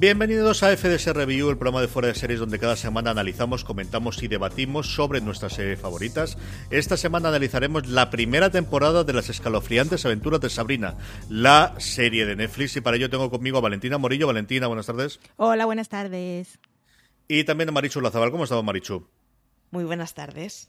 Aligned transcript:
Bienvenidos 0.00 0.62
a 0.62 0.74
FDS 0.74 1.12
Review, 1.12 1.50
el 1.50 1.58
programa 1.58 1.82
de 1.82 1.86
fuera 1.86 2.08
de 2.08 2.14
series 2.14 2.40
donde 2.40 2.58
cada 2.58 2.74
semana 2.74 3.10
analizamos, 3.10 3.64
comentamos 3.64 4.22
y 4.22 4.28
debatimos 4.28 4.94
sobre 4.94 5.20
nuestras 5.20 5.52
series 5.52 5.78
favoritas. 5.78 6.38
Esta 6.70 6.96
semana 6.96 7.28
analizaremos 7.28 7.86
la 7.86 8.08
primera 8.08 8.48
temporada 8.48 9.04
de 9.04 9.12
las 9.12 9.28
escalofriantes 9.28 10.06
aventuras 10.06 10.40
de 10.40 10.48
Sabrina, 10.48 10.96
la 11.28 11.74
serie 11.76 12.24
de 12.24 12.34
Netflix. 12.34 12.76
Y 12.76 12.80
para 12.80 12.96
ello 12.96 13.10
tengo 13.10 13.30
conmigo 13.30 13.58
a 13.58 13.60
Valentina 13.60 13.98
Morillo. 13.98 14.26
Valentina, 14.26 14.68
buenas 14.68 14.86
tardes. 14.86 15.20
Hola, 15.36 15.66
buenas 15.66 15.90
tardes. 15.90 16.58
Y 17.32 17.44
también 17.44 17.68
a 17.68 17.72
Marichu 17.72 18.00
Lazabal. 18.00 18.32
¿Cómo 18.32 18.42
estamos, 18.42 18.64
Marichu? 18.64 19.06
Muy 19.70 19.84
buenas 19.84 20.14
tardes. 20.14 20.68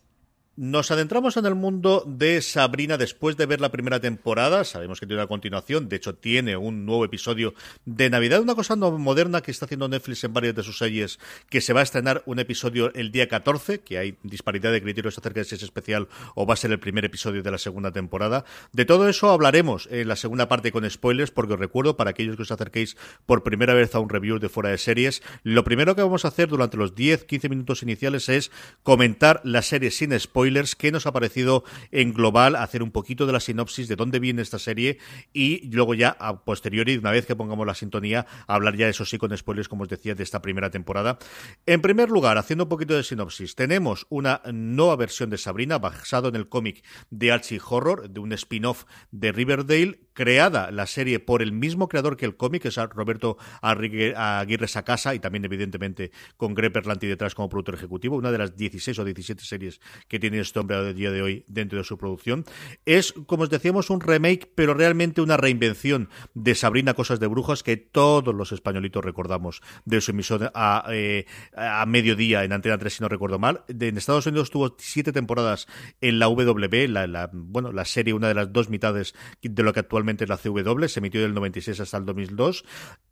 Nos 0.58 0.92
adentramos 0.92 1.38
en 1.38 1.46
el 1.46 1.56
mundo 1.56 2.04
de 2.06 2.42
Sabrina 2.42 2.98
después 2.98 3.38
de 3.38 3.46
ver 3.46 3.62
la 3.62 3.72
primera 3.72 4.02
temporada. 4.02 4.66
Sabemos 4.66 5.00
que 5.00 5.06
tiene 5.06 5.22
una 5.22 5.30
continuación, 5.30 5.88
de 5.88 5.96
hecho 5.96 6.16
tiene 6.16 6.58
un 6.58 6.86
nuevo 6.86 7.06
episodio 7.06 7.54
de 7.86 8.10
Navidad, 8.10 8.42
una 8.42 8.54
cosa 8.54 8.76
no 8.76 8.92
moderna 8.92 9.40
que 9.40 9.52
está 9.52 9.64
haciendo 9.64 9.88
Netflix 9.88 10.26
en 10.26 10.34
varias 10.34 10.54
de 10.54 10.64
sus 10.64 10.78
series, 10.78 11.20
que 11.50 11.62
se 11.62 11.72
va 11.72 11.80
a 11.80 11.84
estrenar 11.84 12.22
un 12.26 12.40
episodio 12.40 12.94
el 12.96 13.14
día 13.14 13.30
14, 13.30 13.80
que 13.80 13.98
hay 13.98 14.18
disparidad 14.24 14.74
de 14.74 14.82
criterios 14.82 15.18
acerca 15.18 15.40
de 15.40 15.46
si 15.46 15.56
es 15.56 15.64
especial 15.64 16.10
o 16.36 16.46
va 16.46 16.56
a 16.56 16.58
ser 16.58 16.72
el 16.72 16.82
primer 16.82 17.06
episodio 17.06 17.42
de 17.42 17.52
la 17.52 17.58
segunda 17.58 17.94
temporada. 17.94 18.44
De 18.74 18.84
todo 18.84 19.08
eso 19.08 19.32
hablaremos 19.32 19.88
en 19.90 20.10
la 20.10 20.18
segunda 20.18 20.50
parte 20.50 20.74
con 20.74 20.88
spoilers, 20.90 21.32
porque 21.32 21.54
os 21.54 21.60
recuerdo, 21.60 21.96
para 21.96 22.10
aquellos 22.10 22.36
que 22.36 22.42
os 22.42 22.52
acerquéis 22.52 22.98
por 23.26 23.44
primera 23.44 23.74
vez 23.74 23.96
a 23.96 24.00
un 24.00 24.10
review 24.10 24.38
de 24.38 24.50
fuera 24.50 24.70
de 24.70 24.78
series, 24.78 25.24
lo 25.44 25.64
primero 25.64 25.96
que 25.96 26.02
vamos 26.02 26.26
a 26.26 26.28
hacer 26.28 26.50
durante 26.50 26.76
los 26.76 26.94
10-15 26.94 27.50
minutos 27.50 27.84
iniciales 27.84 28.28
es 28.28 28.52
comentar 28.84 29.40
la 29.46 29.62
serie 29.62 29.92
sin 29.92 30.20
spoilers 30.20 30.41
spoilers, 30.42 30.76
qué 30.76 30.92
nos 30.92 31.06
ha 31.06 31.14
parecido 31.14 31.64
en 31.92 32.14
global, 32.14 32.56
hacer 32.56 32.82
un 32.82 32.90
poquito 32.90 33.28
de 33.28 33.34
la 33.34 33.40
sinopsis 33.40 33.88
de 33.88 33.96
dónde 33.96 34.20
viene 34.20 34.42
esta 34.42 34.58
serie 34.58 34.98
y 35.34 35.70
luego 35.70 35.94
ya 35.94 36.18
a 36.20 36.44
posteriori, 36.44 36.98
una 36.98 37.12
vez 37.12 37.28
que 37.28 37.36
pongamos 37.36 37.68
la 37.68 37.76
sintonía, 37.76 38.26
hablar 38.48 38.76
ya 38.76 38.90
eso 38.90 39.06
sí 39.06 39.20
con 39.20 39.38
spoilers, 39.38 39.70
como 39.70 39.84
os 39.84 39.90
decía, 39.90 40.16
de 40.16 40.24
esta 40.24 40.42
primera 40.42 40.72
temporada. 40.72 41.20
En 41.68 41.82
primer 41.82 42.10
lugar, 42.10 42.40
haciendo 42.40 42.64
un 42.64 42.70
poquito 42.70 42.96
de 42.96 43.04
sinopsis, 43.04 43.54
tenemos 43.54 44.08
una 44.10 44.42
nueva 44.52 44.96
versión 44.96 45.30
de 45.30 45.38
Sabrina 45.38 45.78
basado 45.78 46.30
en 46.30 46.36
el 46.36 46.50
cómic 46.50 46.84
de 47.12 47.32
Archie 47.32 47.62
Horror, 47.64 48.10
de 48.10 48.20
un 48.20 48.34
spin-off 48.34 48.86
de 49.12 49.32
Riverdale, 49.32 50.00
creada 50.14 50.72
la 50.72 50.88
serie 50.88 51.20
por 51.20 51.42
el 51.42 51.52
mismo 51.52 51.88
creador 51.88 52.18
que 52.18 52.26
el 52.26 52.36
cómic, 52.36 52.64
que 52.64 52.68
es 52.68 52.76
Roberto 52.76 53.38
Aguirre 53.62 54.68
Sacasa, 54.68 55.16
y 55.16 55.20
también 55.20 55.46
evidentemente 55.46 56.12
con 56.38 56.54
Greg 56.54 56.74
Berlanti 56.74 57.08
detrás 57.08 57.36
como 57.36 57.50
productor 57.50 57.76
ejecutivo, 57.76 58.18
una 58.18 58.32
de 58.32 58.38
las 58.38 58.56
16 58.56 59.00
o 59.00 59.06
17 59.06 59.44
series 59.44 59.80
que 60.08 60.20
tiene 60.20 60.31
este 60.40 60.60
hombre 60.60 60.78
a 60.78 60.94
día 60.94 61.12
de 61.12 61.22
hoy 61.22 61.46
dentro 61.48 61.78
de 61.78 61.84
su 61.84 61.98
producción. 61.98 62.46
Es, 62.86 63.14
como 63.26 63.44
os 63.44 63.50
decíamos, 63.50 63.90
un 63.90 64.02
remake, 64.02 64.52
pero 64.56 64.74
realmente 64.74 65.22
una 65.22 65.38
reinvención 65.38 66.10
de 66.34 66.56
Sabrina 66.56 66.94
Cosas 66.94 67.20
de 67.20 67.28
Brujas 67.28 67.64
que 67.64 67.78
todos 67.78 68.34
los 68.34 68.52
españolitos 68.52 69.04
recordamos 69.04 69.62
de 69.86 70.02
su 70.02 70.12
emisión 70.12 70.50
a, 70.54 70.86
eh, 70.90 71.26
a 71.56 71.86
mediodía 71.86 72.44
en 72.44 72.54
Antena 72.54 72.78
3, 72.78 72.94
si 72.94 73.02
no 73.04 73.10
recuerdo 73.10 73.40
mal. 73.40 73.64
en 73.68 73.98
Estados 73.98 74.26
Unidos 74.26 74.50
tuvo 74.50 74.76
siete 74.80 75.12
temporadas 75.12 75.68
en 76.00 76.20
la 76.20 76.28
W, 76.28 76.88
la, 76.88 77.30
bueno, 77.34 77.72
la 77.72 77.86
serie, 77.86 78.14
una 78.14 78.28
de 78.28 78.34
las 78.34 78.52
dos 78.52 78.70
mitades 78.70 79.14
de 79.42 79.64
lo 79.64 79.74
que 79.74 79.82
actualmente 79.82 80.24
es 80.24 80.30
la 80.30 80.38
CW, 80.38 80.88
se 80.88 81.00
emitió 81.00 81.22
del 81.22 81.34
96 81.34 81.80
hasta 81.80 81.98
el 81.98 82.06
2002. 82.06 82.66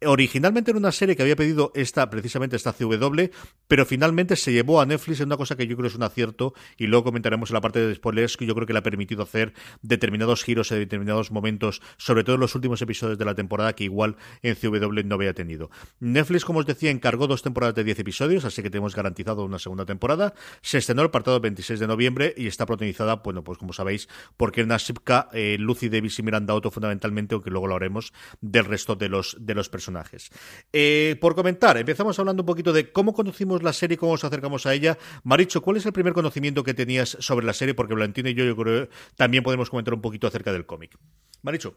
Originalmente 0.06 0.72
era 0.72 0.80
una 0.80 0.92
serie 0.92 1.16
que 1.16 1.24
había 1.24 1.36
pedido 1.36 1.72
esta, 1.76 2.10
precisamente 2.10 2.56
esta 2.56 2.74
CW, 2.74 3.30
pero 3.68 3.86
finalmente 3.86 4.36
se 4.36 4.52
llevó 4.52 4.82
a 4.82 4.86
Netflix 4.86 5.20
en 5.20 5.28
una 5.28 5.38
cosa 5.38 5.56
que 5.56 5.68
yo 5.68 5.76
creo 5.76 5.88
es 5.88 5.96
un 5.96 6.04
acierto 6.04 6.54
y 6.78 6.88
luego 6.88 7.09
comentaremos 7.10 7.50
en 7.50 7.56
la 7.56 7.62
parte 7.62 7.80
de 7.80 7.96
spoilers 7.96 8.38
que 8.38 8.46
yo 8.46 8.56
creo 8.56 8.68
que 8.68 8.74
le 8.74 8.80
ha 8.80 8.84
permitido 8.84 9.24
hacer 9.24 9.54
determinados 9.82 10.44
giros 10.44 10.72
en 10.72 10.80
determinados 10.80 11.32
momentos, 11.32 11.82
sobre 11.98 12.24
todo 12.24 12.36
en 12.36 12.42
los 12.42 12.56
últimos 12.56 12.82
episodios 12.82 13.18
de 13.18 13.26
la 13.26 13.36
temporada 13.36 13.74
que 13.74 13.84
igual 13.84 14.16
en 14.44 14.56
CW 14.56 15.06
no 15.06 15.16
había 15.16 15.34
tenido. 15.34 15.70
Netflix, 16.00 16.46
como 16.46 16.60
os 16.60 16.66
decía, 16.66 16.92
encargó 16.92 17.28
dos 17.28 17.42
temporadas 17.42 17.76
de 17.76 17.84
10 17.84 18.00
episodios, 18.00 18.46
así 18.46 18.62
que 18.62 18.70
tenemos 18.70 18.96
garantizado 18.96 19.44
una 19.44 19.60
segunda 19.60 19.86
temporada. 19.86 20.34
Se 20.62 20.78
estrenó 20.78 21.02
el 21.02 21.10
partado 21.10 21.38
el 21.38 21.42
26 21.42 21.80
de 21.80 21.88
noviembre 21.88 22.34
y 22.38 22.48
está 22.48 22.66
protagonizada, 22.66 23.16
bueno, 23.16 23.44
pues 23.44 23.58
como 23.58 23.74
sabéis, 23.74 24.08
porque 24.38 24.60
Kierna 24.60 24.76
Shipka, 24.76 25.30
eh, 25.32 25.56
Lucy 25.58 25.88
Davis 25.88 26.20
y 26.20 26.24
Miranda 26.24 26.54
Otto 26.54 26.70
fundamentalmente, 26.70 27.34
aunque 27.34 27.50
luego 27.50 27.68
lo 27.68 27.78
haremos 27.78 28.12
del 28.42 28.66
resto 28.66 28.96
de 28.96 29.08
los, 29.08 29.38
de 29.40 29.56
los 29.56 29.70
personajes. 29.70 30.32
Eh, 30.74 31.16
por 31.22 31.34
comentar, 31.34 31.78
empezamos 31.78 32.20
hablando 32.20 32.44
un 32.44 32.46
poquito 32.46 32.74
de 32.74 32.92
cómo 32.92 33.14
conocimos 33.14 33.64
la 33.64 33.72
serie, 33.72 33.96
cómo 33.96 34.12
nos 34.12 34.26
acercamos 34.26 34.66
a 34.66 34.74
ella. 34.74 34.98
Maricho, 35.24 35.62
¿cuál 35.62 35.78
es 35.78 35.86
el 35.86 35.94
primer 35.94 36.12
conocimiento 36.12 36.64
que 36.64 36.74
sobre 37.06 37.46
la 37.46 37.54
serie, 37.54 37.74
porque 37.74 37.94
Valentina 37.94 38.30
y 38.30 38.34
yo, 38.34 38.46
yo 38.46 38.56
creo 38.56 38.90
también 39.16 39.44
podemos 39.44 39.70
comentar 39.70 39.94
un 39.94 40.02
poquito 40.02 40.28
acerca 40.28 40.52
del 40.52 40.66
cómic. 40.66 40.98
Maricho. 41.42 41.76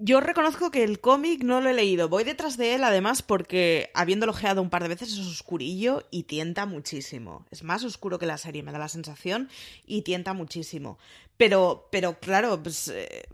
Yo 0.00 0.20
reconozco 0.20 0.70
que 0.70 0.84
el 0.84 1.00
cómic 1.00 1.42
no 1.42 1.60
lo 1.60 1.70
he 1.70 1.74
leído. 1.74 2.08
Voy 2.08 2.22
detrás 2.22 2.56
de 2.56 2.76
él, 2.76 2.84
además, 2.84 3.20
porque 3.22 3.90
habiéndolo 3.94 4.32
geado 4.32 4.62
un 4.62 4.70
par 4.70 4.84
de 4.84 4.90
veces 4.90 5.12
es 5.12 5.18
oscurillo 5.18 6.06
y 6.12 6.22
tienta 6.22 6.66
muchísimo. 6.66 7.46
Es 7.50 7.64
más 7.64 7.82
oscuro 7.82 8.20
que 8.20 8.26
la 8.26 8.38
serie, 8.38 8.62
me 8.62 8.70
da 8.70 8.78
la 8.78 8.88
sensación, 8.88 9.48
y 9.84 10.02
tienta 10.02 10.34
muchísimo. 10.34 10.98
Pero, 11.36 11.88
pero 11.90 12.20
claro, 12.20 12.62
pues, 12.62 12.86
eh, 12.88 13.26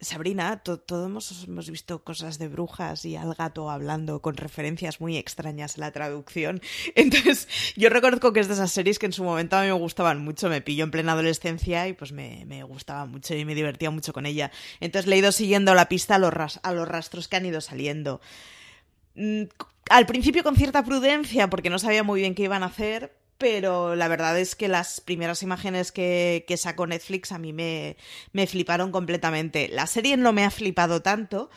Sabrina, 0.00 0.62
todos 0.62 1.44
hemos, 1.46 1.70
visto 1.70 2.04
cosas 2.04 2.38
de 2.38 2.46
brujas 2.46 3.04
y 3.04 3.16
al 3.16 3.34
gato 3.34 3.68
hablando 3.68 4.22
con 4.22 4.36
referencias 4.36 5.00
muy 5.00 5.16
extrañas 5.16 5.76
en 5.76 5.80
la 5.80 5.90
traducción. 5.90 6.60
Entonces, 6.94 7.48
yo 7.76 7.88
reconozco 7.88 8.32
que 8.32 8.38
es 8.38 8.46
de 8.46 8.54
esas 8.54 8.70
series 8.70 9.00
que 9.00 9.06
en 9.06 9.12
su 9.12 9.24
momento 9.24 9.56
a 9.56 9.62
mí 9.62 9.66
me 9.66 9.72
gustaban 9.72 10.22
mucho. 10.22 10.48
Me 10.48 10.60
pilló 10.60 10.84
en 10.84 10.92
plena 10.92 11.12
adolescencia 11.12 11.88
y 11.88 11.94
pues 11.94 12.12
me, 12.12 12.44
me 12.46 12.62
gustaba 12.62 13.06
mucho 13.06 13.34
y 13.34 13.44
me 13.44 13.56
divertía 13.56 13.90
mucho 13.90 14.12
con 14.12 14.24
ella. 14.24 14.52
Entonces 14.78 15.08
le 15.08 15.16
he 15.16 15.18
ido 15.18 15.32
siguiendo 15.32 15.74
la 15.74 15.88
pista 15.88 16.14
a 16.14 16.18
los, 16.18 16.60
a 16.62 16.72
los 16.72 16.86
rastros 16.86 17.26
que 17.26 17.36
han 17.36 17.46
ido 17.46 17.60
saliendo. 17.60 18.20
Mm, 19.16 19.44
al 19.90 20.06
principio 20.06 20.44
con 20.44 20.54
cierta 20.54 20.84
prudencia, 20.84 21.50
porque 21.50 21.70
no 21.70 21.78
sabía 21.80 22.04
muy 22.04 22.20
bien 22.20 22.36
qué 22.36 22.44
iban 22.44 22.62
a 22.62 22.66
hacer, 22.66 23.16
pero 23.38 23.94
la 23.94 24.08
verdad 24.08 24.38
es 24.38 24.56
que 24.56 24.66
las 24.68 25.00
primeras 25.00 25.42
imágenes 25.42 25.92
que, 25.92 26.44
sacó 26.58 26.86
Netflix 26.86 27.30
a 27.30 27.38
mí 27.38 27.52
me, 27.52 27.96
me 28.32 28.48
fliparon 28.48 28.90
completamente. 28.90 29.68
La 29.68 29.86
serie 29.86 30.16
no 30.16 30.32
me 30.32 30.44
ha 30.44 30.50
flipado 30.50 31.02
tanto, 31.02 31.48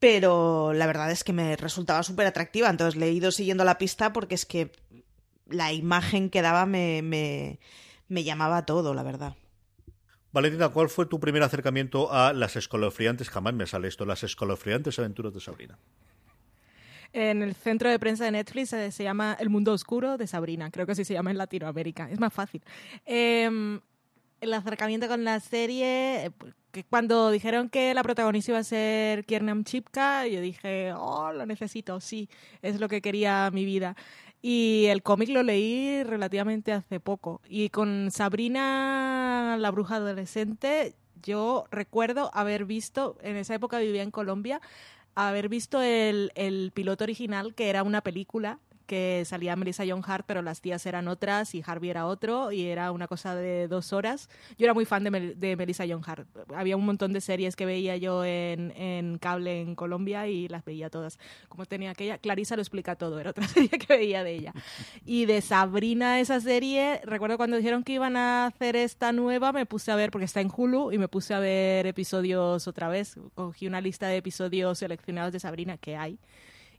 pero 0.00 0.72
la 0.72 0.86
verdad 0.86 1.10
es 1.10 1.24
que 1.24 1.34
me 1.34 1.56
resultaba 1.56 2.02
súper 2.02 2.26
atractiva, 2.26 2.70
entonces 2.70 2.98
le 2.98 3.06
he 3.06 3.12
ido 3.12 3.30
siguiendo 3.30 3.64
la 3.64 3.78
pista 3.78 4.14
porque 4.14 4.34
es 4.34 4.46
que 4.46 4.72
la 5.48 5.72
imagen 5.72 6.30
que 6.30 6.42
daba 6.42 6.64
me, 6.64 7.02
me, 7.02 7.60
me 8.08 8.24
llamaba 8.24 8.64
todo, 8.64 8.94
la 8.94 9.02
verdad. 9.02 9.36
Valentina, 10.32 10.70
¿cuál 10.70 10.88
fue 10.88 11.06
tu 11.06 11.20
primer 11.20 11.42
acercamiento 11.42 12.12
a 12.12 12.32
las 12.32 12.56
escolofriantes? 12.56 13.30
Jamás 13.30 13.54
me 13.54 13.66
sale 13.66 13.88
esto, 13.88 14.06
las 14.06 14.22
escolofriantes 14.22 14.98
aventuras 14.98 15.34
de 15.34 15.40
Sabrina 15.40 15.78
en 17.16 17.42
el 17.42 17.54
centro 17.54 17.88
de 17.88 17.98
prensa 17.98 18.26
de 18.26 18.30
Netflix 18.30 18.68
se, 18.68 19.02
llama 19.02 19.34
El 19.40 19.48
Mundo 19.48 19.72
Oscuro 19.72 20.18
de 20.18 20.26
Sabrina, 20.26 20.70
creo 20.70 20.84
que 20.84 20.92
así 20.92 21.02
se 21.02 21.14
llama 21.14 21.30
en 21.30 21.38
Latinoamérica, 21.38 22.10
es 22.10 22.20
más 22.20 22.32
fácil. 22.32 22.62
Em, 23.06 23.80
el 24.42 24.52
acercamiento 24.52 25.08
con 25.08 25.24
la 25.24 25.40
serie, 25.40 26.30
que 26.72 26.84
cuando 26.84 27.30
dijeron 27.30 27.70
que 27.70 27.94
la 27.94 28.02
protagonista 28.02 28.52
iba 28.52 28.58
a 28.58 28.64
ser 28.64 29.24
Kiernam 29.24 29.64
Chipka, 29.64 30.26
yo 30.26 30.42
dije, 30.42 30.92
oh, 30.92 31.32
lo 31.32 31.46
necesito, 31.46 32.00
sí, 32.00 32.28
es 32.60 32.80
lo 32.80 32.88
que 32.88 33.00
quería 33.00 33.50
mi 33.50 33.64
vida. 33.64 33.96
Y 34.42 34.84
el 34.90 35.02
cómic 35.02 35.30
lo 35.30 35.42
leí 35.42 36.02
relativamente 36.02 36.72
hace 36.72 37.00
poco. 37.00 37.40
Y 37.48 37.70
con 37.70 38.10
Sabrina, 38.10 39.56
la 39.58 39.70
bruja 39.70 39.96
adolescente, 39.96 40.94
yo 41.22 41.64
recuerdo 41.70 42.30
haber 42.34 42.66
visto, 42.66 43.16
en 43.22 43.36
esa 43.36 43.54
época 43.54 43.78
vivía 43.78 44.02
en 44.02 44.10
Colombia, 44.10 44.60
haber 45.16 45.48
visto 45.48 45.82
el, 45.82 46.30
el 46.34 46.70
piloto 46.72 47.04
original, 47.04 47.54
que 47.54 47.68
era 47.68 47.82
una 47.82 48.02
película 48.02 48.60
que 48.86 49.24
salía 49.26 49.56
Melissa 49.56 49.84
John 49.86 50.02
Hart, 50.06 50.24
pero 50.26 50.42
las 50.42 50.60
tías 50.60 50.86
eran 50.86 51.08
otras 51.08 51.54
y 51.54 51.62
Harvey 51.66 51.90
era 51.90 52.06
otro 52.06 52.52
y 52.52 52.66
era 52.66 52.92
una 52.92 53.06
cosa 53.08 53.34
de 53.34 53.68
dos 53.68 53.92
horas. 53.92 54.28
Yo 54.56 54.64
era 54.64 54.74
muy 54.74 54.84
fan 54.84 55.04
de, 55.04 55.34
de 55.36 55.56
Melissa 55.56 55.84
John 55.88 56.02
Hart. 56.06 56.26
Había 56.54 56.76
un 56.76 56.86
montón 56.86 57.12
de 57.12 57.20
series 57.20 57.56
que 57.56 57.66
veía 57.66 57.96
yo 57.96 58.24
en, 58.24 58.72
en, 58.76 59.18
cable 59.18 59.60
en 59.60 59.74
Colombia 59.74 60.28
y 60.28 60.48
las 60.48 60.64
veía 60.64 60.90
todas. 60.90 61.18
Como 61.48 61.66
tenía 61.66 61.90
aquella, 61.90 62.18
Clarisa 62.18 62.56
lo 62.56 62.62
explica 62.62 62.96
todo, 62.96 63.18
era 63.20 63.30
otra 63.30 63.46
serie 63.48 63.70
que 63.70 63.96
veía 63.96 64.24
de 64.24 64.34
ella. 64.34 64.54
Y 65.04 65.26
de 65.26 65.40
Sabrina, 65.40 66.20
esa 66.20 66.40
serie, 66.40 67.00
recuerdo 67.04 67.36
cuando 67.36 67.56
dijeron 67.56 67.82
que 67.82 67.94
iban 67.94 68.16
a 68.16 68.46
hacer 68.46 68.76
esta 68.76 69.12
nueva, 69.12 69.52
me 69.52 69.66
puse 69.66 69.90
a 69.90 69.96
ver, 69.96 70.10
porque 70.10 70.24
está 70.24 70.40
en 70.40 70.50
Hulu, 70.54 70.92
y 70.92 70.98
me 70.98 71.08
puse 71.08 71.34
a 71.34 71.38
ver 71.38 71.86
episodios 71.86 72.68
otra 72.68 72.88
vez. 72.88 73.16
Cogí 73.34 73.66
una 73.66 73.80
lista 73.80 74.08
de 74.08 74.16
episodios 74.16 74.78
seleccionados 74.78 75.32
de 75.32 75.40
Sabrina 75.40 75.76
que 75.76 75.96
hay 75.96 76.18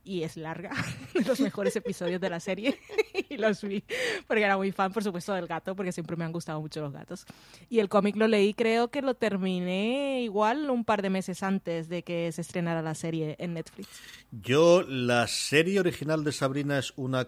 y 0.08 0.24
es 0.24 0.38
larga, 0.38 0.72
de 1.14 1.22
los 1.22 1.40
mejores 1.40 1.76
episodios 1.76 2.22
de 2.22 2.30
la 2.30 2.40
serie, 2.40 2.80
y 3.30 3.38
los 3.38 3.62
vi 3.62 3.84
porque 4.26 4.44
era 4.44 4.58
muy 4.58 4.72
fan, 4.72 4.94
por 4.94 5.04
supuesto, 5.04 5.34
del 5.34 5.48
gato, 5.48 5.76
porque 5.76 5.92
siempre 5.92 6.16
me 6.16 6.24
han 6.24 6.32
gustado 6.32 6.62
mucho 6.62 6.82
los 6.82 6.94
gatos. 6.94 7.26
Y 7.70 7.80
el 7.80 7.90
cómic 7.90 8.16
lo 8.16 8.28
leí, 8.28 8.54
creo 8.54 8.90
que 8.90 9.02
lo 9.02 9.16
terminé 9.16 10.22
igual 10.22 10.70
un 10.70 10.86
par 10.86 11.02
de 11.02 11.10
meses 11.10 11.44
antes 11.44 11.90
de 11.90 12.04
que 12.04 12.32
se 12.32 12.42
estrenara 12.42 12.82
la 12.82 12.96
serie 12.96 13.36
en 13.40 13.54
Netflix. 13.54 13.90
Yo, 14.32 14.84
la 14.84 15.28
serie 15.28 15.80
original 15.80 16.24
de 16.24 16.32
Sabrina 16.32 16.80
es 16.80 16.94
una 16.96 17.28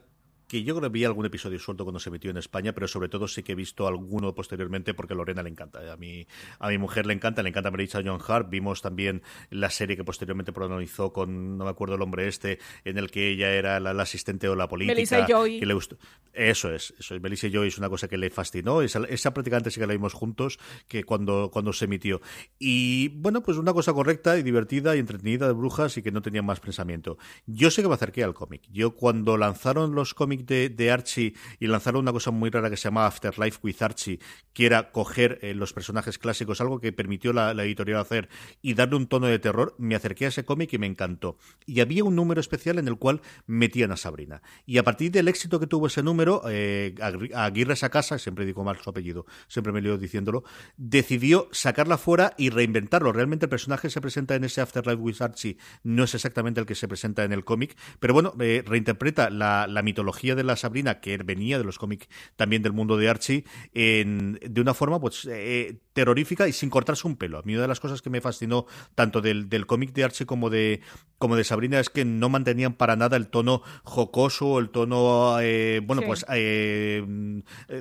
que 0.50 0.63
yo 0.63 0.75
creo 0.75 0.90
que 0.90 0.94
vi 0.98 1.06
algún 1.06 1.28
episodio 1.28 1.60
suelto 1.60 1.86
cuando 1.86 2.00
se 2.00 2.10
emitió 2.10 2.31
en 2.31 2.38
España, 2.38 2.74
pero 2.74 2.88
sobre 2.88 3.07
todo 3.07 3.28
sí 3.28 3.44
que 3.44 3.51
he 3.51 3.56
visto 3.56 3.88
alguno 3.88 4.34
posteriormente 4.34 4.96
porque 4.96 5.13
a 5.13 5.16
Lorena 5.16 5.44
le 5.44 5.50
encanta. 5.50 5.94
A 5.94 5.96
mi, 5.96 6.28
a 6.57 6.69
mi 6.69 6.80
mujer 6.80 7.06
le 7.06 7.13
encanta, 7.13 7.44
le 7.44 7.50
encanta 7.50 7.69
Melissa 7.69 8.01
John 8.04 8.19
Hart. 8.28 8.50
Vimos 8.50 8.81
también 8.81 9.22
la 9.51 9.69
serie 9.69 9.96
que 9.96 10.04
posteriormente 10.04 10.51
protagonizó 10.51 11.13
con, 11.13 11.60
no 11.60 11.66
me 11.66 11.69
acuerdo 11.69 11.96
el 11.96 12.01
hombre 12.01 12.28
este, 12.28 12.57
en 12.84 12.98
el 12.98 13.12
que 13.12 13.30
ella 13.30 13.51
era 13.51 13.80
la, 13.80 13.92
asistente 14.01 14.50
o 14.50 14.56
la 14.56 14.68
política. 14.68 14.96
Melissa 14.96 15.28
Joy. 15.28 15.60
Que 15.60 15.68
le 15.68 15.74
gustó. 15.75 15.98
Eso 16.34 16.74
es, 16.74 16.96
eso 16.98 17.13
es. 17.13 17.22
Melissa 17.22 17.48
Joy 17.48 17.68
es 17.68 17.78
una 17.78 17.90
cosa 17.90 18.07
que 18.07 18.18
le 18.18 18.31
fascinó. 18.31 18.81
Esa, 18.81 19.04
esa 19.07 19.31
prácticamente 19.36 19.69
sí 19.69 19.80
que 19.80 19.86
la 19.86 19.94
vimos 19.94 20.13
juntos 20.13 20.57
que 20.88 21.04
cuando, 21.04 21.51
cuando 21.54 21.74
se 21.74 21.86
emitió. 21.86 22.22
Y 22.57 23.10
bueno, 23.10 23.44
pues 23.44 23.57
una 23.57 23.74
cosa 23.74 23.94
correcta 23.94 24.36
y 24.40 24.42
divertida 24.42 24.96
y 24.96 25.00
entretenida 25.00 25.46
de 25.46 25.54
brujas 25.54 25.96
y 25.98 26.01
que 26.01 26.12
no 26.12 26.24
tenía 26.24 26.42
más 26.42 26.60
pensamiento. 26.60 27.19
Yo 27.46 27.69
sé 27.69 27.84
que 27.84 27.88
me 27.88 27.94
acerqué 27.94 28.24
al 28.24 28.34
cómic. 28.34 28.63
Yo 28.72 28.96
cuando 28.96 29.38
lanzaron 29.38 29.94
los 29.94 30.16
cómics 30.16 30.38
de, 30.45 30.91
Archie 30.91 31.33
y 31.59 31.68
lanzaron 31.68 32.01
una 32.01 32.12
cosa 32.12 32.31
muy 32.31 32.50
rara 32.50 32.69
que 32.69 32.77
se 32.77 32.86
llamaba 32.86 33.07
Afterlife 33.07 33.59
with 33.63 33.81
Archie, 33.81 34.19
que 34.53 34.65
era 34.65 34.91
coger 34.91 35.39
eh, 35.41 35.53
los 35.53 35.74
personajes 35.74 36.18
clásicos, 36.18 36.62
algo 36.62 36.80
que 36.80 36.91
permitió 36.91 37.33
la, 37.33 37.51
editorial 37.51 38.00
hacer 38.00 38.30
y 38.62 38.74
darle 38.74 38.95
un 38.95 39.07
tono 39.07 39.27
de 39.27 39.39
terror, 39.39 39.75
me 39.77 39.95
acerqué 39.95 40.25
a 40.25 40.27
ese 40.30 40.45
cómic 40.45 40.74
y 40.74 40.77
me 40.77 40.88
encantó. 40.88 41.38
Y 41.65 41.81
había 41.81 42.03
un 42.03 42.15
número 42.15 42.41
especial 42.41 42.80
en 42.80 42.88
el 42.88 42.97
cual 42.97 43.21
metían 43.45 43.91
a 43.91 43.97
Sabrina. 43.97 44.41
Y 44.65 44.77
a 44.77 44.83
partir 44.83 45.12
del 45.12 45.27
éxito 45.27 45.59
que 45.59 45.68
tuvo 45.68 45.88
ese 45.88 46.03
número, 46.03 46.41
eh, 46.50 46.95
Aguirre 47.36 47.75
Sacasa, 47.75 48.18
siempre 48.18 48.45
digo 48.45 48.63
mal 48.63 48.77
su 48.77 48.89
apellido, 48.89 49.25
siempre 49.47 49.74
me 49.74 49.81
lío 49.81 49.97
diciéndolo, 49.97 50.44
decidió 50.77 51.50
sacarla 51.51 51.97
fuera 51.97 52.33
y 52.38 52.50
reinventarlo. 52.50 53.12
Realmente 53.12 53.45
el 53.45 53.50
personaje 53.50 53.88
que 53.88 53.91
se 53.91 54.01
presenta 54.01 54.36
en 54.36 54.44
ese 54.44 54.62
Afterlife 54.62 55.01
with 55.01 55.21
Archie 55.21 55.57
no 55.83 56.03
es 56.03 56.15
exactamente 56.15 56.59
el 56.59 56.65
que 56.65 56.75
se 56.75 56.88
presenta 56.88 57.24
en 57.24 57.31
el 57.31 57.44
cómic, 57.44 57.77
pero 58.00 58.13
bueno, 58.13 58.33
eh, 58.39 58.63
reinterpreta 58.65 59.30
la, 59.30 59.81
mitología 59.83 60.29
de 60.36 60.44
la 60.44 60.56
Sabrina, 60.56 61.00
que 61.00 61.18
venía 61.18 61.58
de 61.58 61.64
los 61.64 61.78
cómics 61.78 62.08
también 62.36 62.62
del 62.62 62.74
mundo 62.74 62.98
de 62.98 63.10
Archie, 63.10 63.46
en, 63.74 64.40
de 64.42 64.62
una 64.62 64.74
forma 64.74 65.00
pues 65.00 65.28
eh, 65.30 65.80
terrorífica 65.94 66.48
y 66.48 66.54
sin 66.54 66.70
cortarse 66.70 67.08
un 67.08 67.16
pelo. 67.16 67.40
A 67.40 67.42
mí 67.44 67.54
una 67.54 67.64
de 67.64 67.68
las 67.68 67.80
cosas 67.80 68.02
que 68.02 68.10
me 68.10 68.22
fascinó 68.22 68.66
tanto 68.96 69.22
del, 69.22 69.50
del 69.50 69.66
cómic 69.66 69.94
de 69.94 70.04
Archie 70.04 70.26
como 70.26 70.50
de, 70.50 70.81
como 71.18 71.36
de 71.36 71.44
Sabrina 71.44 71.80
es 71.80 71.90
que 71.90 72.06
no 72.06 72.30
mantenían 72.30 72.74
para 72.74 72.96
nada 72.96 73.18
el 73.18 73.28
tono 73.28 73.62
jocoso, 73.84 74.60
el 74.60 74.70
tono, 74.70 75.40
eh, 75.42 75.81
bueno, 75.84 76.02
sí. 76.02 76.08
pues 76.08 76.26
eh, 76.30 77.04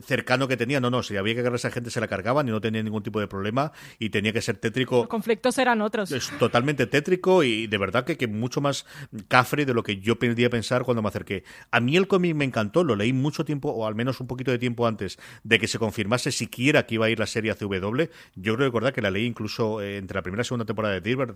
cercano 0.05 0.49
que 0.49 0.57
tenía. 0.57 0.81
No, 0.81 0.91
no, 0.91 1.03
si 1.03 1.17
había 1.17 1.35
que 1.35 1.41
agarrar 1.41 1.55
a 1.55 1.57
esa 1.57 1.71
gente 1.71 1.91
se 1.91 2.01
la 2.01 2.09
cargaban 2.09 2.49
y 2.49 2.51
no 2.51 2.61
tenía 2.61 2.83
ningún 2.83 3.03
tipo 3.03 3.21
de 3.21 3.29
problema 3.29 3.73
y 3.99 4.11
tenía 4.11 4.33
que 4.33 4.43
ser 4.43 4.57
tétrico. 4.57 4.99
Los 4.99 5.09
conflictos 5.09 5.59
eran 5.59 5.81
otros. 5.81 6.11
Es 6.11 6.31
totalmente 6.39 6.87
tétrico 6.87 7.43
y 7.43 7.67
de 7.67 7.79
verdad 7.79 8.05
que, 8.05 8.17
que 8.17 8.27
mucho 8.27 8.61
más 8.61 8.87
cafre 9.29 9.65
de 9.65 9.75
lo 9.75 9.83
que 9.83 9.99
yo 9.99 10.19
podía 10.19 10.51
pensar 10.51 10.85
cuando 10.85 11.03
me 11.03 11.09
acerqué. 11.09 11.45
A 11.71 11.81
mí 11.81 11.97
el 11.97 12.09
cómic 12.09 12.35
me 12.39 12.45
encantó, 12.45 12.85
lo 12.85 12.97
leí 12.97 13.13
mucho 13.13 13.45
tiempo, 13.45 13.71
o 13.71 13.87
al 13.87 13.95
menos 13.95 14.21
un 14.21 14.27
poquito 14.27 14.51
de 14.51 14.59
tiempo 14.59 14.87
antes 14.87 15.19
de 15.45 15.59
que 15.59 15.69
se 15.69 15.79
confirmase 15.79 16.33
siquiera 16.33 16.87
que 16.87 16.95
iba 16.95 17.07
a 17.07 17.11
ir 17.11 17.19
la 17.19 17.27
serie 17.27 17.51
a 17.51 17.55
CW. 17.55 18.05
Yo 18.35 18.55
creo 18.55 18.67
recordar 18.67 18.93
que 18.93 19.03
la 19.03 19.11
leí 19.11 19.27
incluso 19.27 19.81
eh, 19.81 19.99
entre 19.99 20.17
la 20.17 20.23
primera 20.23 20.43
y 20.43 20.45
segunda 20.45 20.65
temporada 20.65 20.95
de, 20.95 21.01
River, 21.01 21.35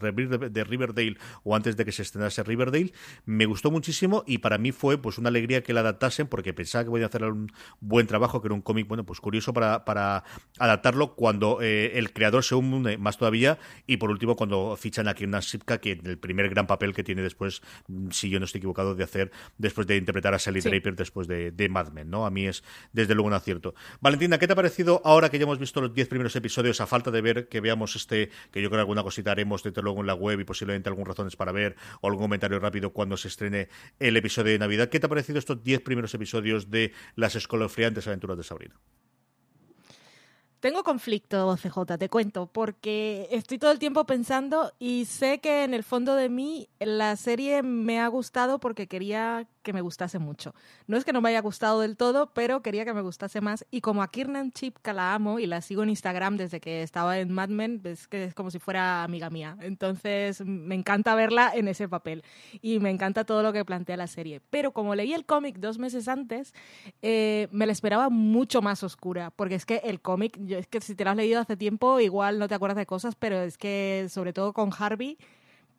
de, 0.50 0.64
Riverdale 0.64 1.16
o 1.44 1.54
antes 1.54 1.76
de 1.76 1.84
que 1.84 1.92
se 1.92 2.02
estrenase 2.02 2.42
Riverdale. 2.42 2.92
Me 3.24 3.46
gustó 3.46 3.70
muchísimo 3.70 4.24
y 4.26 4.38
para 4.38 4.58
mí 4.58 4.72
fue 4.72 4.98
pues 4.98 5.18
una 5.18 5.28
alegría 5.28 5.62
que 5.62 5.72
la 5.72 5.80
adaptasen 5.80 6.26
porque 6.26 6.52
pensaba 6.52 6.84
que 6.84 6.90
voy 6.90 7.02
a 7.02 7.06
hacer 7.06 7.24
un 7.24 7.52
buen 7.80 8.06
trabajo, 8.06 8.40
que 8.40 8.48
era 8.48 8.54
un 8.54 8.62
cómic, 8.62 8.88
bueno, 8.88 9.04
pues 9.04 9.20
curioso 9.20 9.52
para, 9.52 9.84
para 9.84 10.24
adaptarlo 10.58 11.14
cuando 11.14 11.60
eh, 11.60 11.98
el 11.98 12.12
creador 12.12 12.44
se 12.44 12.54
une 12.54 12.96
más 12.98 13.18
todavía 13.18 13.58
y 13.86 13.96
por 13.96 14.10
último 14.10 14.36
cuando 14.36 14.76
fichan 14.76 15.08
a 15.08 15.14
Kiernan 15.14 15.42
Sipka, 15.42 15.78
que 15.78 15.92
el 15.92 16.18
primer 16.18 16.48
gran 16.48 16.66
papel 16.66 16.94
que 16.94 17.04
tiene 17.04 17.22
después, 17.22 17.62
si 18.10 18.30
yo 18.30 18.38
no 18.38 18.44
estoy 18.44 18.60
equivocado, 18.60 18.94
de 18.94 19.04
hacer 19.04 19.32
después 19.58 19.86
de 19.86 19.96
interpretar 19.96 20.34
a 20.34 20.38
Sally 20.38 20.60
sí. 20.60 20.68
Draper 20.68 20.91
después 20.96 21.26
de, 21.28 21.68
Mad 21.70 21.92
Men, 21.92 22.10
¿no? 22.10 22.26
A 22.26 22.30
mí 22.30 22.46
es 22.46 22.62
desde 22.92 23.14
luego 23.14 23.28
un 23.28 23.34
acierto. 23.34 23.74
Valentina, 24.00 24.38
¿qué 24.38 24.46
te 24.46 24.52
ha 24.52 24.56
parecido 24.56 25.00
ahora 25.04 25.30
que 25.30 25.38
ya 25.38 25.44
hemos 25.44 25.58
visto 25.58 25.80
los 25.80 25.94
10 25.94 26.08
primeros 26.08 26.34
episodios, 26.36 26.80
a 26.80 26.86
falta 26.86 27.10
de 27.10 27.20
ver 27.20 27.48
que 27.48 27.60
veamos 27.60 27.96
este, 27.96 28.30
que 28.50 28.60
yo 28.60 28.68
creo 28.68 28.78
que 28.78 28.80
alguna 28.80 29.02
cosita 29.02 29.30
haremos 29.30 29.62
desde 29.62 29.82
luego 29.82 30.00
en 30.00 30.06
la 30.06 30.14
web 30.14 30.40
y 30.40 30.44
posiblemente 30.44 30.88
algún 30.88 31.06
razones 31.06 31.36
para 31.36 31.52
ver 31.52 31.76
o 32.00 32.08
algún 32.08 32.24
comentario 32.24 32.58
rápido 32.58 32.92
cuando 32.92 33.16
se 33.16 33.28
estrene 33.28 33.68
el 33.98 34.16
episodio 34.16 34.52
de 34.52 34.58
Navidad? 34.58 34.88
¿Qué 34.88 35.00
te 35.00 35.06
ha 35.06 35.08
parecido 35.08 35.38
estos 35.38 35.62
10 35.62 35.80
primeros 35.82 36.14
episodios 36.14 36.70
de 36.70 36.92
las 37.14 37.34
escolofriantes 37.34 38.06
aventuras 38.06 38.36
de 38.36 38.44
Sabrina? 38.44 38.74
Tengo 40.62 40.84
conflicto, 40.84 41.56
CJ, 41.56 41.98
te 41.98 42.08
cuento, 42.08 42.46
porque 42.46 43.26
estoy 43.32 43.58
todo 43.58 43.72
el 43.72 43.80
tiempo 43.80 44.06
pensando 44.06 44.72
y 44.78 45.06
sé 45.06 45.40
que 45.40 45.64
en 45.64 45.74
el 45.74 45.82
fondo 45.82 46.14
de 46.14 46.28
mí 46.28 46.68
la 46.78 47.16
serie 47.16 47.64
me 47.64 47.98
ha 47.98 48.06
gustado 48.06 48.60
porque 48.60 48.86
quería 48.86 49.48
que 49.62 49.72
me 49.72 49.80
gustase 49.80 50.18
mucho. 50.18 50.54
No 50.86 50.96
es 50.96 51.04
que 51.04 51.12
no 51.12 51.20
me 51.20 51.30
haya 51.30 51.40
gustado 51.40 51.80
del 51.80 51.96
todo, 51.96 52.32
pero 52.32 52.62
quería 52.62 52.84
que 52.84 52.92
me 52.92 53.00
gustase 53.00 53.40
más. 53.40 53.64
Y 53.70 53.80
como 53.80 54.02
a 54.02 54.10
Kiernan 54.10 54.52
Chipka 54.52 54.92
la 54.92 55.14
amo 55.14 55.38
y 55.38 55.46
la 55.46 55.60
sigo 55.60 55.82
en 55.82 55.90
Instagram 55.90 56.36
desde 56.36 56.60
que 56.60 56.82
estaba 56.82 57.18
en 57.18 57.32
Mad 57.32 57.48
Men, 57.48 57.80
es 57.84 58.06
que 58.08 58.24
es 58.24 58.34
como 58.34 58.50
si 58.50 58.58
fuera 58.58 59.04
amiga 59.04 59.30
mía. 59.30 59.56
Entonces 59.60 60.44
me 60.44 60.74
encanta 60.74 61.14
verla 61.14 61.52
en 61.54 61.68
ese 61.68 61.88
papel 61.88 62.22
y 62.60 62.78
me 62.80 62.90
encanta 62.90 63.24
todo 63.24 63.42
lo 63.42 63.52
que 63.52 63.64
plantea 63.64 63.96
la 63.96 64.06
serie. 64.06 64.40
Pero 64.50 64.72
como 64.72 64.94
leí 64.94 65.12
el 65.12 65.24
cómic 65.24 65.58
dos 65.58 65.78
meses 65.78 66.08
antes, 66.08 66.54
eh, 67.02 67.48
me 67.52 67.66
la 67.66 67.72
esperaba 67.72 68.10
mucho 68.10 68.62
más 68.62 68.82
oscura, 68.82 69.30
porque 69.30 69.54
es 69.54 69.66
que 69.66 69.76
el 69.84 70.00
cómic, 70.00 70.38
es 70.48 70.66
que 70.66 70.80
si 70.80 70.94
te 70.94 71.04
lo 71.04 71.10
has 71.10 71.16
leído 71.16 71.40
hace 71.40 71.56
tiempo, 71.56 72.00
igual 72.00 72.38
no 72.38 72.48
te 72.48 72.54
acuerdas 72.54 72.76
de 72.76 72.86
cosas, 72.86 73.14
pero 73.14 73.40
es 73.40 73.58
que 73.58 74.06
sobre 74.08 74.32
todo 74.32 74.52
con 74.52 74.70
Harvey 74.76 75.18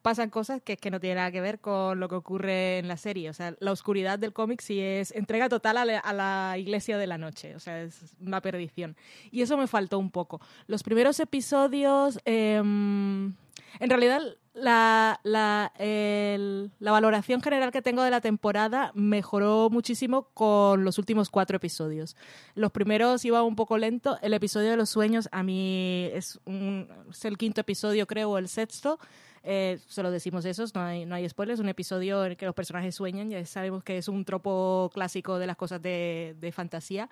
pasan 0.03 0.29
cosas 0.29 0.61
que 0.61 0.77
que 0.77 0.91
no 0.91 0.99
tienen 0.99 1.17
nada 1.17 1.31
que 1.31 1.41
ver 1.41 1.59
con 1.59 1.99
lo 1.99 2.09
que 2.09 2.15
ocurre 2.15 2.77
en 2.77 2.87
la 2.87 2.97
serie. 2.97 3.29
O 3.29 3.33
sea, 3.33 3.55
la 3.59 3.71
oscuridad 3.71 4.19
del 4.19 4.33
cómic 4.33 4.61
sí 4.61 4.79
es 4.79 5.11
entrega 5.11 5.49
total 5.49 5.77
a 5.77 5.85
la, 5.85 5.97
a 5.97 6.13
la, 6.13 6.57
iglesia 6.57 6.97
de 6.97 7.07
la 7.07 7.17
noche. 7.17 7.55
O 7.55 7.59
sea, 7.59 7.81
es 7.81 8.15
una 8.19 8.41
perdición. 8.41 8.95
Y 9.31 9.41
eso 9.41 9.57
me 9.57 9.65
faltó 9.65 9.97
un 9.97 10.11
poco. 10.11 10.41
Los 10.67 10.83
primeros 10.83 11.19
episodios, 11.19 12.19
eh, 12.25 12.57
en 12.57 13.35
realidad, 13.79 14.21
la, 14.53 15.19
la, 15.23 15.71
el, 15.79 16.71
la 16.79 16.91
valoración 16.91 17.41
general 17.41 17.71
que 17.71 17.81
tengo 17.81 18.03
de 18.03 18.11
la 18.11 18.21
temporada 18.21 18.91
mejoró 18.93 19.69
muchísimo 19.71 20.27
con 20.33 20.83
los 20.83 20.97
últimos 20.99 21.29
cuatro 21.29 21.57
episodios. 21.57 22.15
Los 22.55 22.71
primeros 22.71 23.25
iba 23.25 23.41
un 23.41 23.55
poco 23.55 23.77
lento. 23.77 24.17
El 24.21 24.33
episodio 24.33 24.69
de 24.71 24.77
los 24.77 24.89
sueños 24.89 25.27
a 25.31 25.43
mí 25.43 26.09
es, 26.13 26.39
un, 26.45 26.87
es 27.09 27.25
el 27.25 27.37
quinto 27.37 27.61
episodio, 27.61 28.05
creo, 28.05 28.31
o 28.31 28.37
el 28.37 28.47
sexto. 28.47 28.99
Eh, 29.43 29.77
solo 29.87 30.09
decimos 30.09 30.45
eso, 30.45 30.63
no 30.73 30.81
hay, 30.81 31.05
no 31.05 31.15
hay 31.15 31.27
spoilers, 31.27 31.59
un 31.59 31.67
episodio 31.67 32.23
en 32.23 32.31
el 32.31 32.37
que 32.37 32.45
los 32.45 32.55
personajes 32.55 32.95
sueñan, 32.95 33.29
ya 33.29 33.45
sabemos 33.45 33.83
que 33.83 33.97
es 33.97 34.07
un 34.07 34.23
tropo 34.23 34.89
clásico 34.93 35.37
de 35.37 35.47
las 35.47 35.57
cosas 35.57 35.81
de, 35.81 36.35
de 36.39 36.51
fantasía 36.53 37.09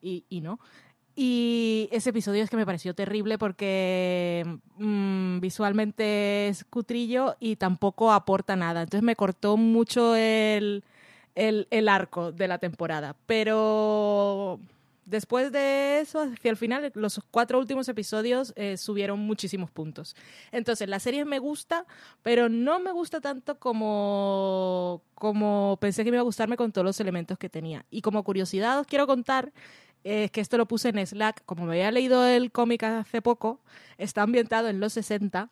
y, 0.00 0.24
y, 0.30 0.40
no. 0.40 0.58
Y 1.14 1.88
ese 1.92 2.10
episodio 2.10 2.42
es 2.42 2.50
que 2.50 2.56
me 2.56 2.66
pareció 2.66 2.94
terrible 2.94 3.38
porque 3.38 4.44
mmm, 4.78 5.38
visualmente 5.40 6.48
es 6.48 6.64
cutrillo 6.64 7.36
y 7.38 7.56
tampoco 7.56 8.12
aporta 8.12 8.56
nada. 8.56 8.82
Entonces 8.82 9.04
me 9.04 9.14
cortó 9.14 9.56
mucho 9.56 10.16
el, 10.16 10.82
el, 11.34 11.68
el 11.70 11.88
arco 11.88 12.32
de 12.32 12.48
la 12.48 12.58
temporada. 12.58 13.14
Pero 13.26 14.58
después 15.04 15.52
de 15.52 16.00
eso, 16.00 16.20
hacia 16.20 16.50
el 16.50 16.56
final, 16.56 16.90
los 16.94 17.20
cuatro 17.30 17.58
últimos 17.58 17.88
episodios 17.88 18.52
eh, 18.56 18.76
subieron 18.76 19.20
muchísimos 19.20 19.70
puntos. 19.70 20.16
Entonces, 20.52 20.88
la 20.88 20.98
serie 21.00 21.24
me 21.24 21.38
gusta, 21.38 21.86
pero 22.22 22.48
no 22.48 22.80
me 22.80 22.92
gusta 22.92 23.20
tanto 23.20 23.58
como, 23.58 25.02
como 25.14 25.78
pensé 25.80 26.04
que 26.04 26.10
me 26.10 26.16
iba 26.16 26.22
a 26.22 26.24
gustarme 26.24 26.56
con 26.56 26.72
todos 26.72 26.84
los 26.84 27.00
elementos 27.00 27.38
que 27.38 27.48
tenía. 27.48 27.84
Y 27.90 28.02
como 28.02 28.22
curiosidad 28.24 28.78
os 28.80 28.86
quiero 28.86 29.06
contar 29.06 29.52
que 30.02 30.30
esto 30.34 30.58
lo 30.58 30.68
puse 30.68 30.90
en 30.90 31.06
Slack, 31.06 31.42
como 31.46 31.64
me 31.64 31.72
había 31.72 31.90
leído 31.90 32.26
el 32.26 32.52
cómic 32.52 32.82
hace 32.82 33.22
poco, 33.22 33.62
está 33.96 34.20
ambientado 34.20 34.68
en 34.68 34.78
los 34.78 34.92
60 34.92 35.48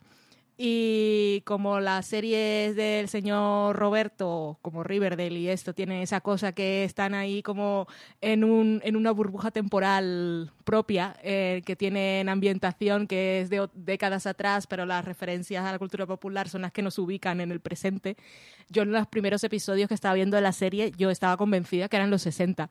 y 0.65 1.41
como 1.45 1.81
las 1.81 2.07
series 2.07 2.77
del 2.77 3.09
señor 3.09 3.75
Roberto, 3.75 4.61
como 4.63 4.85
Riverdale 4.85 5.37
y 5.37 5.49
esto, 5.49 5.75
tiene 5.75 6.05
esa 6.05 6.21
cosa 6.21 6.53
que 6.53 6.85
están 6.85 7.15
ahí 7.15 7.43
como 7.43 7.89
en, 8.21 8.45
un, 8.45 8.81
en 8.85 8.95
una 8.95 9.11
burbuja 9.11 9.51
temporal 9.51 10.53
propia, 10.63 11.17
eh, 11.25 11.63
que 11.67 11.75
tienen 11.75 12.29
ambientación 12.29 13.09
que 13.09 13.41
es 13.41 13.51
de 13.51 13.69
décadas 13.75 14.29
atrás, 14.29 14.69
pero 14.69 14.87
las 14.87 15.05
referencias 15.05 15.65
a 15.65 15.73
la 15.73 15.81
cultura 15.81 16.07
popular 16.07 16.49
son 16.49 16.63
las 16.63 16.71
que 16.71 16.83
nos 16.83 16.97
ubican 16.97 17.41
en 17.41 17.51
el 17.51 17.59
presente. 17.59 18.17
Yo 18.69 18.83
en 18.83 18.93
los 18.93 19.09
primeros 19.09 19.43
episodios 19.43 19.89
que 19.89 19.95
estaba 19.95 20.15
viendo 20.15 20.37
de 20.37 20.43
la 20.43 20.53
serie, 20.53 20.93
yo 20.97 21.11
estaba 21.11 21.37
convencida 21.37 21.89
que 21.89 21.97
eran 21.97 22.11
los 22.13 22.23
60 22.23 22.71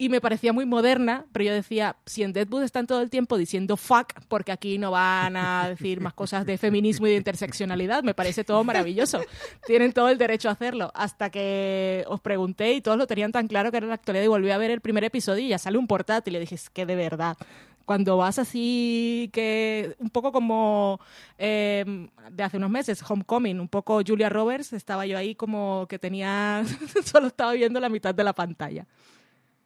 y 0.00 0.08
me 0.08 0.22
parecía 0.22 0.54
muy 0.54 0.64
moderna, 0.64 1.26
pero 1.30 1.44
yo 1.44 1.52
decía, 1.52 1.94
si 2.06 2.22
en 2.22 2.32
Deadwood 2.32 2.62
están 2.62 2.86
todo 2.86 3.02
el 3.02 3.10
tiempo 3.10 3.36
diciendo 3.36 3.76
fuck, 3.76 4.14
porque 4.28 4.50
aquí 4.50 4.78
no 4.78 4.92
van 4.92 5.36
a 5.36 5.68
decir 5.68 6.00
más 6.00 6.14
cosas 6.14 6.46
de 6.46 6.56
feminismo 6.56 7.06
y 7.06 7.10
de 7.10 7.16
interseccionalidad, 7.16 8.02
me 8.02 8.14
parece 8.14 8.42
todo 8.42 8.64
maravilloso. 8.64 9.20
Tienen 9.66 9.92
todo 9.92 10.08
el 10.08 10.16
derecho 10.16 10.48
a 10.48 10.52
hacerlo. 10.52 10.90
Hasta 10.94 11.28
que 11.28 12.06
os 12.08 12.18
pregunté 12.22 12.72
y 12.72 12.80
todos 12.80 12.96
lo 12.96 13.06
tenían 13.06 13.30
tan 13.30 13.46
claro 13.46 13.70
que 13.70 13.76
era 13.76 13.86
la 13.88 13.92
actualidad 13.92 14.24
y 14.24 14.28
volví 14.28 14.50
a 14.50 14.56
ver 14.56 14.70
el 14.70 14.80
primer 14.80 15.04
episodio 15.04 15.44
y 15.44 15.48
ya 15.48 15.58
sale 15.58 15.76
un 15.76 15.86
portátil 15.86 16.32
y 16.32 16.34
le 16.36 16.40
dije, 16.40 16.54
es 16.54 16.70
que 16.70 16.86
de 16.86 16.96
verdad, 16.96 17.36
cuando 17.84 18.16
vas 18.16 18.38
así 18.38 19.28
que 19.34 19.96
un 19.98 20.08
poco 20.08 20.32
como 20.32 20.98
eh, 21.36 22.08
de 22.30 22.42
hace 22.42 22.56
unos 22.56 22.70
meses, 22.70 23.02
Homecoming, 23.06 23.60
un 23.60 23.68
poco 23.68 24.00
Julia 24.02 24.30
Roberts, 24.30 24.72
estaba 24.72 25.04
yo 25.04 25.18
ahí 25.18 25.34
como 25.34 25.84
que 25.90 25.98
tenía, 25.98 26.64
solo 27.04 27.26
estaba 27.26 27.52
viendo 27.52 27.80
la 27.80 27.90
mitad 27.90 28.14
de 28.14 28.24
la 28.24 28.32
pantalla. 28.32 28.86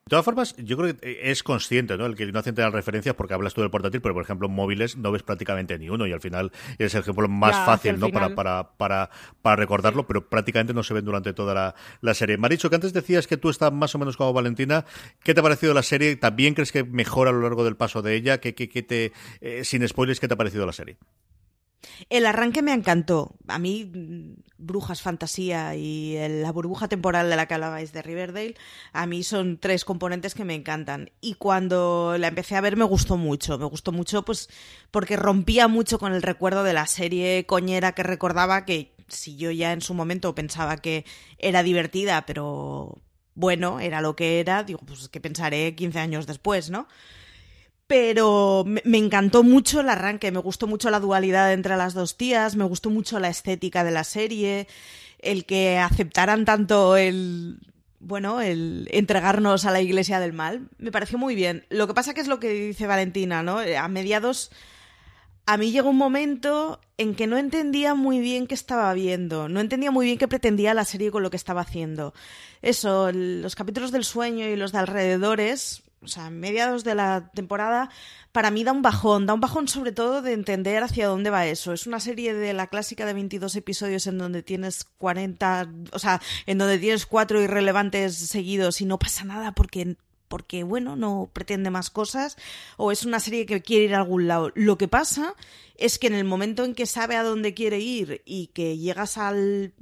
De 0.07 0.11
todas 0.11 0.25
formas, 0.27 0.55
yo 0.59 0.77
creo 0.77 0.95
que 0.95 1.31
es 1.31 1.43
consciente, 1.43 1.97
¿no? 1.97 2.05
El 2.05 2.15
que 2.15 2.31
no 2.31 2.39
hacen 2.39 2.55
las 2.55 2.75
referencias 2.75 3.15
porque 3.15 3.33
hablas 3.33 3.55
tú 3.55 3.63
del 3.63 3.71
portátil, 3.71 4.03
pero 4.03 4.13
por 4.13 4.23
ejemplo 4.23 4.49
en 4.49 4.55
móviles 4.55 4.99
no 4.99 5.11
ves 5.11 5.23
prácticamente 5.23 5.79
ni 5.79 5.89
uno 5.89 6.07
y 6.07 6.13
al 6.13 6.21
final 6.21 6.53
es 6.77 6.95
el 6.95 7.01
ejemplo 7.01 7.27
más 7.27 7.57
fácil, 7.65 7.99
¿no? 7.99 8.11
Para, 8.11 8.35
para, 8.35 8.73
para, 8.77 9.09
para, 9.41 9.57
recordarlo, 9.57 10.07
pero 10.07 10.29
prácticamente 10.29 10.75
no 10.75 10.83
se 10.83 10.93
ven 10.93 11.07
durante 11.07 11.33
toda 11.33 11.55
la, 11.55 11.75
la 12.03 12.13
serie. 12.13 12.37
Maricho, 12.37 12.69
que 12.69 12.77
antes 12.77 12.93
decías 12.93 13.27
que 13.27 13.39
tú 13.39 13.49
estás 13.49 13.73
más 13.73 13.95
o 13.95 13.99
menos 13.99 14.19
como 14.19 14.35
Valentina. 14.35 14.85
¿Qué 15.23 15.33
te 15.33 15.41
ha 15.41 15.43
parecido 15.43 15.73
la 15.73 15.83
serie? 15.83 16.17
¿También 16.17 16.53
crees 16.53 16.71
que 16.71 16.85
mejora 16.85 17.31
a 17.31 17.33
lo 17.33 17.41
largo 17.41 17.65
del 17.65 17.77
paso 17.77 18.03
de 18.03 18.15
ella? 18.15 18.41
¿Qué, 18.41 18.55
qué, 18.55 18.69
qué 18.69 18.83
te, 18.83 19.13
eh, 19.41 19.65
sin 19.65 19.89
spoilers, 19.89 20.21
qué 20.21 20.29
te 20.29 20.35
ha 20.35 20.37
parecido 20.37 20.67
la 20.67 20.75
serie? 20.75 20.99
El 22.09 22.27
arranque 22.27 22.63
me 22.63 22.73
encantó. 22.73 23.35
A 23.49 23.59
mí, 23.59 23.91
Brujas 24.59 25.03
Fantasía 25.03 25.75
y 25.77 26.17
la 26.41 26.53
burbuja 26.53 26.89
temporal 26.89 27.31
de 27.31 27.37
la 27.37 27.47
que 27.47 27.55
hablabais 27.55 27.93
de 27.93 28.03
Riverdale, 28.03 28.55
a 28.93 29.07
mí 29.07 29.23
son 29.23 29.59
tres 29.59 29.85
componentes 29.85 30.35
que 30.35 30.45
me 30.45 30.55
encantan. 30.55 31.11
Y 31.21 31.35
cuando 31.35 32.17
la 32.19 32.29
empecé 32.29 32.57
a 32.57 32.61
ver 32.61 32.77
me 32.77 32.85
gustó 32.85 33.17
mucho. 33.17 33.59
Me 33.59 33.67
gustó 33.67 33.93
mucho 33.93 34.25
pues 34.25 34.49
porque 34.91 35.17
rompía 35.17 35.69
mucho 35.69 35.99
con 35.99 36.13
el 36.13 36.23
recuerdo 36.23 36.65
de 36.65 36.73
la 36.73 36.87
serie 36.87 37.47
coñera 37.47 37.93
que 37.93 38.03
recordaba 38.03 38.65
que 38.65 38.95
si 39.09 39.37
yo 39.37 39.51
ya 39.51 39.73
en 39.73 39.81
su 39.81 39.95
momento 39.95 40.35
pensaba 40.35 40.77
que 40.79 41.05
era 41.39 41.63
divertida, 41.63 42.25
pero 42.27 43.03
bueno, 43.35 43.81
era 43.81 44.01
lo 44.01 44.17
que 44.17 44.41
era, 44.41 44.65
digo, 44.65 44.81
pues 44.87 45.09
que 45.09 45.21
pensaré 45.21 45.75
15 45.75 45.99
años 45.99 46.27
después, 46.27 46.71
¿no? 46.71 46.87
Pero 47.87 48.65
me, 48.67 48.99
encantó 48.99 49.43
mucho 49.43 49.81
el 49.81 49.89
arranque, 49.89 50.33
me 50.33 50.39
gustó 50.39 50.67
mucho 50.67 50.91
la 50.91 51.01
dualidad 51.01 51.53
entre 51.53 51.77
las 51.77 51.95
dos 51.95 52.17
tías, 52.17 52.57
me 52.57 52.65
gustó 52.65 52.91
mucho 52.91 53.19
la 53.19 53.29
estética 53.29 53.85
de 53.85 53.91
la 53.91 54.05
serie, 54.05 54.69
el 55.19 55.45
que 55.45 55.79
aceptaran 55.79 56.45
tanto 56.45 56.97
el 56.97 57.59
bueno, 58.01 58.43
el 58.43 58.87
entregarnos 58.91 59.65
a 59.65 59.71
la 59.71 59.81
iglesia 59.81 60.21
del 60.21 60.35
mal, 60.35 60.69
me 60.77 60.93
pareció 60.93 61.17
muy 61.17 61.35
bien. 61.35 61.65
Lo 61.71 61.87
que 61.87 61.95
pasa 61.95 62.13
que 62.13 62.21
es 62.21 62.29
lo 62.29 62.39
que 62.39 62.51
dice 62.51 62.87
Valentina, 62.87 63.43
¿no? 63.43 63.61
A 63.61 63.89
mediados 63.89 64.51
a 65.47 65.57
mí 65.57 65.73
llegó 65.73 65.91
un 65.91 65.97
momento 65.97 66.81
en 66.97 67.15
que 67.15 67.27
no 67.27 67.37
entendía 67.37 67.95
muy 67.95 68.21
bien 68.21 68.47
qué 68.47 68.55
estaba 68.55 68.93
viendo, 68.95 69.49
no 69.49 69.61
entendía 69.61 69.91
muy 69.91 70.07
bien 70.07 70.19
qué 70.19 70.29
pretendía 70.29 70.75
la 70.75 70.85
serie 70.85 71.11
con 71.11 71.23
lo 71.23 71.31
que 71.31 71.37
estaba 71.37 71.61
haciendo. 71.61 72.15
Eso, 72.63 73.11
los 73.13 73.55
capítulos 73.55 73.91
del 73.91 74.05
sueño 74.05 74.47
y 74.47 74.57
los 74.57 74.73
de 74.73 74.79
alrededores 74.79 75.84
o 76.05 76.09
sea, 76.09 76.31
mediados 76.31 76.85
de 76.85 76.95
la 76.95 77.31
temporada, 77.35 77.91
para 78.33 78.51
mí 78.51 78.65
da 78.65 78.73
un 78.73 78.83
bajón, 78.83 79.27
da 79.27 79.35
un 79.35 79.41
bajón 79.41 79.69
sobre 79.69 79.93
todo 79.93 80.23
de 80.23 80.33
entender 80.33 80.83
hacia 80.83 81.09
dónde 81.09 81.31
va 81.31 81.47
eso. 81.47 81.73
Es 81.73 81.87
una 81.87 82.01
serie 82.01 82.35
de 82.35 82.53
la 82.53 82.67
clásica 82.67 83.07
de 83.07 83.15
22 83.15 83.57
episodios 83.57 84.07
en 84.07 84.19
donde 84.19 84.43
tienes 84.43 84.85
40, 84.85 85.69
o 85.93 85.99
sea, 85.99 86.21
en 86.47 86.59
donde 86.59 86.79
tienes 86.79 87.07
cuatro 87.07 87.43
irrelevantes 87.43 88.17
seguidos 88.17 88.81
y 88.81 88.87
no 88.87 88.99
pasa 88.99 89.25
nada 89.25 89.53
porque 89.53 89.97
porque 90.29 90.65
bueno, 90.65 90.97
no 90.97 91.31
pretende 91.33 91.71
más 91.71 91.91
cosas 91.91 92.37
o 92.77 92.91
es 92.91 93.05
una 93.05 93.21
serie 93.21 93.47
que 93.47 93.63
quiere 93.63 93.85
ir 93.85 93.95
a 93.95 93.99
algún 93.99 94.27
lado. 94.27 94.51
Lo 94.55 94.79
que 94.79 94.89
pasa 94.89 95.35
es 95.77 95.99
que 95.99 96.09
en 96.09 96.15
el 96.15 96.25
momento 96.25 96.65
en 96.65 96.75
que 96.75 96.87
sabe 96.87 97.15
a 97.17 97.23
dónde 97.23 97.55
quiere 97.55 97.79
ir 97.79 98.23
y 98.25 98.49
que 98.49 98.77
llegas 98.77 99.17
al 99.17 99.75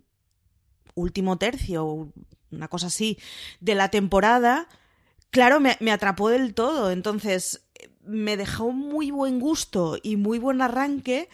último 0.95 1.39
tercio, 1.39 2.13
una 2.51 2.69
cosa 2.69 2.89
así, 2.89 3.19
de 3.61 3.75
la 3.75 3.91
temporada, 3.91 4.69
claro, 5.33 5.59
me, 5.59 5.91
atrapó 5.91 6.29
del 6.29 6.55
todo. 6.55 6.93
Entonces, 6.93 7.67
me 8.05 8.37
dejó 8.37 8.71
muy 8.71 9.11
buen 9.11 9.41
gusto 9.41 9.99
y 10.01 10.17
muy 10.17 10.39
buen 10.39 10.63
arranque, 10.63 11.29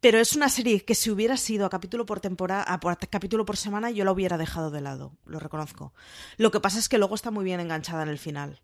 pero 0.00 0.18
es 0.18 0.34
una 0.34 0.48
serie 0.48 0.82
que 0.82 0.94
si 0.94 1.10
hubiera 1.10 1.36
sido 1.36 1.66
a 1.66 1.70
capítulo 1.70 2.06
por 2.06 2.20
temporada, 2.20 2.64
a 2.66 2.80
capítulo 3.10 3.44
por 3.44 3.58
semana, 3.58 3.90
yo 3.90 4.06
la 4.06 4.12
hubiera 4.12 4.38
dejado 4.38 4.70
de 4.70 4.80
lado, 4.80 5.12
lo 5.26 5.38
reconozco. 5.38 5.92
Lo 6.38 6.50
que 6.50 6.60
pasa 6.60 6.78
es 6.78 6.88
que 6.88 6.96
luego 6.96 7.14
está 7.14 7.30
muy 7.30 7.44
bien 7.44 7.60
enganchada 7.60 8.04
en 8.04 8.08
el 8.08 8.18
final. 8.18 8.62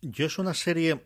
Yo 0.00 0.26
es 0.26 0.38
una 0.38 0.54
serie 0.54 1.02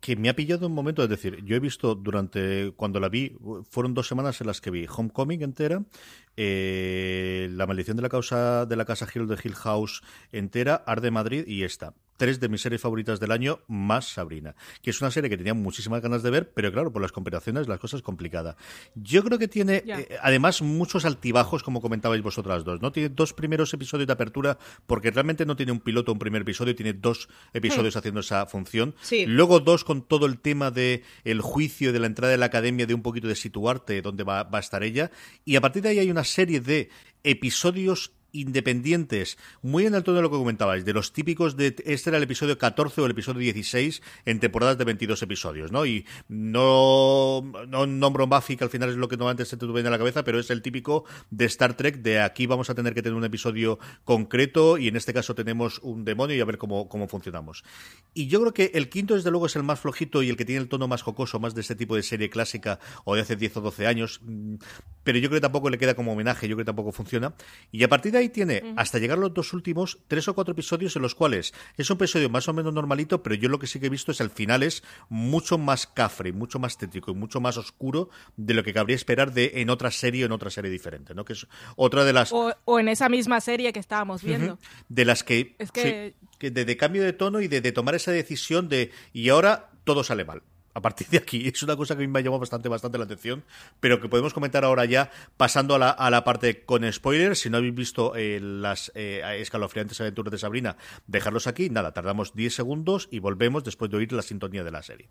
que 0.00 0.16
me 0.16 0.28
ha 0.28 0.36
pillado 0.36 0.66
un 0.66 0.72
momento, 0.72 1.02
es 1.02 1.10
decir, 1.10 1.44
yo 1.44 1.56
he 1.56 1.60
visto 1.60 1.94
durante, 1.94 2.72
cuando 2.76 3.00
la 3.00 3.08
vi, 3.08 3.36
fueron 3.68 3.92
dos 3.92 4.08
semanas 4.08 4.40
en 4.40 4.46
las 4.46 4.60
que 4.60 4.70
vi 4.70 4.86
Homecoming 4.86 5.42
entera, 5.42 5.84
eh, 6.42 7.48
La 7.52 7.66
maldición 7.66 7.98
de 7.98 8.02
la 8.02 8.08
causa 8.08 8.64
de 8.64 8.76
la 8.76 8.86
casa 8.86 9.06
Hill 9.14 9.26
de 9.26 9.38
Hill 9.42 9.54
House 9.54 10.02
entera, 10.32 10.82
Arde 10.86 11.10
Madrid 11.10 11.44
y 11.46 11.64
esta 11.64 11.92
tres 12.20 12.38
de 12.38 12.50
mis 12.50 12.60
series 12.60 12.82
favoritas 12.82 13.18
del 13.18 13.32
año, 13.32 13.60
más 13.66 14.12
Sabrina, 14.12 14.54
que 14.82 14.90
es 14.90 15.00
una 15.00 15.10
serie 15.10 15.30
que 15.30 15.38
tenía 15.38 15.54
muchísimas 15.54 16.02
ganas 16.02 16.22
de 16.22 16.28
ver, 16.28 16.52
pero 16.52 16.70
claro, 16.70 16.92
por 16.92 17.00
las 17.00 17.12
comparaciones 17.12 17.66
las 17.66 17.78
cosas 17.78 18.02
complicadas. 18.02 18.56
Yo 18.94 19.24
creo 19.24 19.38
que 19.38 19.48
tiene, 19.48 19.82
eh, 19.86 20.18
además, 20.20 20.60
muchos 20.60 21.06
altibajos, 21.06 21.62
como 21.62 21.80
comentabais 21.80 22.22
vosotras 22.22 22.62
dos, 22.62 22.82
¿no? 22.82 22.92
Tiene 22.92 23.08
dos 23.08 23.32
primeros 23.32 23.72
episodios 23.72 24.06
de 24.06 24.12
apertura, 24.12 24.58
porque 24.86 25.10
realmente 25.10 25.46
no 25.46 25.56
tiene 25.56 25.72
un 25.72 25.80
piloto, 25.80 26.12
un 26.12 26.18
primer 26.18 26.42
episodio, 26.42 26.74
tiene 26.74 26.92
dos 26.92 27.30
episodios 27.54 27.94
hmm. 27.94 27.98
haciendo 27.98 28.20
esa 28.20 28.44
función. 28.44 28.94
Luego 29.26 29.60
dos 29.60 29.84
con 29.84 30.02
todo 30.02 30.26
el 30.26 30.40
tema 30.40 30.70
de 30.70 31.02
el 31.24 31.40
juicio, 31.40 31.90
de 31.90 32.00
la 32.00 32.06
entrada 32.06 32.32
de 32.32 32.36
la 32.36 32.46
academia, 32.46 32.84
de 32.84 32.92
un 32.92 33.00
poquito 33.00 33.28
de 33.28 33.34
situarte 33.34 34.02
dónde 34.02 34.24
va, 34.24 34.42
va 34.42 34.58
a 34.58 34.60
estar 34.60 34.82
ella. 34.82 35.10
Y 35.46 35.56
a 35.56 35.62
partir 35.62 35.82
de 35.82 35.88
ahí 35.88 35.98
hay 36.00 36.10
una 36.10 36.24
serie 36.30 36.60
de 36.60 36.88
episodios 37.24 38.12
independientes, 38.32 39.38
muy 39.62 39.86
en 39.86 39.94
el 39.94 40.04
tono 40.04 40.16
de 40.16 40.22
lo 40.22 40.30
que 40.30 40.36
comentabais, 40.36 40.84
de 40.84 40.92
los 40.92 41.12
típicos 41.12 41.56
de 41.56 41.74
este 41.84 42.10
era 42.10 42.18
el 42.18 42.24
episodio 42.24 42.58
14 42.58 43.00
o 43.00 43.06
el 43.06 43.12
episodio 43.12 43.40
16 43.40 44.02
en 44.24 44.40
temporadas 44.40 44.78
de 44.78 44.84
22 44.84 45.22
episodios, 45.22 45.72
¿no? 45.72 45.86
Y 45.86 46.06
no, 46.28 47.42
no 47.68 47.86
nombro 47.86 48.26
Buffy, 48.26 48.56
que 48.56 48.64
al 48.64 48.70
final 48.70 48.90
es 48.90 48.96
lo 48.96 49.08
que 49.08 49.16
normalmente 49.16 49.44
se 49.44 49.56
te 49.56 49.66
viene 49.66 49.88
a 49.88 49.90
la 49.90 49.98
cabeza, 49.98 50.24
pero 50.24 50.38
es 50.38 50.50
el 50.50 50.62
típico 50.62 51.04
de 51.30 51.44
Star 51.46 51.74
Trek, 51.76 51.96
de 51.96 52.20
aquí 52.20 52.46
vamos 52.46 52.70
a 52.70 52.74
tener 52.74 52.94
que 52.94 53.02
tener 53.02 53.16
un 53.16 53.24
episodio 53.24 53.78
concreto 54.04 54.78
y 54.78 54.88
en 54.88 54.96
este 54.96 55.12
caso 55.12 55.34
tenemos 55.34 55.78
un 55.82 56.04
demonio 56.04 56.36
y 56.36 56.40
a 56.40 56.44
ver 56.44 56.58
cómo, 56.58 56.88
cómo 56.88 57.08
funcionamos. 57.08 57.64
Y 58.14 58.26
yo 58.26 58.40
creo 58.40 58.54
que 58.54 58.70
el 58.74 58.88
quinto, 58.88 59.14
desde 59.14 59.30
luego, 59.30 59.46
es 59.46 59.56
el 59.56 59.62
más 59.62 59.80
flojito 59.80 60.22
y 60.22 60.30
el 60.30 60.36
que 60.36 60.44
tiene 60.44 60.60
el 60.60 60.68
tono 60.68 60.88
más 60.88 61.02
jocoso, 61.02 61.38
más 61.38 61.54
de 61.54 61.60
este 61.60 61.74
tipo 61.74 61.96
de 61.96 62.02
serie 62.02 62.30
clásica 62.30 62.78
o 63.04 63.14
de 63.14 63.22
hace 63.22 63.36
10 63.36 63.58
o 63.58 63.60
12 63.60 63.86
años, 63.86 64.20
mm, 64.22 64.56
pero 65.04 65.18
yo 65.18 65.28
creo 65.28 65.38
que 65.38 65.42
tampoco 65.42 65.70
le 65.70 65.78
queda 65.78 65.94
como 65.94 66.12
homenaje, 66.12 66.48
yo 66.48 66.56
creo 66.56 66.64
que 66.64 66.68
tampoco 66.68 66.92
funciona. 66.92 67.34
Y 67.72 67.82
a 67.84 67.88
partir 67.88 68.12
de 68.12 68.18
ahí 68.20 68.28
tiene, 68.28 68.74
hasta 68.76 68.98
llegar 68.98 69.18
a 69.18 69.20
los 69.22 69.34
dos 69.34 69.52
últimos, 69.52 69.98
tres 70.08 70.28
o 70.28 70.34
cuatro 70.34 70.52
episodios 70.52 70.94
en 70.96 71.02
los 71.02 71.14
cuales 71.14 71.52
es 71.76 71.90
un 71.90 71.96
episodio 71.96 72.30
más 72.30 72.48
o 72.48 72.52
menos 72.52 72.72
normalito, 72.72 73.22
pero 73.22 73.34
yo 73.34 73.48
lo 73.48 73.58
que 73.58 73.66
sí 73.66 73.80
que 73.80 73.86
he 73.86 73.90
visto 73.90 74.12
es 74.12 74.20
el 74.20 74.30
final 74.30 74.62
es 74.62 74.82
mucho 75.08 75.58
más 75.58 75.86
cafre, 75.86 76.32
mucho 76.32 76.58
más 76.58 76.78
tétrico 76.78 77.10
y 77.10 77.14
mucho 77.14 77.40
más 77.40 77.56
oscuro 77.56 78.10
de 78.36 78.54
lo 78.54 78.62
que 78.62 78.72
cabría 78.72 78.96
esperar 78.96 79.32
de 79.32 79.52
en 79.56 79.70
otra 79.70 79.90
serie 79.90 80.24
o 80.24 80.26
en 80.26 80.32
otra 80.32 80.50
serie 80.50 80.70
diferente, 80.70 81.14
¿no? 81.14 81.24
Que 81.24 81.32
es 81.32 81.46
otra 81.76 82.04
de 82.04 82.12
las... 82.12 82.32
O, 82.32 82.78
en 82.78 82.88
esa 82.88 83.08
misma 83.08 83.40
serie 83.40 83.72
que 83.72 83.80
estábamos 83.80 84.22
viendo. 84.22 84.58
De 84.88 85.04
las 85.04 85.24
que... 85.24 85.56
Es 85.58 85.72
que... 85.72 86.14
de, 86.38 86.76
cambio 86.76 87.02
de 87.02 87.12
tono 87.12 87.40
y 87.40 87.48
de 87.48 87.72
tomar 87.72 87.94
esa 87.94 88.12
decisión 88.12 88.68
de... 88.68 88.90
Y 89.12 89.28
ahora 89.28 89.70
todo 89.84 90.04
sale 90.04 90.24
mal 90.24 90.42
a 90.74 90.80
partir 90.80 91.08
de 91.08 91.18
aquí. 91.18 91.46
Es 91.48 91.62
una 91.62 91.76
cosa 91.76 91.96
que 91.96 92.06
me 92.06 92.18
ha 92.18 92.22
llamado 92.22 92.40
bastante, 92.40 92.68
bastante 92.68 92.98
la 92.98 93.04
atención, 93.04 93.44
pero 93.80 94.00
que 94.00 94.08
podemos 94.08 94.32
comentar 94.32 94.64
ahora 94.64 94.84
ya, 94.84 95.10
pasando 95.36 95.74
a 95.74 95.78
la, 95.78 95.90
a 95.90 96.10
la 96.10 96.24
parte 96.24 96.64
con 96.64 96.90
spoilers. 96.90 97.40
Si 97.40 97.50
no 97.50 97.58
habéis 97.58 97.74
visto 97.74 98.14
eh, 98.16 98.40
las 98.40 98.92
eh, 98.94 99.22
escalofriantes 99.40 100.00
aventuras 100.00 100.32
de 100.32 100.38
Sabrina, 100.38 100.76
dejarlos 101.06 101.46
aquí. 101.46 101.70
Nada, 101.70 101.92
tardamos 101.92 102.34
10 102.34 102.54
segundos 102.54 103.08
y 103.10 103.18
volvemos 103.18 103.64
después 103.64 103.90
de 103.90 103.96
oír 103.98 104.12
la 104.12 104.22
sintonía 104.22 104.64
de 104.64 104.70
la 104.70 104.82
serie. 104.82 105.08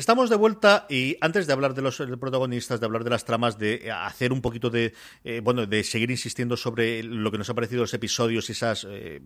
Estamos 0.00 0.30
de 0.30 0.36
vuelta 0.36 0.86
y 0.88 1.18
antes 1.20 1.46
de 1.46 1.52
hablar 1.52 1.74
de 1.74 1.82
los 1.82 2.02
protagonistas, 2.18 2.80
de 2.80 2.86
hablar 2.86 3.04
de 3.04 3.10
las 3.10 3.26
tramas, 3.26 3.58
de 3.58 3.92
hacer 3.92 4.32
un 4.32 4.40
poquito 4.40 4.70
de, 4.70 4.94
eh, 5.24 5.42
bueno, 5.44 5.66
de 5.66 5.84
seguir 5.84 6.10
insistiendo 6.10 6.56
sobre 6.56 7.02
lo 7.02 7.30
que 7.30 7.36
nos 7.36 7.50
ha 7.50 7.54
parecido 7.54 7.82
los 7.82 7.92
episodios 7.92 8.48
y 8.48 8.52
esas 8.52 8.86
eh, 8.88 9.20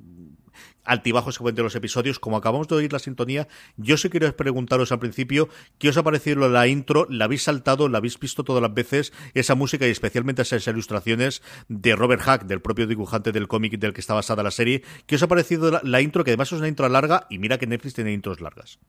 altibajos 0.83 1.39
que 1.39 1.43
cuentan 1.43 1.63
los 1.63 1.77
episodios, 1.77 2.19
como 2.19 2.37
acabamos 2.37 2.67
de 2.67 2.75
oír 2.75 2.93
la 2.93 2.99
sintonía, 2.99 3.47
yo 3.77 3.97
sí 3.97 4.11
quiero 4.11 4.35
preguntaros 4.35 4.91
al 4.91 4.99
principio 4.99 5.49
qué 5.79 5.91
os 5.91 5.97
ha 5.97 6.03
parecido 6.03 6.49
la 6.49 6.67
intro, 6.67 7.07
la 7.09 7.27
habéis 7.27 7.45
saltado, 7.45 7.89
la 7.89 7.99
habéis 7.99 8.19
visto 8.19 8.43
todas 8.43 8.61
las 8.61 8.75
veces, 8.75 9.13
esa 9.35 9.55
música 9.55 9.87
y 9.87 9.93
especialmente 9.93 10.43
esas 10.43 10.67
ilustraciones 10.67 11.41
de 11.69 11.95
Robert 11.95 12.23
Hack, 12.23 12.47
del 12.47 12.61
propio 12.61 12.89
dibujante 12.89 13.31
del 13.31 13.47
cómic 13.47 13.79
del 13.79 13.93
que 13.93 14.01
está 14.01 14.15
basada 14.15 14.43
la 14.43 14.51
serie, 14.51 14.83
qué 15.07 15.15
os 15.15 15.23
ha 15.23 15.29
parecido 15.29 15.81
la 15.85 16.01
intro, 16.01 16.25
que 16.25 16.33
además 16.33 16.51
es 16.51 16.59
una 16.59 16.67
intro 16.67 16.89
larga 16.89 17.29
y 17.31 17.39
mira 17.39 17.59
que 17.59 17.69
Netflix 17.69 17.95
tiene 17.95 18.13
intros 18.13 18.41
largas. 18.41 18.81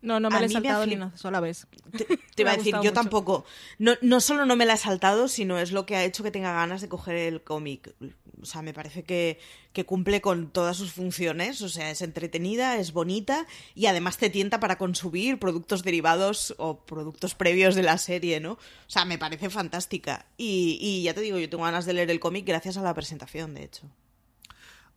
No, 0.00 0.20
no 0.20 0.30
me 0.30 0.38
la 0.38 0.46
he 0.46 0.48
saltado 0.48 0.86
ni 0.86 0.94
una 0.94 1.16
sola 1.16 1.40
vez. 1.40 1.66
Te, 1.96 2.06
iba 2.42 2.52
a 2.52 2.56
decir, 2.56 2.74
yo 2.82 2.92
tampoco. 2.92 3.44
No, 3.78 3.94
no 4.00 4.20
solo 4.20 4.46
no 4.46 4.54
me 4.54 4.64
la 4.64 4.74
he 4.74 4.78
saltado, 4.78 5.26
sino 5.26 5.58
es 5.58 5.72
lo 5.72 5.86
que 5.86 5.96
ha 5.96 6.04
hecho 6.04 6.22
que 6.22 6.30
tenga 6.30 6.52
ganas 6.52 6.80
de 6.80 6.88
coger 6.88 7.16
el 7.16 7.42
cómic. 7.42 7.94
O 8.40 8.46
sea, 8.46 8.62
me 8.62 8.72
parece 8.72 9.02
que, 9.02 9.40
que, 9.72 9.84
cumple 9.84 10.20
con 10.20 10.50
todas 10.50 10.76
sus 10.76 10.92
funciones. 10.92 11.62
O 11.62 11.68
sea, 11.68 11.90
es 11.90 12.00
entretenida, 12.02 12.76
es 12.76 12.92
bonita 12.92 13.46
y 13.74 13.86
además 13.86 14.18
te 14.18 14.30
tienta 14.30 14.60
para 14.60 14.78
consumir 14.78 15.40
productos 15.40 15.82
derivados 15.82 16.54
o 16.58 16.84
productos 16.84 17.34
previos 17.34 17.74
de 17.74 17.82
la 17.82 17.98
serie, 17.98 18.38
¿no? 18.38 18.52
O 18.52 18.58
sea, 18.90 19.04
me 19.04 19.18
parece 19.18 19.50
fantástica. 19.50 20.26
Y, 20.36 20.78
y 20.80 21.02
ya 21.02 21.14
te 21.14 21.22
digo, 21.22 21.38
yo 21.38 21.50
tengo 21.50 21.64
ganas 21.64 21.86
de 21.86 21.94
leer 21.94 22.10
el 22.10 22.20
cómic 22.20 22.46
gracias 22.46 22.76
a 22.76 22.82
la 22.82 22.94
presentación, 22.94 23.54
de 23.54 23.64
hecho 23.64 23.90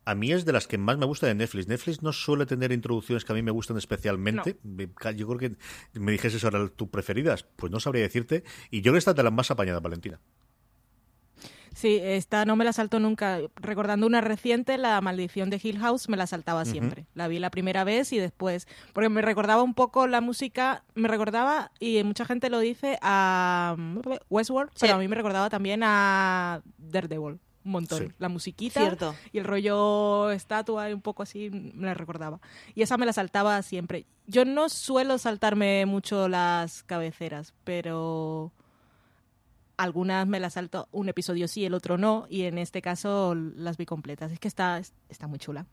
a 0.06 0.16
mí 0.16 0.32
es 0.32 0.46
de 0.46 0.52
las 0.52 0.68
que 0.68 0.78
más 0.78 0.98
me 0.98 1.06
gusta 1.06 1.28
de 1.28 1.36
Netflix. 1.36 1.68
Netflix 1.68 2.02
no 2.02 2.12
suele 2.12 2.46
tener 2.46 2.72
introducciones 2.72 3.24
que 3.24 3.34
a 3.34 3.36
mí 3.36 3.42
me 3.42 3.52
gustan 3.52 3.78
especialmente. 3.78 4.58
Yo 5.16 5.28
creo 5.28 5.38
que 5.38 5.56
me 6.00 6.12
dijese 6.12 6.44
ahora 6.46 6.68
tus 6.70 6.90
preferidas, 6.90 7.44
pues 7.56 7.72
no 7.72 7.80
sabría 7.80 8.04
decirte. 8.04 8.44
Y 8.72 8.78
yo 8.78 8.84
creo 8.84 8.94
que 8.94 9.00
esta 9.00 9.14
de 9.14 9.24
las 9.24 9.34
más 9.34 9.52
apañadas, 9.52 9.82
Valentina. 9.82 10.20
Sí, 11.74 12.00
esta 12.02 12.46
no 12.46 12.56
me 12.56 12.66
la 12.66 12.74
saltó 12.74 13.00
nunca. 13.00 13.40
Recordando 13.56 14.06
una 14.06 14.22
reciente, 14.22 14.78
La 14.78 15.00
maldición 15.02 15.50
de 15.50 15.60
Hill 15.62 15.80
House, 15.80 16.10
me 16.10 16.18
la 16.18 16.28
saltaba 16.28 16.66
siempre. 16.66 17.06
La 17.14 17.28
vi 17.28 17.40
la 17.40 17.50
primera 17.50 17.84
vez 17.84 18.12
y 18.12 18.18
después, 18.18 18.68
porque 18.94 19.08
me 19.08 19.22
recordaba 19.22 19.64
un 19.64 19.74
poco 19.74 20.06
la 20.08 20.20
música, 20.20 20.84
me 20.96 21.08
recordaba, 21.08 21.72
y 21.80 22.04
mucha 22.04 22.26
gente 22.26 22.50
lo 22.50 22.60
dice, 22.60 22.98
a 23.02 23.76
mm, 23.78 24.00
Westworld, 24.30 24.72
pero 24.80 24.96
a 24.96 24.98
mí 24.98 25.08
me 25.08 25.16
recordaba 25.16 25.50
también 25.50 25.82
a 25.84 26.62
Daredevil 26.78 27.40
un 27.64 27.72
montón. 27.72 28.14
La 28.20 28.30
musiquita 28.30 28.98
y 29.32 29.38
el 29.38 29.46
rollo 29.46 30.32
estatua 30.32 30.88
un 30.88 31.02
poco 31.02 31.24
así 31.24 31.50
me 31.50 31.88
la 31.88 31.94
recordaba. 31.94 32.40
Y 32.76 32.82
esa 32.82 32.98
me 32.98 33.06
la 33.06 33.14
saltaba 33.14 33.62
siempre. 33.62 34.06
Yo 34.28 34.46
no 34.46 34.70
suelo 34.70 35.18
saltarme 35.18 35.86
mucho 35.86 36.28
las 36.28 36.84
cabeceras, 36.84 37.54
pero 37.64 38.52
algunas 39.78 40.28
me 40.28 40.40
las 40.40 40.54
salto 40.54 40.88
un 40.92 41.10
episodio 41.10 41.48
sí, 41.48 41.66
el 41.66 41.74
otro 41.74 41.98
no, 41.98 42.28
y 42.30 42.44
en 42.44 42.58
este 42.58 42.82
caso 42.82 43.36
las 43.36 43.78
vi 43.78 43.86
completas. 43.86 44.32
Es 44.32 44.40
que 44.40 44.48
está, 44.48 44.82
está 45.10 45.28
muy 45.28 45.40
chula. 45.40 45.66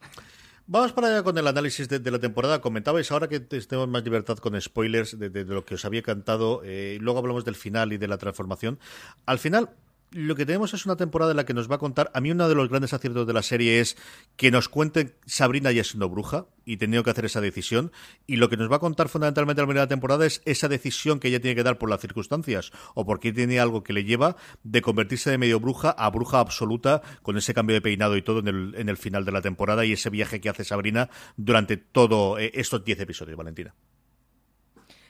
Vamos 0.71 0.93
para 0.93 1.09
allá 1.09 1.23
con 1.23 1.37
el 1.39 1.47
análisis 1.47 1.89
de, 1.89 2.11
la 2.11 2.19
temporada. 2.19 2.61
Comentabais 2.61 3.11
ahora 3.11 3.27
que 3.27 3.41
tenemos 3.41 3.89
más 3.89 4.05
libertad 4.05 4.37
con 4.37 4.61
spoilers 4.61 5.19
de, 5.19 5.45
lo 5.47 5.65
que 5.65 5.77
os 5.77 5.85
había 5.87 6.03
cantado. 6.03 6.61
Eh, 6.63 6.99
luego 7.01 7.21
hablamos 7.21 7.47
del 7.47 7.55
final 7.55 7.95
y 7.95 7.97
de 7.97 8.07
la 8.07 8.19
transformación. 8.19 8.79
Al 9.25 9.39
final, 9.39 9.71
lo 10.11 10.35
que 10.37 10.47
tenemos 10.47 10.73
es 10.75 10.87
una 10.87 10.97
temporada 10.97 11.33
en 11.33 11.37
la 11.37 11.45
que 11.45 11.55
nos 11.55 11.71
va 11.71 11.77
a 11.77 11.79
contar. 11.79 12.11
A 12.15 12.21
mí, 12.21 12.31
uno 12.31 12.49
de 12.49 12.55
los 12.55 12.69
grandes 12.69 12.93
aciertos 12.93 13.27
de 13.27 13.33
la 13.33 13.43
serie 13.43 13.81
es 13.81 13.97
que 14.37 14.51
nos 14.51 14.69
cuenten 14.69 15.15
Sabrina 15.27 15.71
ya 15.73 15.85
siendo 15.85 16.09
bruja 16.09 16.47
y 16.65 16.79
teniendo 16.79 17.05
que 17.05 17.11
hacer 17.11 17.25
esa 17.25 17.41
decisión. 17.41 17.93
Y 18.27 18.37
lo 18.37 18.49
que 18.49 18.57
nos 18.57 18.71
va 18.71 18.77
a 18.77 18.81
contar 18.81 19.09
fundamentalmente 19.09 19.63
la 19.63 19.67
primera 19.67 19.87
temporada 19.87 20.27
es 20.27 20.43
esa 20.45 20.69
decisión 20.69 21.21
que 21.21 21.29
ella 21.29 21.41
tiene 21.41 21.55
que 21.55 21.63
dar 21.63 21.79
por 21.79 21.91
las 21.91 22.01
circunstancias 22.01 22.73
o 22.95 23.05
porque 23.05 23.33
tiene 23.33 23.61
algo 23.61 23.83
que 23.83 23.93
le 23.93 24.05
lleva 24.05 24.37
de 24.63 24.83
convertirse 24.83 25.31
de 25.31 25.39
medio 25.39 25.61
bruja 25.61 25.91
a 25.91 26.11
bruja 26.11 26.41
absoluta 26.41 27.03
con 27.23 27.37
ese 27.37 27.55
cambio 27.55 27.75
de 27.75 27.81
peinado 27.81 28.17
y 28.17 28.23
todo 28.23 28.41
en 28.41 28.49
el, 28.49 28.75
en 28.77 28.89
el 28.89 28.97
final 28.97 29.25
de 29.25 29.33
la 29.33 29.43
temporada 29.43 29.85
y 29.85 29.93
ese 29.93 30.11
viaje 30.11 30.41
que 30.41 30.49
hace 30.49 30.65
Sabrina 30.65 31.11
durante 31.37 31.77
todos 31.77 32.41
eh, 32.41 32.53
estos 32.55 32.85
10 32.85 33.01
episodios, 33.01 33.37
Valentina. 33.37 33.75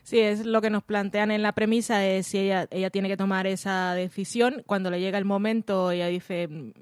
Sí, 0.09 0.21
es 0.21 0.47
lo 0.47 0.63
que 0.63 0.71
nos 0.71 0.83
plantean 0.85 1.31
en 1.31 1.43
la 1.43 1.53
premisa, 1.53 2.07
es 2.07 2.29
si 2.29 2.39
ella, 2.39 2.67
ella 2.71 2.89
tiene 2.89 3.09
que 3.09 3.19
tomar 3.19 3.47
esa 3.47 3.93
decisión. 3.93 4.63
Cuando 4.65 4.91
le 4.91 5.01
llega 5.01 5.19
el 5.19 5.27
momento, 5.27 5.91
ella 5.91 6.07
dice, 6.07 6.49
mm, 6.49 6.73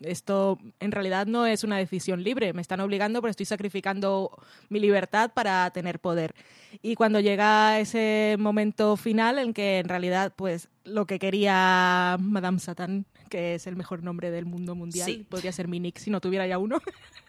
esto 0.00 0.58
en 0.78 0.92
realidad 0.92 1.26
no 1.26 1.46
es 1.46 1.64
una 1.64 1.78
decisión 1.78 2.22
libre, 2.22 2.52
me 2.52 2.60
están 2.60 2.80
obligando, 2.80 3.22
pero 3.22 3.30
estoy 3.30 3.46
sacrificando 3.46 4.30
mi 4.68 4.78
libertad 4.78 5.30
para 5.32 5.70
tener 5.70 6.00
poder. 6.00 6.34
Y 6.82 6.96
cuando 6.96 7.18
llega 7.18 7.80
ese 7.80 8.36
momento 8.38 8.98
final 8.98 9.38
en 9.38 9.54
que 9.54 9.78
en 9.78 9.88
realidad 9.88 10.34
pues 10.36 10.68
lo 10.84 11.06
que 11.06 11.18
quería 11.18 12.18
Madame 12.20 12.58
Satan, 12.58 13.06
que 13.30 13.54
es 13.54 13.66
el 13.66 13.76
mejor 13.76 14.02
nombre 14.02 14.30
del 14.30 14.44
mundo 14.44 14.74
mundial, 14.74 15.24
podría 15.30 15.52
ser 15.52 15.66
mi 15.66 15.80
nick 15.80 15.96
si 15.96 16.10
no 16.10 16.20
tuviera 16.20 16.46
ya 16.46 16.58
uno. 16.58 16.78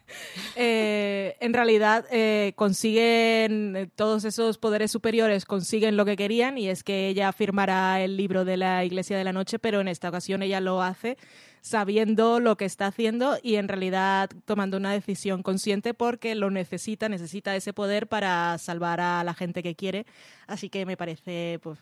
Eh, 0.56 1.36
en 1.40 1.54
realidad 1.54 2.06
eh, 2.12 2.54
consiguen 2.56 3.76
eh, 3.76 3.90
todos 3.96 4.24
esos 4.24 4.58
poderes 4.58 4.92
superiores 4.92 5.46
consiguen 5.46 5.98
lo 5.98 6.06
que 6.06 6.16
querían 6.16 6.58
y 6.58 6.70
es 6.70 6.84
que 6.84 7.10
ella 7.10 7.32
firmara 7.34 8.02
el 8.02 8.18
libro 8.18 8.46
de 8.46 8.58
la 8.58 8.86
Iglesia 8.86 9.18
de 9.18 9.24
la 9.24 9.34
Noche, 9.34 9.60
pero 9.60 9.82
en 9.82 9.88
esta 9.88 10.10
ocasión 10.10 10.42
ella 10.42 10.62
lo 10.62 10.82
hace 10.82 11.18
sabiendo 11.62 12.40
lo 12.40 12.56
que 12.56 12.66
está 12.66 12.88
haciendo 12.88 13.38
y 13.44 13.56
en 13.56 13.68
realidad 13.68 14.30
tomando 14.46 14.78
una 14.78 14.94
decisión 14.94 15.44
consciente 15.44 15.94
porque 15.94 16.34
lo 16.36 16.50
necesita, 16.50 17.10
necesita 17.10 17.56
ese 17.56 17.74
poder 17.74 18.08
para 18.08 18.58
salvar 18.58 19.02
a 19.02 19.24
la 19.24 19.34
gente 19.34 19.62
que 19.64 19.76
quiere. 19.76 20.06
Así 20.48 20.70
que 20.70 20.86
me 20.86 20.96
parece 20.96 21.60
pues, 21.62 21.80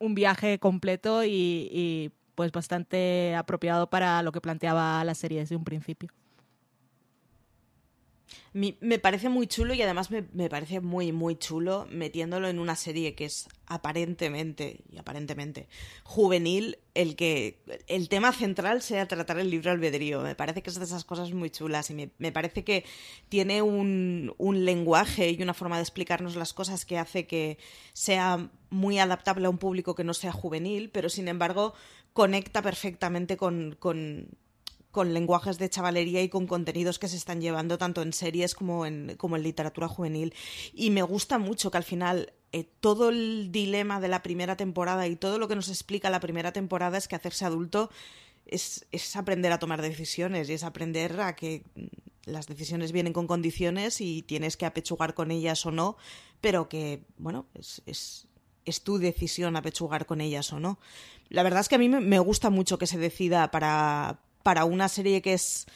un 0.00 0.14
viaje 0.14 0.58
completo 0.58 1.22
y, 1.24 1.68
y 1.70 2.10
pues 2.34 2.50
bastante 2.50 3.34
apropiado 3.34 3.90
para 3.90 4.22
lo 4.22 4.32
que 4.32 4.40
planteaba 4.40 5.04
la 5.04 5.14
serie 5.14 5.40
desde 5.40 5.56
un 5.56 5.64
principio 5.64 6.10
me 8.52 8.98
parece 8.98 9.28
muy 9.28 9.46
chulo 9.46 9.74
y 9.74 9.82
además 9.82 10.10
me, 10.10 10.22
parece 10.48 10.80
muy, 10.80 11.12
muy 11.12 11.36
chulo 11.36 11.86
metiéndolo 11.90 12.48
en 12.48 12.58
una 12.58 12.74
serie 12.74 13.14
que 13.14 13.26
es 13.26 13.48
aparentemente, 13.66 14.80
y 14.90 14.98
aparentemente, 14.98 15.68
juvenil, 16.04 16.78
el 16.94 17.16
que 17.16 17.58
el 17.86 18.08
tema 18.08 18.32
central 18.32 18.82
sea 18.82 19.06
tratar 19.06 19.38
el 19.38 19.50
libro 19.50 19.70
albedrío. 19.70 20.22
Me 20.22 20.34
parece 20.34 20.62
que 20.62 20.70
es 20.70 20.78
de 20.78 20.84
esas 20.84 21.04
cosas 21.04 21.32
muy 21.32 21.50
chulas 21.50 21.90
y 21.90 21.94
me, 21.94 22.10
me 22.18 22.32
parece 22.32 22.64
que 22.64 22.84
tiene 23.28 23.62
un, 23.62 24.34
un 24.38 24.64
lenguaje 24.64 25.30
y 25.30 25.42
una 25.42 25.54
forma 25.54 25.76
de 25.76 25.82
explicarnos 25.82 26.36
las 26.36 26.52
cosas 26.52 26.86
que 26.86 26.98
hace 26.98 27.26
que 27.26 27.58
sea 27.92 28.50
muy 28.70 28.98
adaptable 28.98 29.46
a 29.46 29.50
un 29.50 29.58
público 29.58 29.94
que 29.94 30.04
no 30.04 30.14
sea 30.14 30.32
juvenil, 30.32 30.90
pero 30.90 31.08
sin 31.08 31.28
embargo 31.28 31.74
conecta 32.12 32.62
perfectamente 32.62 33.36
con, 33.36 33.76
con 33.78 34.28
con 34.96 35.12
lenguajes 35.12 35.58
de 35.58 35.68
chavalería 35.68 36.22
y 36.22 36.30
con 36.30 36.46
contenidos 36.46 36.98
que 36.98 37.06
se 37.06 37.18
están 37.18 37.42
llevando 37.42 37.76
tanto 37.76 38.00
en 38.00 38.14
series 38.14 38.54
como 38.54 38.86
en, 38.86 39.14
como 39.18 39.36
en 39.36 39.42
literatura 39.42 39.88
juvenil. 39.88 40.34
Y 40.72 40.88
me 40.88 41.02
gusta 41.02 41.36
mucho 41.36 41.70
que 41.70 41.76
al 41.76 41.84
final 41.84 42.32
eh, 42.52 42.64
todo 42.80 43.10
el 43.10 43.52
dilema 43.52 44.00
de 44.00 44.08
la 44.08 44.22
primera 44.22 44.56
temporada 44.56 45.06
y 45.06 45.14
todo 45.14 45.38
lo 45.38 45.48
que 45.48 45.54
nos 45.54 45.68
explica 45.68 46.08
la 46.08 46.20
primera 46.20 46.54
temporada 46.54 46.96
es 46.96 47.08
que 47.08 47.14
hacerse 47.14 47.44
adulto 47.44 47.90
es, 48.46 48.86
aprender 49.16 49.52
a 49.52 49.58
tomar 49.58 49.82
decisiones 49.82 50.48
y 50.48 50.54
es 50.54 50.64
aprender 50.64 51.20
a 51.20 51.36
que 51.36 51.62
las 52.24 52.46
decisiones 52.46 52.90
vienen 52.90 53.12
con 53.12 53.26
condiciones 53.26 54.00
y 54.00 54.22
tienes 54.22 54.56
que 54.56 54.64
apechugar 54.64 55.12
con 55.12 55.30
ellas 55.30 55.66
o 55.66 55.72
no, 55.72 55.98
pero 56.40 56.70
que, 56.70 57.02
bueno, 57.18 57.44
es, 57.52 57.82
es, 57.84 58.28
es 58.64 58.80
tu 58.80 58.96
decisión 58.96 59.56
apechugar 59.56 60.06
con 60.06 60.22
ellas 60.22 60.54
o 60.54 60.58
no. 60.58 60.78
La 61.28 61.42
verdad 61.42 61.60
es 61.60 61.68
que 61.68 61.74
a 61.74 61.78
mí 61.78 61.88
me 61.90 62.18
gusta 62.18 62.48
mucho 62.48 62.78
que 62.78 62.86
se 62.86 62.98
decida 62.98 63.50
para, 63.50 64.20
para 64.46 64.64
una 64.64 64.88
serie 64.88 65.22
que 65.22 65.32
es 65.32 65.66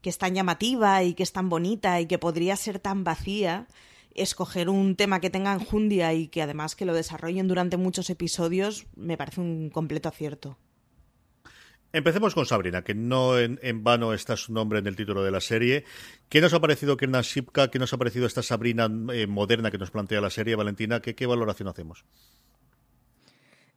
que 0.00 0.10
es 0.10 0.18
tan 0.18 0.34
llamativa 0.34 1.04
y 1.04 1.14
que 1.14 1.22
es 1.22 1.32
tan 1.32 1.48
bonita 1.48 2.00
y 2.00 2.06
que 2.06 2.18
podría 2.18 2.56
ser 2.56 2.80
tan 2.80 3.04
vacía, 3.04 3.68
escoger 4.12 4.68
un 4.68 4.96
tema 4.96 5.20
que 5.20 5.30
tenga 5.30 5.52
enjundia 5.52 6.12
y 6.12 6.26
que 6.26 6.42
además 6.42 6.74
que 6.74 6.84
lo 6.84 6.94
desarrollen 6.94 7.46
durante 7.46 7.76
muchos 7.76 8.10
episodios 8.10 8.86
me 8.96 9.16
parece 9.16 9.40
un 9.40 9.70
completo 9.70 10.08
acierto. 10.08 10.58
Empecemos 11.92 12.34
con 12.34 12.44
Sabrina, 12.44 12.82
que 12.82 12.96
no 12.96 13.38
en, 13.38 13.84
vano 13.84 14.14
está 14.14 14.36
su 14.36 14.52
nombre 14.52 14.80
en 14.80 14.88
el 14.88 14.96
título 14.96 15.22
de 15.22 15.30
la 15.30 15.40
serie. 15.40 15.84
¿Qué 16.28 16.40
nos 16.40 16.52
ha 16.54 16.60
parecido 16.60 16.96
Kernan 16.96 17.22
Shipka? 17.22 17.70
¿Qué 17.70 17.78
nos 17.78 17.92
ha 17.92 17.98
parecido 17.98 18.26
esta 18.26 18.42
Sabrina 18.42 18.90
eh, 19.12 19.28
moderna 19.28 19.70
que 19.70 19.78
nos 19.78 19.92
plantea 19.92 20.20
la 20.20 20.30
serie, 20.30 20.56
Valentina? 20.56 20.98
¿Qué, 20.98 21.14
qué 21.14 21.26
valoración 21.26 21.68
hacemos? 21.68 22.04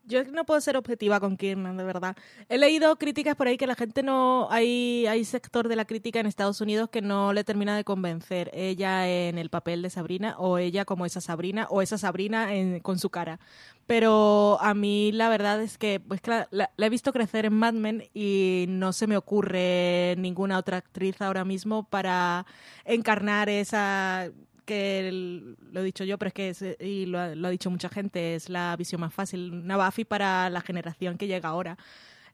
Yo 0.05 0.23
no 0.25 0.45
puedo 0.45 0.61
ser 0.61 0.77
objetiva 0.77 1.19
con 1.19 1.37
Kiernan, 1.37 1.77
de 1.77 1.83
verdad. 1.83 2.15
He 2.49 2.57
leído 2.57 2.95
críticas 2.97 3.35
por 3.35 3.47
ahí 3.47 3.57
que 3.57 3.67
la 3.67 3.75
gente 3.75 4.03
no. 4.03 4.47
Hay, 4.51 5.05
hay 5.07 5.25
sector 5.25 5.67
de 5.67 5.75
la 5.75 5.85
crítica 5.85 6.19
en 6.19 6.27
Estados 6.27 6.61
Unidos 6.61 6.89
que 6.89 7.01
no 7.01 7.33
le 7.33 7.43
termina 7.43 7.75
de 7.75 7.83
convencer. 7.83 8.51
Ella 8.53 9.07
en 9.07 9.37
el 9.37 9.49
papel 9.49 9.81
de 9.81 9.89
Sabrina, 9.89 10.35
o 10.37 10.57
ella 10.57 10.85
como 10.85 11.05
esa 11.05 11.21
Sabrina, 11.21 11.67
o 11.69 11.81
esa 11.81 11.97
Sabrina 11.97 12.49
con 12.81 12.99
su 12.99 13.09
cara. 13.09 13.39
Pero 13.87 14.57
a 14.61 14.73
mí 14.73 15.11
la 15.11 15.29
verdad 15.29 15.61
es 15.61 15.77
que, 15.77 15.99
pues 15.99 16.21
claro, 16.21 16.47
la, 16.51 16.71
he 16.77 16.89
visto 16.89 17.13
crecer 17.13 17.45
en 17.45 17.53
Mad 17.53 17.73
Men 17.73 18.03
y 18.13 18.65
no 18.67 18.93
se 18.93 19.07
me 19.07 19.17
ocurre 19.17 20.15
ninguna 20.17 20.57
otra 20.57 20.77
actriz 20.77 21.21
ahora 21.21 21.45
mismo 21.45 21.83
para 21.83 22.45
encarnar 22.85 23.49
esa 23.49 24.31
que 24.65 25.55
lo 25.71 25.79
he 25.79 25.83
dicho 25.83 26.03
yo, 26.03 26.17
pero 26.17 26.27
es 26.27 26.33
que, 26.33 26.49
es, 26.49 26.63
y 26.79 27.05
lo, 27.05 27.35
lo, 27.35 27.47
ha 27.47 27.51
dicho 27.51 27.69
mucha 27.69 27.89
gente, 27.89 28.35
es 28.35 28.49
la 28.49 28.75
visión 28.75 29.01
más 29.01 29.13
fácil. 29.13 29.51
Una 29.51 29.77
Buffy 29.77 30.05
para 30.05 30.49
la 30.49 30.61
generación 30.61 31.17
que 31.17 31.27
llega 31.27 31.49
ahora. 31.49 31.77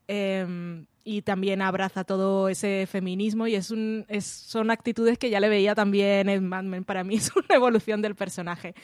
Eh, 0.07 0.83
y 1.03 1.21
también 1.23 1.61
abraza 1.61 2.03
todo 2.03 2.49
ese 2.49 2.87
feminismo 2.89 3.47
y 3.47 3.55
es 3.55 3.71
un, 3.71 4.05
son 4.21 4.69
actitudes 4.71 5.17
que 5.17 5.29
ya 5.29 5.39
le 5.39 5.49
veía 5.49 5.73
también 5.75 6.29
en 6.29 6.47
Mad 6.47 6.63
Men. 6.63 6.83
Para 6.83 7.03
mí 7.03 7.15
es 7.17 7.31
una 7.35 7.55
evolución 7.55 8.01
del 8.01 8.15
personaje. 8.15 8.75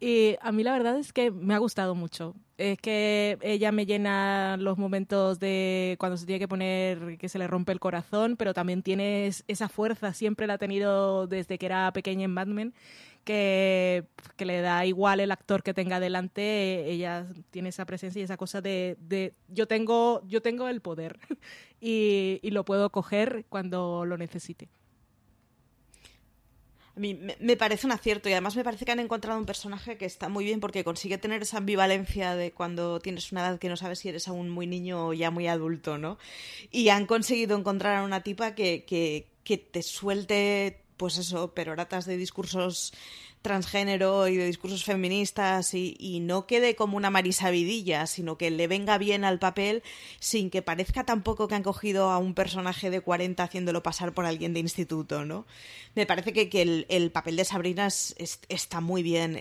Y 0.00 0.36
a 0.40 0.52
mí 0.52 0.62
la 0.62 0.72
verdad 0.72 0.98
es 0.98 1.12
que 1.12 1.30
me 1.30 1.54
ha 1.54 1.58
gustado 1.58 1.94
mucho. 1.94 2.34
Es 2.58 2.78
que 2.78 3.38
ella 3.42 3.70
me 3.70 3.84
llena 3.84 4.56
los 4.58 4.78
momentos 4.78 5.38
de 5.38 5.96
cuando 5.98 6.16
se 6.16 6.24
tiene 6.24 6.38
que 6.38 6.48
poner 6.48 7.18
que 7.18 7.28
se 7.28 7.38
le 7.38 7.46
rompe 7.46 7.72
el 7.72 7.80
corazón, 7.80 8.36
pero 8.36 8.54
también 8.54 8.82
tiene 8.82 9.26
esa 9.26 9.68
fuerza, 9.68 10.14
siempre 10.14 10.46
la 10.46 10.54
ha 10.54 10.58
tenido 10.58 11.26
desde 11.26 11.58
que 11.58 11.66
era 11.66 11.92
pequeña 11.92 12.24
en 12.24 12.32
Mad 12.32 12.46
Men 12.46 12.74
que, 13.26 14.06
le 14.38 14.60
da 14.60 14.86
igual 14.86 15.18
el 15.20 15.32
actor 15.32 15.62
que 15.62 15.74
tenga 15.74 16.00
delante, 16.00 16.88
ella 16.90 17.26
tiene 17.50 17.70
esa 17.70 17.84
presencia 17.84 18.20
y 18.20 18.22
esa 18.22 18.36
cosa 18.36 18.60
de, 18.60 19.34
yo, 19.48 19.66
tengo, 19.66 20.22
yo 20.26 20.40
tengo 20.40 20.68
el 20.68 20.80
poder 20.80 21.18
y, 21.80 22.40
lo 22.50 22.64
puedo 22.64 22.90
coger 22.90 23.44
cuando 23.48 24.06
lo 24.06 24.16
necesite. 24.16 24.70
A 26.94 27.00
mí 27.00 27.18
me, 27.40 27.56
parece 27.56 27.86
un 27.86 27.92
acierto 27.92 28.30
y 28.30 28.32
además 28.32 28.56
me 28.56 28.64
parece 28.64 28.86
que 28.86 28.92
han 28.92 29.00
encontrado 29.00 29.38
un 29.38 29.44
personaje 29.44 29.98
que 29.98 30.06
está 30.06 30.30
muy 30.30 30.44
bien 30.46 30.60
porque 30.60 30.82
consigue 30.82 31.18
tener 31.18 31.42
esa 31.42 31.58
ambivalencia 31.58 32.34
de 32.34 32.52
cuando 32.52 33.00
tienes 33.00 33.32
una 33.32 33.42
edad 33.42 33.58
que 33.58 33.68
no 33.68 33.76
sabes 33.76 33.98
si 33.98 34.08
eres 34.08 34.28
aún 34.28 34.48
muy 34.48 34.66
niño 34.66 35.08
o 35.08 35.12
ya 35.12 35.30
muy 35.30 35.46
adulto, 35.46 35.98
¿no? 35.98 36.16
Y 36.70 36.88
han 36.88 37.04
conseguido 37.04 37.58
encontrar 37.58 37.96
a 37.96 38.02
una 38.02 38.22
tipa 38.22 38.54
que, 38.54 38.86
que 38.86 39.58
te 39.58 39.82
suelte 39.82 40.85
pues 40.96 41.18
eso, 41.18 41.52
peroratas 41.52 42.06
de 42.06 42.16
discursos 42.16 42.92
transgénero 43.42 44.26
y 44.26 44.36
de 44.36 44.46
discursos 44.46 44.82
feministas 44.82 45.72
y, 45.74 45.96
y, 46.00 46.18
no 46.18 46.46
quede 46.46 46.74
como 46.74 46.96
una 46.96 47.10
marisabidilla, 47.10 48.06
sino 48.06 48.36
que 48.36 48.50
le 48.50 48.66
venga 48.66 48.98
bien 48.98 49.24
al 49.24 49.38
papel 49.38 49.84
sin 50.18 50.50
que 50.50 50.62
parezca 50.62 51.04
tampoco 51.04 51.46
que 51.46 51.54
han 51.54 51.62
cogido 51.62 52.10
a 52.10 52.18
un 52.18 52.34
personaje 52.34 52.90
de 52.90 53.00
40 53.00 53.44
haciéndolo 53.44 53.84
pasar 53.84 54.14
por 54.14 54.26
alguien 54.26 54.52
de 54.52 54.60
instituto, 54.60 55.24
¿no? 55.24 55.46
Me 55.94 56.06
parece 56.06 56.32
que, 56.32 56.48
que 56.48 56.62
el, 56.62 56.86
el, 56.88 57.12
papel 57.12 57.36
de 57.36 57.44
Sabrina 57.44 57.86
es, 57.86 58.16
es, 58.18 58.40
está 58.48 58.80
muy 58.80 59.04
bien, 59.04 59.36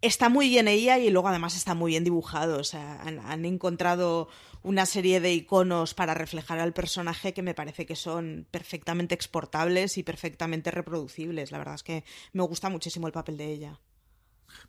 está 0.00 0.28
muy 0.28 0.48
bien 0.48 0.68
ella 0.68 0.98
y 0.98 1.10
luego 1.10 1.28
además 1.28 1.56
está 1.56 1.74
muy 1.74 1.92
bien 1.92 2.04
dibujado, 2.04 2.58
o 2.58 2.64
sea, 2.64 3.00
han, 3.02 3.18
han 3.20 3.44
encontrado 3.44 4.28
una 4.62 4.86
serie 4.86 5.20
de 5.20 5.32
iconos 5.32 5.94
para 5.94 6.14
reflejar 6.14 6.58
al 6.58 6.72
personaje 6.72 7.32
que 7.32 7.42
me 7.42 7.54
parece 7.54 7.86
que 7.86 7.96
son 7.96 8.46
perfectamente 8.50 9.14
exportables 9.14 9.98
y 9.98 10.02
perfectamente 10.02 10.70
reproducibles. 10.70 11.52
La 11.52 11.58
verdad 11.58 11.74
es 11.76 11.82
que 11.82 12.04
me 12.32 12.42
gusta 12.42 12.68
muchísimo 12.68 13.06
el 13.06 13.12
papel 13.12 13.36
de 13.36 13.52
ella. 13.52 13.80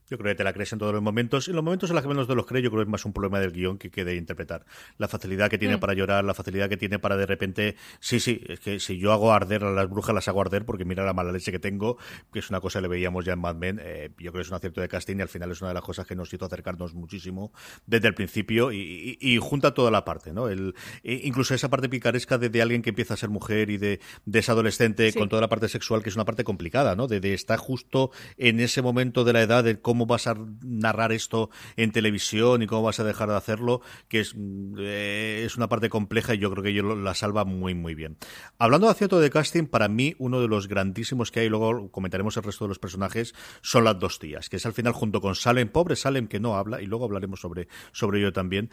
Yo 0.09 0.17
creo 0.17 0.31
que 0.31 0.35
te 0.35 0.43
la 0.43 0.53
crees 0.53 0.73
en 0.73 0.79
todos 0.79 0.93
los 0.93 1.01
momentos. 1.01 1.47
En 1.47 1.55
los 1.55 1.63
momentos 1.63 1.89
en 1.89 1.95
los 1.95 2.03
que 2.03 2.09
menos 2.09 2.27
de 2.27 2.35
los 2.35 2.45
creo, 2.45 2.61
yo 2.61 2.69
creo 2.69 2.81
que 2.81 2.87
es 2.87 2.91
más 2.91 3.05
un 3.05 3.13
problema 3.13 3.39
del 3.39 3.51
guion 3.51 3.77
que, 3.77 3.89
que 3.89 4.05
de 4.05 4.15
interpretar. 4.15 4.65
La 4.97 5.07
facilidad 5.07 5.49
que 5.49 5.57
tiene 5.57 5.77
mm. 5.77 5.79
para 5.79 5.93
llorar, 5.93 6.23
la 6.23 6.33
facilidad 6.33 6.69
que 6.69 6.77
tiene 6.77 6.99
para 6.99 7.17
de 7.17 7.25
repente. 7.25 7.75
Sí, 7.99 8.19
sí, 8.19 8.41
es 8.47 8.59
que 8.59 8.79
si 8.79 8.97
yo 8.97 9.11
hago 9.11 9.31
arder 9.31 9.63
a 9.63 9.71
las 9.71 9.89
brujas, 9.89 10.13
las 10.15 10.27
hago 10.27 10.41
arder 10.41 10.65
porque 10.65 10.85
mira 10.85 11.03
la 11.05 11.13
mala 11.13 11.31
leche 11.31 11.51
que 11.51 11.59
tengo, 11.59 11.97
que 12.31 12.39
es 12.39 12.49
una 12.49 12.61
cosa 12.61 12.79
que 12.79 12.83
le 12.83 12.87
veíamos 12.87 13.25
ya 13.25 13.33
en 13.33 13.39
Mad 13.39 13.55
Men. 13.55 13.79
Eh, 13.81 14.09
yo 14.17 14.31
creo 14.31 14.33
que 14.33 14.41
es 14.41 14.49
un 14.49 14.55
acierto 14.55 14.81
de 14.81 14.87
casting 14.87 15.17
y 15.17 15.21
al 15.21 15.29
final 15.29 15.51
es 15.51 15.61
una 15.61 15.69
de 15.69 15.75
las 15.75 15.83
cosas 15.83 16.07
que 16.07 16.15
nos 16.15 16.33
hizo 16.33 16.45
acercarnos 16.45 16.93
muchísimo 16.93 17.51
desde 17.85 18.07
el 18.07 18.13
principio 18.13 18.71
y, 18.71 19.17
y, 19.19 19.33
y 19.35 19.37
junta 19.37 19.73
toda 19.73 19.91
la 19.91 20.05
parte, 20.05 20.33
¿no? 20.33 20.49
El, 20.49 20.75
incluso 21.03 21.53
esa 21.53 21.69
parte 21.69 21.89
picaresca 21.89 22.37
de, 22.37 22.49
de, 22.49 22.61
alguien 22.61 22.81
que 22.81 22.89
empieza 22.89 23.13
a 23.13 23.17
ser 23.17 23.29
mujer 23.29 23.69
y 23.69 23.77
de, 23.77 23.99
de 24.25 24.39
esa 24.39 24.53
adolescente 24.53 25.11
sí. 25.11 25.17
con 25.17 25.29
toda 25.29 25.41
la 25.41 25.49
parte 25.49 25.67
sexual, 25.69 26.03
que 26.03 26.09
es 26.09 26.15
una 26.15 26.25
parte 26.25 26.43
complicada, 26.43 26.95
¿no? 26.95 27.07
De, 27.07 27.19
de 27.19 27.33
estar 27.33 27.59
justo 27.59 28.11
en 28.37 28.59
ese 28.59 28.81
momento 28.81 29.23
de 29.23 29.33
la 29.33 29.41
edad, 29.41 29.63
de 29.63 29.68
cómo 29.77 30.05
vas 30.05 30.27
a 30.27 30.35
narrar 30.63 31.11
esto 31.11 31.49
en 31.75 31.91
televisión 31.91 32.61
y 32.61 32.67
cómo 32.67 32.83
vas 32.83 32.99
a 32.99 33.03
dejar 33.03 33.29
de 33.29 33.35
hacerlo, 33.35 33.81
que 34.07 34.21
es, 34.21 34.35
eh, 34.77 35.43
es 35.45 35.57
una 35.57 35.69
parte 35.69 35.89
compleja 35.89 36.33
y 36.33 36.39
yo 36.39 36.49
creo 36.51 36.63
que 36.63 36.73
yo 36.73 36.95
la 36.95 37.13
salva 37.13 37.45
muy, 37.45 37.75
muy 37.75 37.95
bien. 37.95 38.17
Hablando 38.57 38.87
de 38.87 38.91
acierto 38.91 39.19
de 39.19 39.29
casting, 39.29 39.65
para 39.65 39.87
mí 39.87 40.15
uno 40.17 40.41
de 40.41 40.47
los 40.47 40.67
grandísimos 40.67 41.31
que 41.31 41.41
hay, 41.41 41.49
luego 41.49 41.91
comentaremos 41.91 42.35
el 42.37 42.43
resto 42.43 42.65
de 42.65 42.69
los 42.69 42.79
personajes, 42.79 43.35
son 43.61 43.83
las 43.83 43.99
dos 43.99 44.19
tías, 44.19 44.49
que 44.49 44.57
es 44.57 44.65
al 44.65 44.73
final 44.73 44.93
junto 44.93 45.21
con 45.21 45.35
Salem, 45.35 45.69
pobre 45.69 45.95
Salem 45.95 46.27
que 46.27 46.39
no 46.39 46.55
habla, 46.55 46.81
y 46.81 46.85
luego 46.85 47.05
hablaremos 47.05 47.39
sobre, 47.39 47.67
sobre 47.91 48.19
ello 48.19 48.33
también, 48.33 48.69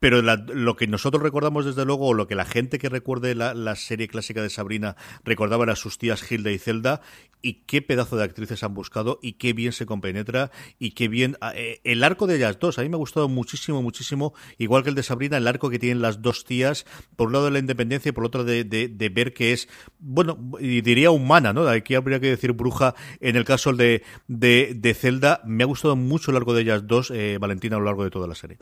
pero 0.00 0.22
la, 0.22 0.36
lo 0.36 0.76
que 0.76 0.86
nosotros 0.86 1.22
recordamos 1.22 1.66
desde 1.66 1.84
luego, 1.84 2.08
o 2.08 2.14
lo 2.14 2.26
que 2.26 2.34
la 2.34 2.46
gente 2.46 2.78
que 2.78 2.88
recuerde 2.88 3.34
la, 3.34 3.76
serie 3.76 4.08
clásica 4.08 4.42
de 4.42 4.50
Sabrina 4.50 4.96
recordaba 5.24 5.64
eran 5.64 5.76
sus 5.76 5.98
tías 5.98 6.30
Hilda 6.30 6.50
y 6.50 6.58
Zelda, 6.58 7.02
y 7.42 7.64
qué 7.66 7.80
pedazo 7.82 8.16
de 8.16 8.24
actrices 8.24 8.62
han 8.64 8.74
buscado, 8.74 9.18
y 9.22 9.34
qué 9.34 9.52
bien 9.52 9.72
se 9.72 9.86
compenetra, 9.86 10.50
y 10.78 10.92
qué 10.92 11.08
bien... 11.08 11.36
Eh, 11.54 11.80
el 11.84 12.02
arco 12.02 12.26
de 12.26 12.36
ellas 12.36 12.58
dos, 12.58 12.78
a 12.78 12.82
mí 12.82 12.88
me 12.88 12.96
ha 12.96 12.98
gustado 12.98 13.28
muchísimo, 13.28 13.82
muchísimo, 13.82 14.34
igual 14.58 14.82
que 14.82 14.88
el 14.88 14.94
de 14.94 15.02
Sabrina, 15.02 15.36
el 15.36 15.46
arco 15.46 15.70
que 15.70 15.78
tienen 15.78 16.02
las 16.02 16.22
dos 16.22 16.44
tías, 16.44 16.86
por 17.16 17.28
un 17.28 17.34
lado 17.34 17.44
de 17.44 17.50
la 17.52 17.58
independencia 17.58 18.08
y 18.08 18.12
por 18.12 18.24
otro 18.24 18.44
de, 18.44 18.64
de, 18.64 18.88
de 18.88 19.08
ver 19.10 19.34
que 19.34 19.52
es, 19.52 19.68
bueno, 19.98 20.38
diría 20.58 21.10
humana, 21.10 21.52
¿no? 21.52 21.68
Aquí 21.68 21.94
habría 21.94 22.20
que 22.20 22.28
decir 22.28 22.52
bruja, 22.52 22.94
en 23.20 23.36
el 23.36 23.44
caso 23.44 23.74
de, 23.74 24.02
de, 24.28 24.72
de 24.74 24.94
Zelda, 24.94 25.42
me 25.44 25.62
ha 25.62 25.66
gustado 25.66 25.94
mucho 25.94 26.30
el 26.30 26.38
arco 26.38 26.54
de 26.54 26.62
ellas 26.62 26.86
dos, 26.86 27.10
eh, 27.10 27.36
Valentina, 27.38 27.76
a 27.76 27.78
lo 27.78 27.84
largo 27.84 28.04
de 28.04 28.10
toda 28.10 28.26
la 28.26 28.34
serie. 28.34 28.58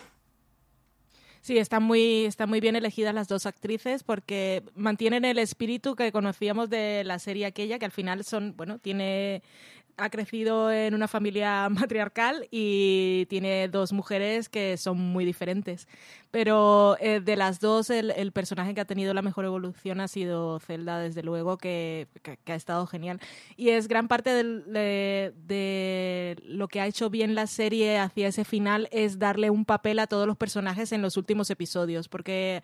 Sí, 1.48 1.56
están 1.56 1.82
muy, 1.82 2.26
están 2.26 2.50
muy 2.50 2.61
bien 2.61 2.76
elegidas 2.76 3.14
las 3.14 3.26
dos 3.26 3.46
actrices 3.46 4.02
porque 4.04 4.62
mantienen 4.74 5.24
el 5.24 5.38
espíritu 5.38 5.96
que 5.96 6.12
conocíamos 6.12 6.68
de 6.68 7.04
la 7.04 7.18
serie 7.18 7.46
aquella, 7.46 7.78
que 7.78 7.87
al 7.87 7.90
final 7.90 8.22
son, 8.22 8.54
bueno, 8.54 8.78
tiene 8.78 9.42
ha 9.98 10.11
crecido 10.11 10.72
en 10.72 10.94
una 10.94 11.08
familia 11.08 11.68
matriarcal 11.70 12.46
y 12.50 13.26
tiene 13.26 13.68
dos 13.68 13.92
mujeres 13.92 14.48
que 14.48 14.76
son 14.76 14.98
muy 14.98 15.24
diferentes. 15.24 15.87
Pero 16.30 16.96
eh, 17.00 17.20
de 17.20 17.37
las 17.37 17.58
dos, 17.58 17.90
el, 17.90 18.11
el, 18.11 18.32
personaje 18.32 18.74
que 18.74 18.82
ha 18.82 18.84
tenido 18.84 19.14
la 19.14 19.22
mejor 19.22 19.46
evolución 19.46 20.00
ha 20.00 20.08
sido 20.08 20.61
Zelda, 20.61 20.98
desde 20.98 21.22
luego, 21.22 21.56
que, 21.56 22.06
que, 22.22 22.37
que 22.37 22.52
ha 22.52 22.54
estado 22.54 22.87
genial. 22.87 23.18
Y 23.56 23.70
es 23.70 23.88
gran 23.88 24.08
parte 24.08 24.30
de, 24.30 24.44
de, 24.44 25.32
de, 25.46 26.37
lo 26.44 26.68
que 26.68 26.80
ha 26.80 26.87
hecho 26.87 27.08
bien 27.08 27.34
la 27.34 27.46
serie 27.46 27.98
hacia 27.98 28.28
ese 28.28 28.44
final, 28.44 28.88
es 28.92 29.18
darle 29.18 29.48
un 29.48 29.64
papel 29.64 29.98
a 29.98 30.06
todos 30.06 30.26
los 30.26 30.37
personajes 30.37 30.92
en 30.92 31.00
los 31.00 31.16
últimos 31.16 31.48
episodios, 31.50 32.08
porque 32.08 32.62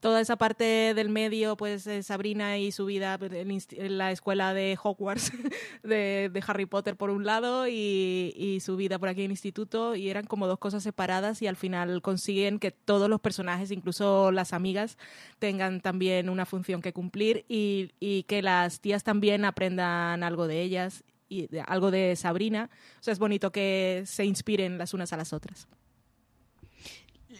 toda 0.00 0.20
esa 0.20 0.36
parte 0.36 0.94
del 0.94 1.08
medio, 1.08 1.56
pues 1.56 1.86
eh, 1.86 2.02
Sabrina 2.02 2.58
y 2.58 2.72
su 2.72 2.86
vida 2.86 3.18
en, 3.20 3.50
en 3.50 3.98
la 3.98 4.12
escuela 4.12 4.54
de 4.54 4.78
Hogwarts, 4.80 5.32
de, 5.82 6.42
Harry 6.46 6.66
Potter 6.66 6.96
por 6.96 7.10
un 7.10 7.24
lado 7.26 7.66
y, 7.68 8.58
su 8.60 8.76
vida 8.76 8.98
por 8.98 9.08
aquí 9.08 9.20
en 9.20 9.26
el 9.26 9.30
instituto, 9.32 9.94
y 9.94 10.08
eran 10.08 10.26
como 10.26 10.46
dos 10.46 10.58
cosas 10.58 10.82
separadas 10.82 11.42
y 11.42 11.46
al 11.46 11.56
final 11.56 12.02
consiguen 12.02 12.58
que 12.58 12.70
todos 12.70 13.08
los 13.08 13.20
personajes, 13.20 13.70
incluso 13.70 14.30
las 14.30 14.52
amigas, 14.52 14.98
tengan 15.38 15.80
también 15.80 16.28
una 16.28 16.46
función 16.46 16.80
que 16.82 16.92
cumplir 16.92 17.44
y, 17.48 17.92
que 18.28 18.42
las 18.42 18.80
tías 18.80 19.04
también 19.04 19.44
aprendan 19.44 20.22
algo 20.22 20.46
de 20.46 20.62
ellas 20.62 21.04
y 21.28 21.48
algo 21.66 21.90
de 21.90 22.16
Sabrina. 22.16 22.70
O 23.00 23.02
sea, 23.02 23.12
es 23.12 23.18
bonito 23.18 23.52
que 23.52 24.02
se 24.06 24.24
inspiren 24.24 24.78
las 24.78 24.94
unas 24.94 25.12
a 25.12 25.16
las 25.16 25.32
otras 25.32 25.68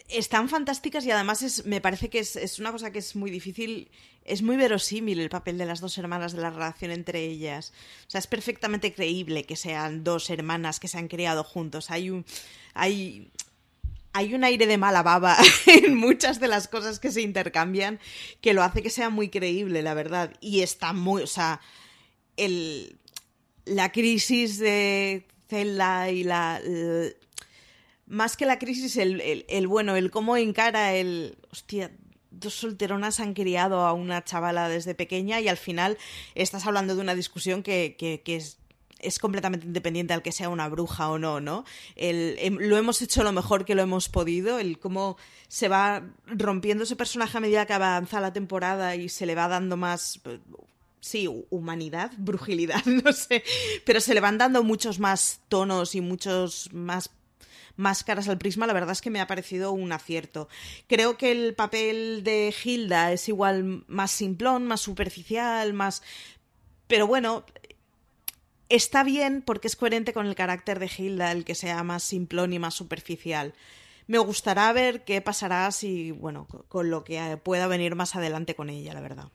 están 0.09 0.49
fantásticas 0.49 1.05
y 1.05 1.11
además 1.11 1.43
es, 1.43 1.67
me 1.67 1.81
parece 1.81 2.09
que 2.09 2.19
es, 2.19 2.37
es, 2.37 2.59
una 2.59 2.73
cosa 2.73 2.91
que 2.91 2.99
es 2.99 3.15
muy 3.15 3.31
difícil, 3.31 3.91
es 4.25 4.43
muy 4.43 4.57
verosímil 4.57 5.21
el 5.21 5.29
papel 5.29 5.59
de 5.59 5.67
las 5.67 5.81
dos 5.81 5.99
hermanas, 5.99 6.33
de 6.33 6.41
la 6.41 6.51
relación 6.51 6.91
entre 6.91 7.25
ellas. 7.25 7.73
O 8.07 8.11
sea, 8.11 8.19
es 8.19 8.27
perfectamente 8.27 8.93
creíble 8.93 9.45
que 9.45 9.57
sean 9.57 10.05
dos 10.05 10.31
hermanas 10.31 10.81
que 10.81 10.89
se 10.89 10.99
han 10.99 11.09
criado 11.09 11.45
juntos. 11.45 11.91
Hay 11.91 12.11
un, 12.11 12.25
hay, 12.75 13.31
hay 14.13 14.35
un 14.35 14.45
aire 14.45 14.67
de 14.67 14.79
mala 14.79 15.03
baba 15.03 15.37
en 15.67 15.95
muchas 15.95 16.41
de 16.41 16.49
las 16.49 16.69
cosas 16.69 16.99
que 16.99 17.13
se 17.13 17.21
intercambian 17.21 18.01
que 18.41 18.55
lo 18.55 18.63
hace 18.63 18.83
que 18.83 18.91
sea 18.91 19.11
muy 19.11 19.29
creíble, 19.29 19.83
la 19.83 19.95
verdad. 19.95 20.33
Y 20.41 20.63
está 20.63 20.95
muy, 20.95 21.23
o 21.23 21.27
sea, 21.27 21.61
el, 22.37 22.99
la 23.67 23.93
crisis 23.93 24.59
de 24.59 25.27
Zelda 25.49 26.11
y 26.11 26.25
la, 26.25 26.61
más 28.09 28.37
que 28.37 28.47
la 28.47 28.59
crisis, 28.59 28.97
el, 28.97 29.21
el, 29.21 29.45
el, 29.49 29.67
bueno, 29.67 29.97
el 29.97 30.11
cómo 30.11 30.37
encara 30.37 30.95
el. 30.95 31.39
Hostia, 31.51 31.93
dos 32.31 32.55
solteronas 32.55 33.21
han 33.21 33.35
criado 33.35 33.87
a 33.87 33.93
una 33.93 34.25
chavala 34.25 34.69
desde 34.69 34.95
pequeña 34.95 35.41
y 35.41 35.49
al 35.49 35.57
final 35.57 35.99
estás 36.35 36.67
hablando 36.67 36.95
de 36.95 37.01
una 37.01 37.15
discusión 37.15 37.63
que, 37.63 37.97
que, 37.99 38.23
que 38.23 38.37
es 38.37 38.59
es 39.01 39.21
completamente 39.21 39.65
independiente 39.65 40.13
al 40.13 40.23
que 40.23 40.33
sea 40.33 40.49
una 40.49 40.69
bruja 40.69 41.09
o 41.09 41.19
no, 41.19 41.41
¿no? 41.41 41.65
El, 41.95 42.37
el, 42.41 42.55
lo 42.55 42.77
hemos 42.77 43.01
hecho 43.01 43.23
lo 43.23 43.31
mejor 43.31 43.65
que 43.65 43.77
lo 43.77 43.83
hemos 43.83 44.09
podido, 44.09 44.59
el 44.59 44.79
cómo 44.79 45.17
se 45.47 45.69
va 45.69 46.03
rompiendo 46.27 46.85
ese 46.85 46.97
personaje 46.97 47.39
a 47.39 47.41
medida 47.41 47.65
que 47.65 47.75
avanza 47.75 48.21
la 48.21 48.33
temporada 48.33 48.97
y 48.97 49.09
se 49.09 49.27
le 49.27 49.37
va 49.37 49.47
dando 49.47 49.77
más 49.77 50.21
sí, 51.01 51.29
humanidad, 51.51 52.13
brujilidad, 52.19 52.85
no 52.87 53.13
sé, 53.13 53.43
pero 53.85 54.01
se 54.01 54.15
le 54.15 54.21
van 54.21 54.39
dando 54.39 54.63
muchos 54.63 54.99
más 54.99 55.41
tonos 55.49 55.95
y 55.95 56.01
muchos 56.01 56.73
más 56.73 57.11
más 57.79 58.03
caras 58.03 58.29
al 58.29 58.39
prisma, 58.39 58.67
la 58.67 58.73
verdad 58.73 58.91
es 58.91 59.01
que 59.01 59.09
me 59.09 59.21
ha 59.21 59.29
parecido 59.29 59.71
un 59.71 59.93
acierto. 59.93 60.49
Creo 60.89 61.17
que 61.17 61.31
el 61.31 61.55
papel 61.55 62.25
de 62.25 62.53
Hilda 62.63 63.13
es 63.13 63.29
igual 63.29 63.85
más 63.87 64.11
simplón, 64.11 64.67
más 64.67 64.81
superficial, 64.81 65.73
más... 65.73 66.03
Pero 66.89 67.07
bueno, 67.07 67.45
está 68.69 69.05
bien 69.05 69.43
porque 69.43 69.69
es 69.69 69.77
coherente 69.77 70.13
con 70.13 70.27
el 70.27 70.35
carácter 70.35 70.81
de 70.81 70.91
Hilda, 70.95 71.31
el 71.31 71.45
que 71.45 71.55
sea 71.55 71.85
más 71.85 72.03
simplón 72.03 72.53
y 72.53 72.59
más 72.59 72.75
superficial. 72.75 73.55
Me 74.09 74.19
gustará 74.19 74.73
ver 74.73 75.05
qué 75.05 75.21
pasará 75.21 75.71
si, 75.71 76.11
bueno, 76.11 76.49
con 76.69 76.91
lo 76.91 77.05
que 77.05 77.39
pueda 77.45 77.69
venir 77.69 77.95
más 77.95 78.17
adelante 78.17 78.57
con 78.57 78.71
ella, 78.71 78.93
la 78.93 79.01
verdad. 79.01 79.31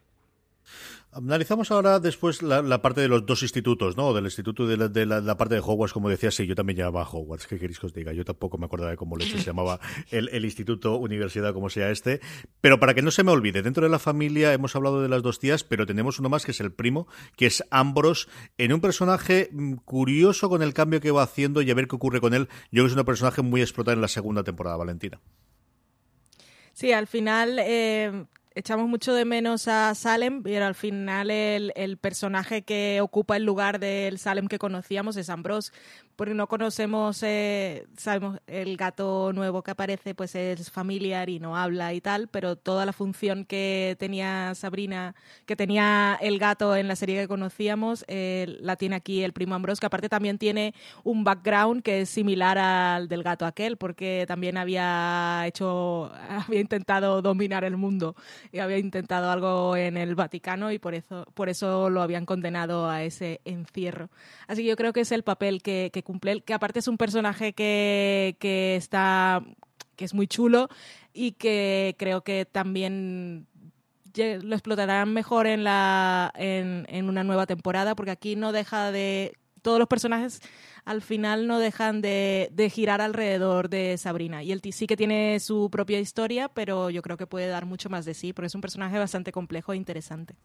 Analizamos 1.16 1.70
ahora 1.72 2.00
después 2.00 2.42
la, 2.42 2.82
parte 2.82 3.02
de 3.02 3.08
los 3.08 3.26
dos 3.26 3.44
institutos, 3.44 3.96
¿no? 3.98 4.14
Del 4.14 4.26
instituto 4.26 4.66
de, 4.66 5.06
la, 5.06 5.38
parte 5.38 5.56
de 5.56 5.62
Hogwarts, 5.62 5.94
como 5.94 6.10
decía, 6.10 6.32
sí, 6.32 6.48
yo 6.48 6.56
también 6.56 6.78
llamaba 6.78 7.08
Hogwarts, 7.08 7.46
¿qué 7.46 7.60
queréis 7.60 7.80
que 7.80 7.86
os 7.86 7.94
diga? 7.94 8.14
Yo 8.14 8.26
tampoco 8.26 8.58
me 8.58 8.66
acordaba 8.66 8.92
de 8.92 8.98
cómo 8.98 9.20
se 9.20 9.38
llamaba 9.38 9.80
el, 10.12 10.44
instituto, 10.44 10.98
universidad, 10.98 11.54
como 11.54 11.70
sea 11.70 11.92
este. 11.92 12.20
Pero 12.62 12.80
para 12.80 12.94
que 12.94 13.02
no 13.02 13.12
se 13.12 13.24
me 13.24 13.32
olvide, 13.32 13.62
dentro 13.62 13.84
de 13.84 13.90
la 13.90 14.00
familia 14.00 14.54
hemos 14.54 14.76
hablado 14.76 15.02
de 15.02 15.10
las 15.10 15.22
dos 15.22 15.40
tías, 15.40 15.64
pero 15.64 15.86
tenemos 15.86 16.20
uno 16.20 16.30
más 16.30 16.46
que 16.46 16.52
es 16.52 16.60
el 16.60 16.74
primo, 16.74 17.08
que 17.36 17.46
es 17.46 17.64
Ambros, 17.70 18.28
en 18.58 18.74
un 18.74 18.82
personaje 18.82 19.50
mm, 19.52 19.76
curioso 19.86 20.50
con 20.50 20.64
el 20.64 20.74
cambio 20.74 21.00
que 21.00 21.12
va 21.12 21.24
haciendo 21.24 21.62
y 21.62 21.70
a 21.70 21.76
ver 21.76 21.88
qué 21.88 21.96
ocurre 21.96 22.22
con 22.22 22.34
él. 22.34 22.48
Yo 22.72 22.82
creo 22.82 22.86
que 22.86 22.92
es 22.92 22.98
un 22.98 23.06
personaje 23.06 23.42
muy 23.42 23.62
explotado 23.62 23.96
en 23.96 24.02
la 24.02 24.08
segunda 24.08 24.44
temporada, 24.44 24.78
Valentina. 24.78 25.22
Sí, 26.74 26.92
al 26.92 27.06
final 27.06 27.60
eh, 27.60 28.26
echamos 28.56 28.88
mucho 28.88 29.14
de 29.14 29.26
menos 29.26 29.68
a 29.68 29.94
Salem, 29.96 30.44
pero 30.44 30.66
al 30.66 30.76
final 30.76 31.32
el, 31.32 31.72
el, 31.76 31.98
personaje 31.98 32.64
que 32.64 33.00
ocupa 33.02 33.38
el 33.38 33.44
lugar 33.44 33.80
del 33.80 34.18
Salem 34.20 34.48
que 34.48 34.60
conocíamos 34.60 35.18
es 35.18 35.30
Ambrose, 35.30 35.72
porque 36.16 36.34
no 36.34 36.48
conocemos, 36.48 37.24
eh, 37.24 37.88
sabemos, 37.98 38.40
el 38.48 38.78
gato 38.78 39.32
nuevo 39.34 39.64
que 39.64 39.72
aparece 39.72 40.14
pues 40.14 40.36
es 40.36 40.70
familiar 40.70 41.30
y 41.30 41.40
no 41.40 41.58
habla 41.58 41.94
y 41.94 42.02
tal, 42.02 42.28
pero 42.28 42.56
toda 42.56 42.86
la 42.86 42.94
función 42.94 43.46
que 43.46 43.96
tenía 44.00 44.54
Sabrina, 44.56 45.16
que 45.46 45.56
tenía 45.56 46.18
el 46.22 46.38
gato 46.38 46.76
en 46.76 46.88
la 46.88 46.96
serie 46.96 47.20
que 47.20 47.28
conocíamos, 47.28 48.06
eh, 48.08 48.58
la 48.60 48.76
tiene 48.76 48.96
aquí 48.96 49.24
el 49.24 49.34
primo 49.34 49.56
Ambrose, 49.56 49.80
que 49.80 49.88
aparte 49.88 50.10
también 50.10 50.38
tiene 50.38 50.76
un 51.04 51.24
background 51.24 51.82
que 51.82 52.02
es 52.02 52.10
similar 52.10 52.58
al 52.58 53.08
del 53.08 53.24
gato 53.24 53.46
aquel, 53.46 53.78
porque 53.78 54.26
también 54.28 54.58
había 54.58 55.44
hecho, 55.48 56.12
había 56.30 56.60
intentado 56.60 57.22
dominar 57.22 57.64
el 57.64 57.78
mundo 57.78 58.16
y 58.52 58.60
había 58.60 58.78
intentado 58.78 59.32
algo 59.32 59.76
en 59.76 59.98
el 59.98 60.16
Vaticano 60.16 60.72
y 60.72 60.80
por 60.80 60.94
eso, 60.94 61.26
por 61.34 61.50
eso 61.50 61.90
lo 61.90 62.02
habían 62.02 62.26
condenado 62.26 62.90
a 62.90 63.04
ese 63.04 63.42
encierro. 63.46 64.10
Así 64.48 64.64
que 64.64 64.70
yo 64.70 64.76
creo 64.76 64.94
que 64.94 65.02
es 65.02 65.12
el 65.12 65.24
papel 65.24 65.62
que, 65.62 65.90
que 65.94 66.04
cumple 66.04 66.42
que 66.42 66.54
aparte 66.54 66.80
es 66.80 66.88
un 66.88 66.98
personaje 66.98 67.54
que, 67.54 68.36
que 68.40 68.76
está 68.76 69.44
que 69.96 70.06
es 70.06 70.14
muy 70.14 70.28
chulo 70.28 70.70
y 71.14 71.34
que 71.34 71.96
creo 72.00 72.24
que 72.24 72.46
también 72.46 73.48
lo 74.16 74.56
explotarán 74.56 75.14
mejor 75.14 75.48
en 75.48 75.64
la 75.64 76.32
en, 76.36 76.86
en, 76.90 77.10
una 77.10 77.24
nueva 77.24 77.46
temporada 77.46 77.96
porque 77.96 78.12
aquí 78.12 78.36
no 78.36 78.52
deja 78.52 78.92
de 78.92 79.34
todos 79.64 79.80
los 79.80 79.88
personajes 79.88 80.42
al 80.86 81.02
final 81.02 81.48
no 81.48 81.58
dejan 81.58 82.02
de, 82.02 82.72
girar 82.72 83.02
alrededor 83.02 83.70
de 83.70 83.98
Sabrina 83.98 84.44
y 84.44 84.52
el 84.52 84.62
sí 84.72 84.86
que 84.86 84.98
tiene 84.98 85.40
su 85.40 85.70
propia 85.72 86.00
historia 86.00 86.50
pero 86.50 86.92
yo 86.92 87.02
creo 87.02 87.18
que 87.18 87.26
puede 87.26 87.48
dar 87.48 87.66
mucho 87.66 87.90
más 87.90 88.06
de 88.06 88.14
sí 88.14 88.34
porque 88.34 88.48
es 88.48 88.56
un 88.56 88.62
personaje 88.62 89.00
bastante 89.00 89.32
complejo 89.32 89.74
e 89.74 89.78
interesante 89.78 90.36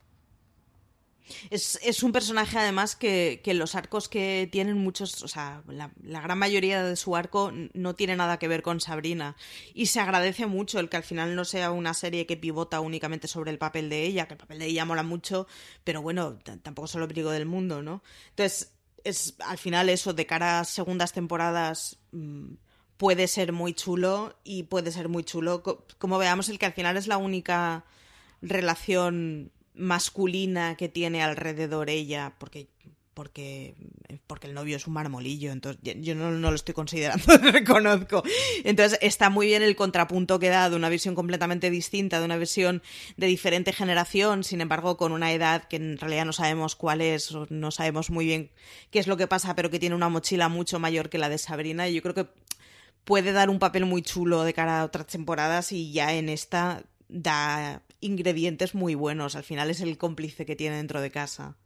es, 1.50 1.78
es, 1.82 2.02
un 2.02 2.12
personaje 2.12 2.58
además 2.58 2.96
que, 2.96 3.40
los 3.54 3.74
arcos 3.74 4.08
que 4.08 4.48
tienen 4.50 4.76
muchos, 4.78 5.22
o 5.22 5.28
sea, 5.28 5.62
la, 5.68 5.90
gran 6.02 6.38
mayoría 6.38 6.82
de 6.82 6.96
su 6.96 7.16
arco 7.16 7.52
no 7.74 7.94
tiene 7.94 8.16
nada 8.16 8.38
que 8.38 8.48
ver 8.48 8.62
con 8.62 8.80
Sabrina. 8.80 9.36
Y 9.74 9.86
se 9.86 10.00
agradece 10.00 10.46
mucho 10.46 10.78
el 10.80 10.88
que 10.88 10.96
al 10.96 11.02
final 11.02 11.34
no 11.34 11.44
sea 11.44 11.70
una 11.70 11.94
serie 11.94 12.26
que 12.26 12.36
pivota 12.36 12.80
únicamente 12.80 13.28
sobre 13.28 13.50
el 13.50 13.58
papel 13.58 13.88
de 13.88 14.04
ella, 14.04 14.26
que 14.26 14.34
el 14.34 14.38
papel 14.38 14.58
de 14.58 14.66
ella 14.66 14.84
mola 14.84 15.02
mucho, 15.02 15.46
pero 15.84 16.02
bueno, 16.02 16.38
tampoco 16.62 16.88
solo 16.88 17.08
brigo 17.08 17.30
del 17.30 17.46
mundo, 17.46 17.82
¿no? 17.82 18.02
Entonces, 18.30 18.77
es 19.10 19.34
al 19.40 19.58
final 19.58 19.88
eso, 19.88 20.12
de 20.12 20.26
cara 20.26 20.60
a 20.60 20.64
segundas 20.64 21.12
temporadas. 21.12 21.98
Mmm, 22.12 22.54
puede 22.98 23.28
ser 23.28 23.52
muy 23.52 23.72
chulo 23.74 24.36
y 24.44 24.64
puede 24.64 24.90
ser 24.90 25.08
muy 25.08 25.24
chulo 25.24 25.62
como 25.98 26.18
veamos 26.18 26.48
el 26.48 26.58
que 26.58 26.66
al 26.66 26.72
final 26.72 26.96
es 26.96 27.06
la 27.06 27.16
única 27.16 27.84
relación 28.42 29.52
masculina 29.74 30.76
que 30.76 30.88
tiene 30.88 31.22
alrededor 31.22 31.88
ella, 31.88 32.34
porque 32.38 32.68
porque, 33.18 33.74
porque 34.28 34.46
el 34.46 34.54
novio 34.54 34.76
es 34.76 34.86
un 34.86 34.92
marmolillo, 34.92 35.50
entonces 35.50 35.80
yo 35.82 36.14
no, 36.14 36.30
lo 36.30 36.54
estoy 36.54 36.72
considerando, 36.72 37.36
reconozco. 37.52 38.22
Entonces 38.62 38.96
está 39.02 39.28
muy 39.28 39.48
bien 39.48 39.64
el 39.64 39.74
contrapunto 39.74 40.38
que 40.38 40.48
da 40.48 40.70
de 40.70 40.76
una 40.76 40.88
visión 40.88 41.16
completamente 41.16 41.68
distinta, 41.68 42.20
de 42.20 42.26
una 42.26 42.36
visión 42.36 42.80
de 43.16 43.26
diferente 43.26 43.72
generación, 43.72 44.44
sin 44.44 44.60
embargo 44.60 44.96
con 44.96 45.10
una 45.10 45.32
edad 45.32 45.66
que 45.66 45.74
en 45.74 45.98
realidad 45.98 46.26
no 46.26 46.32
sabemos 46.32 46.76
cuál 46.76 47.00
es, 47.00 47.34
no 47.48 47.72
sabemos 47.72 48.08
muy 48.08 48.24
bien 48.24 48.52
qué 48.92 49.00
es 49.00 49.08
lo 49.08 49.16
que 49.16 49.26
pasa, 49.26 49.56
pero 49.56 49.68
que 49.68 49.80
tiene 49.80 49.96
una 49.96 50.08
mochila 50.08 50.48
mucho 50.48 50.78
mayor 50.78 51.08
que 51.08 51.18
la 51.18 51.28
de 51.28 51.38
Sabrina 51.38 51.88
y 51.88 51.94
yo 51.94 52.02
creo 52.02 52.14
que 52.14 52.28
puede 53.02 53.32
dar 53.32 53.50
un 53.50 53.58
papel 53.58 53.84
muy 53.84 54.02
chulo 54.02 54.44
de 54.44 54.54
cara 54.54 54.82
a 54.82 54.84
otras 54.84 55.08
temporadas 55.08 55.72
y 55.72 55.90
ya 55.90 56.14
en 56.14 56.28
esta 56.28 56.84
da 57.08 57.82
ingredientes 58.00 58.76
muy 58.76 58.94
buenos. 58.94 59.34
Al 59.34 59.42
final 59.42 59.70
es 59.70 59.80
el 59.80 59.98
cómplice 59.98 60.46
que 60.46 60.54
tiene 60.54 60.76
dentro 60.76 61.00
de 61.00 61.10
casa. 61.10 61.56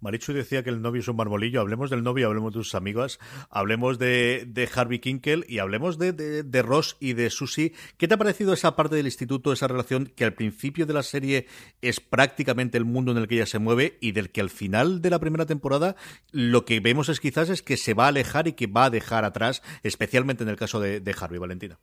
Marichu 0.00 0.32
decía 0.32 0.62
que 0.62 0.70
el 0.70 0.82
novio 0.82 1.00
es 1.00 1.08
un 1.08 1.16
marmolillo. 1.16 1.60
Hablemos 1.60 1.90
del 1.90 2.02
novio, 2.02 2.26
hablemos 2.26 2.52
de 2.52 2.60
sus 2.60 2.74
amigas, 2.74 3.18
hablemos 3.50 3.98
de, 3.98 4.44
de 4.46 4.68
Harvey 4.74 4.98
Kinkel 4.98 5.44
y 5.48 5.58
hablemos 5.58 5.98
de, 5.98 6.12
de, 6.12 6.62
Ross 6.62 6.96
y 7.00 7.14
de 7.14 7.30
Susie. 7.30 7.72
¿Qué 7.96 8.08
te 8.08 8.14
ha 8.14 8.18
parecido 8.18 8.52
esa 8.52 8.76
parte 8.76 8.96
del 8.96 9.06
instituto, 9.06 9.52
esa 9.52 9.68
relación 9.68 10.06
que 10.06 10.24
al 10.24 10.34
principio 10.34 10.86
de 10.86 10.94
la 10.94 11.02
serie 11.02 11.46
es 11.80 12.00
prácticamente 12.00 12.78
el 12.78 12.84
mundo 12.84 13.12
en 13.12 13.18
el 13.18 13.28
que 13.28 13.36
ella 13.36 13.46
se 13.46 13.58
mueve 13.58 13.98
y 14.00 14.12
del 14.12 14.30
que 14.30 14.40
al 14.40 14.50
final 14.50 15.02
de 15.02 15.10
la 15.10 15.20
primera 15.20 15.46
temporada 15.46 15.96
lo 16.30 16.64
que 16.64 16.80
vemos 16.80 17.08
es 17.08 17.20
quizás 17.20 17.48
es 17.50 17.62
que 17.62 17.76
se 17.76 17.94
va 17.94 18.06
a 18.06 18.08
alejar 18.08 18.48
y 18.48 18.52
que 18.52 18.66
va 18.66 18.86
a 18.86 18.90
dejar 18.90 19.24
atrás, 19.24 19.62
especialmente 19.82 20.42
en 20.42 20.50
el 20.50 20.56
caso 20.56 20.80
de, 20.80 21.00
de 21.00 21.14
Harvey 21.18 21.38
Valentina? 21.38 21.78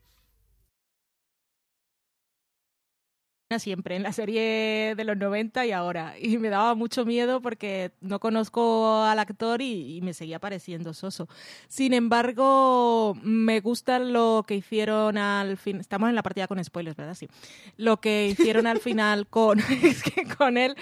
Siempre 3.57 3.95
en 3.95 4.03
la 4.03 4.13
serie 4.13 4.93
de 4.95 5.03
los 5.03 5.17
90 5.17 5.65
y 5.65 5.71
ahora. 5.71 6.13
Y 6.19 6.38
me 6.38 6.49
daba 6.49 6.75
mucho 6.75 7.03
miedo 7.03 7.41
porque 7.41 7.89
no 7.99 8.19
conozco 8.19 9.01
al 9.01 9.17
actor 9.17 9.63
y, 9.63 9.99
me 10.03 10.13
seguía 10.13 10.38
pareciendo 10.38 10.93
soso. 10.93 11.27
Sin 11.67 11.93
embargo, 11.93 13.17
me 13.23 13.59
gusta 13.59 13.97
lo 13.97 14.45
que 14.47 14.53
hicieron 14.53 15.17
al 15.17 15.57
fin. 15.57 15.77
Estamos 15.79 16.09
en 16.09 16.15
la 16.15 16.21
partida 16.21 16.47
con 16.47 16.63
spoilers, 16.63 16.95
¿verdad? 16.95 17.15
Sí. 17.15 17.27
Lo 17.75 17.97
que 17.97 18.27
hicieron 18.27 18.67
al 18.67 18.79
final 18.79 19.25
con, 19.29 19.59
con 20.38 20.57
él, 20.57 20.75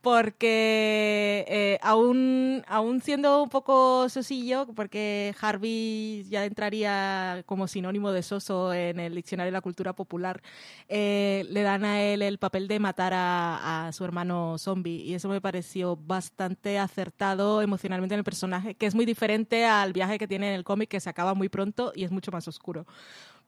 porque 0.00 1.44
eh, 1.46 1.78
aún, 1.82 2.62
aún 2.68 3.02
siendo 3.02 3.42
un 3.42 3.50
poco 3.50 4.08
sosillo, 4.08 4.66
porque 4.74 5.34
Harvey 5.42 6.24
ya 6.30 6.46
entraría 6.46 7.42
como 7.44 7.68
sinónimo 7.68 8.12
de 8.12 8.22
soso 8.22 8.72
en 8.72 8.98
el 8.98 9.14
diccionario 9.14 9.48
de 9.48 9.56
la 9.58 9.60
cultura 9.60 9.92
popular, 9.92 10.42
eh, 10.88 11.46
le 11.50 11.62
dan 11.62 11.84
a 11.84 12.02
él 12.02 12.13
el 12.22 12.38
papel 12.38 12.68
de 12.68 12.78
matar 12.78 13.12
a, 13.14 13.90
su 13.92 14.04
hermano 14.04 14.56
zombie 14.58 15.02
y 15.02 15.14
eso 15.14 15.28
me 15.28 15.40
pareció 15.40 15.96
bastante 15.96 16.78
acertado 16.78 17.62
emocionalmente 17.62 18.14
en 18.14 18.18
el 18.18 18.24
personaje, 18.24 18.74
que 18.74 18.86
es 18.86 18.94
muy 18.94 19.04
diferente 19.04 19.66
al 19.66 19.92
viaje 19.92 20.18
que 20.18 20.28
tiene 20.28 20.48
en 20.48 20.54
el 20.54 20.64
cómic 20.64 20.88
que 20.88 21.00
se 21.00 21.10
acaba 21.10 21.34
muy 21.34 21.48
pronto 21.48 21.92
y 21.94 22.04
es 22.04 22.10
mucho 22.10 22.32
más 22.32 22.48
oscuro. 22.48 22.86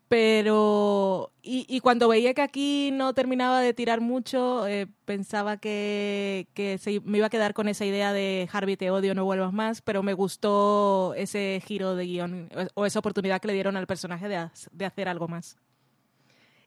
Pero, 0.09 1.33
y, 1.43 1.81
cuando 1.81 2.07
veía 2.07 2.33
que 2.33 2.43
aquí 2.43 2.91
no 2.93 3.13
terminaba 3.13 3.61
de 3.61 3.75
tirar 3.75 4.01
mucho, 4.01 4.65
eh, 4.69 4.87
pensaba 5.05 5.57
que, 5.57 6.47
que 6.55 6.79
se, 6.79 7.01
me 7.01 7.19
iba 7.19 7.27
a 7.27 7.31
quedar 7.31 7.55
con 7.55 7.67
esa 7.69 7.85
idea 7.85 8.13
de 8.13 8.49
Harvey 8.53 8.77
te 8.77 8.91
odio, 8.93 9.17
no 9.17 9.25
vuelvas 9.25 9.53
más, 9.53 9.83
pero 9.83 10.05
me 10.05 10.15
gustó 10.15 11.13
ese 11.17 11.61
giro 11.67 11.97
de 11.97 12.07
guion 12.07 12.49
o 12.75 12.87
esa 12.87 13.01
oportunidad 13.01 13.41
que 13.41 13.49
le 13.49 13.55
dieron 13.55 13.77
al 13.77 13.89
personaje 13.89 14.29
de, 14.29 14.49
de 14.71 14.85
hacer 14.85 15.09
algo 15.09 15.27
más 15.27 15.57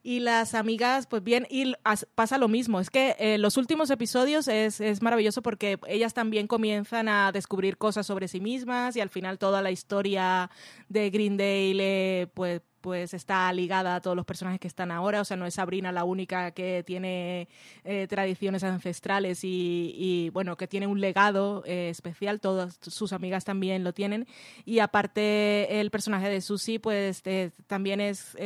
y 0.02 0.20
las 0.20 0.54
amigas, 0.54 1.06
pues 1.06 1.22
bien, 1.22 1.46
y 1.50 1.74
pasa 2.14 2.38
lo 2.38 2.48
mismo. 2.48 2.80
Es 2.80 2.90
que 2.90 3.16
eh, 3.18 3.38
los 3.38 3.56
últimos 3.56 3.90
episodios 3.90 4.48
es, 4.48 4.80
es, 4.80 5.02
maravilloso 5.02 5.42
porque 5.42 5.78
ellas 5.86 6.14
también 6.14 6.46
comienzan 6.46 7.08
a 7.08 7.32
descubrir 7.32 7.76
cosas 7.76 8.06
sobre 8.06 8.28
sí 8.28 8.40
mismas 8.40 8.96
y 8.96 9.00
al 9.00 9.10
final 9.10 9.38
toda 9.38 9.60
la 9.62 9.70
historia 9.70 10.50
de 10.88 11.10
Greendale, 11.10 12.30
pues 12.34 12.62
pues 12.80 13.14
está 13.14 13.52
ligada 13.52 13.96
a 13.96 14.00
todos 14.00 14.16
los 14.16 14.26
personajes 14.26 14.60
que 14.60 14.68
están 14.68 14.90
ahora, 14.90 15.20
o 15.20 15.24
sea, 15.24 15.36
no 15.36 15.46
es 15.46 15.54
Sabrina 15.54 15.92
la 15.92 16.04
única 16.04 16.50
que 16.52 16.82
tiene 16.84 17.48
eh, 17.84 18.06
tradiciones 18.08 18.64
ancestrales 18.64 19.40
y, 19.42 20.30
bueno, 20.32 20.56
que 20.56 20.66
tiene 20.66 20.86
un 20.86 21.00
legado 21.00 21.62
eh, 21.66 21.88
especial, 21.90 22.40
todas 22.40 22.78
sus 22.80 23.12
amigas 23.12 23.44
también 23.44 23.84
lo 23.84 23.92
tienen, 23.92 24.26
y 24.64 24.78
aparte 24.78 25.80
el 25.80 25.90
personaje 25.90 26.28
de 26.28 26.40
Susie, 26.40 26.80
pues 26.80 27.22
eh, 27.24 27.50
también 27.66 28.00
es, 28.00 28.36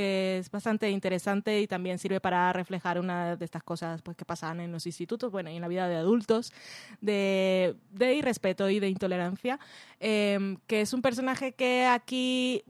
bastante 0.51 0.91
interesante 0.91 1.61
y 1.61 1.67
también 1.67 1.99
sirve 1.99 2.21
para 2.21 2.53
reflejar 2.53 2.99
una 2.99 3.37
de 3.37 3.45
estas 3.45 3.63
cosas 3.63 4.03
pues, 4.03 4.17
que 4.17 4.25
pasan 4.25 4.61
en 4.61 4.73
los 4.73 4.87
institutos, 4.87 5.31
bueno, 5.31 5.51
y 5.51 5.57
en 5.57 5.63
la 5.63 5.69
vida 5.69 5.89
de 5.89 5.97
adultos, 5.97 6.53
de, 7.01 7.77
de 7.91 8.15
irrespeto 8.15 8.69
y 8.69 8.81
de 8.81 8.89
intolerancia, 8.89 9.59
que 9.99 10.59
es 10.69 10.93
un 10.93 11.03
personaje 11.03 11.53
que 11.53 11.87
aquí 11.87 12.63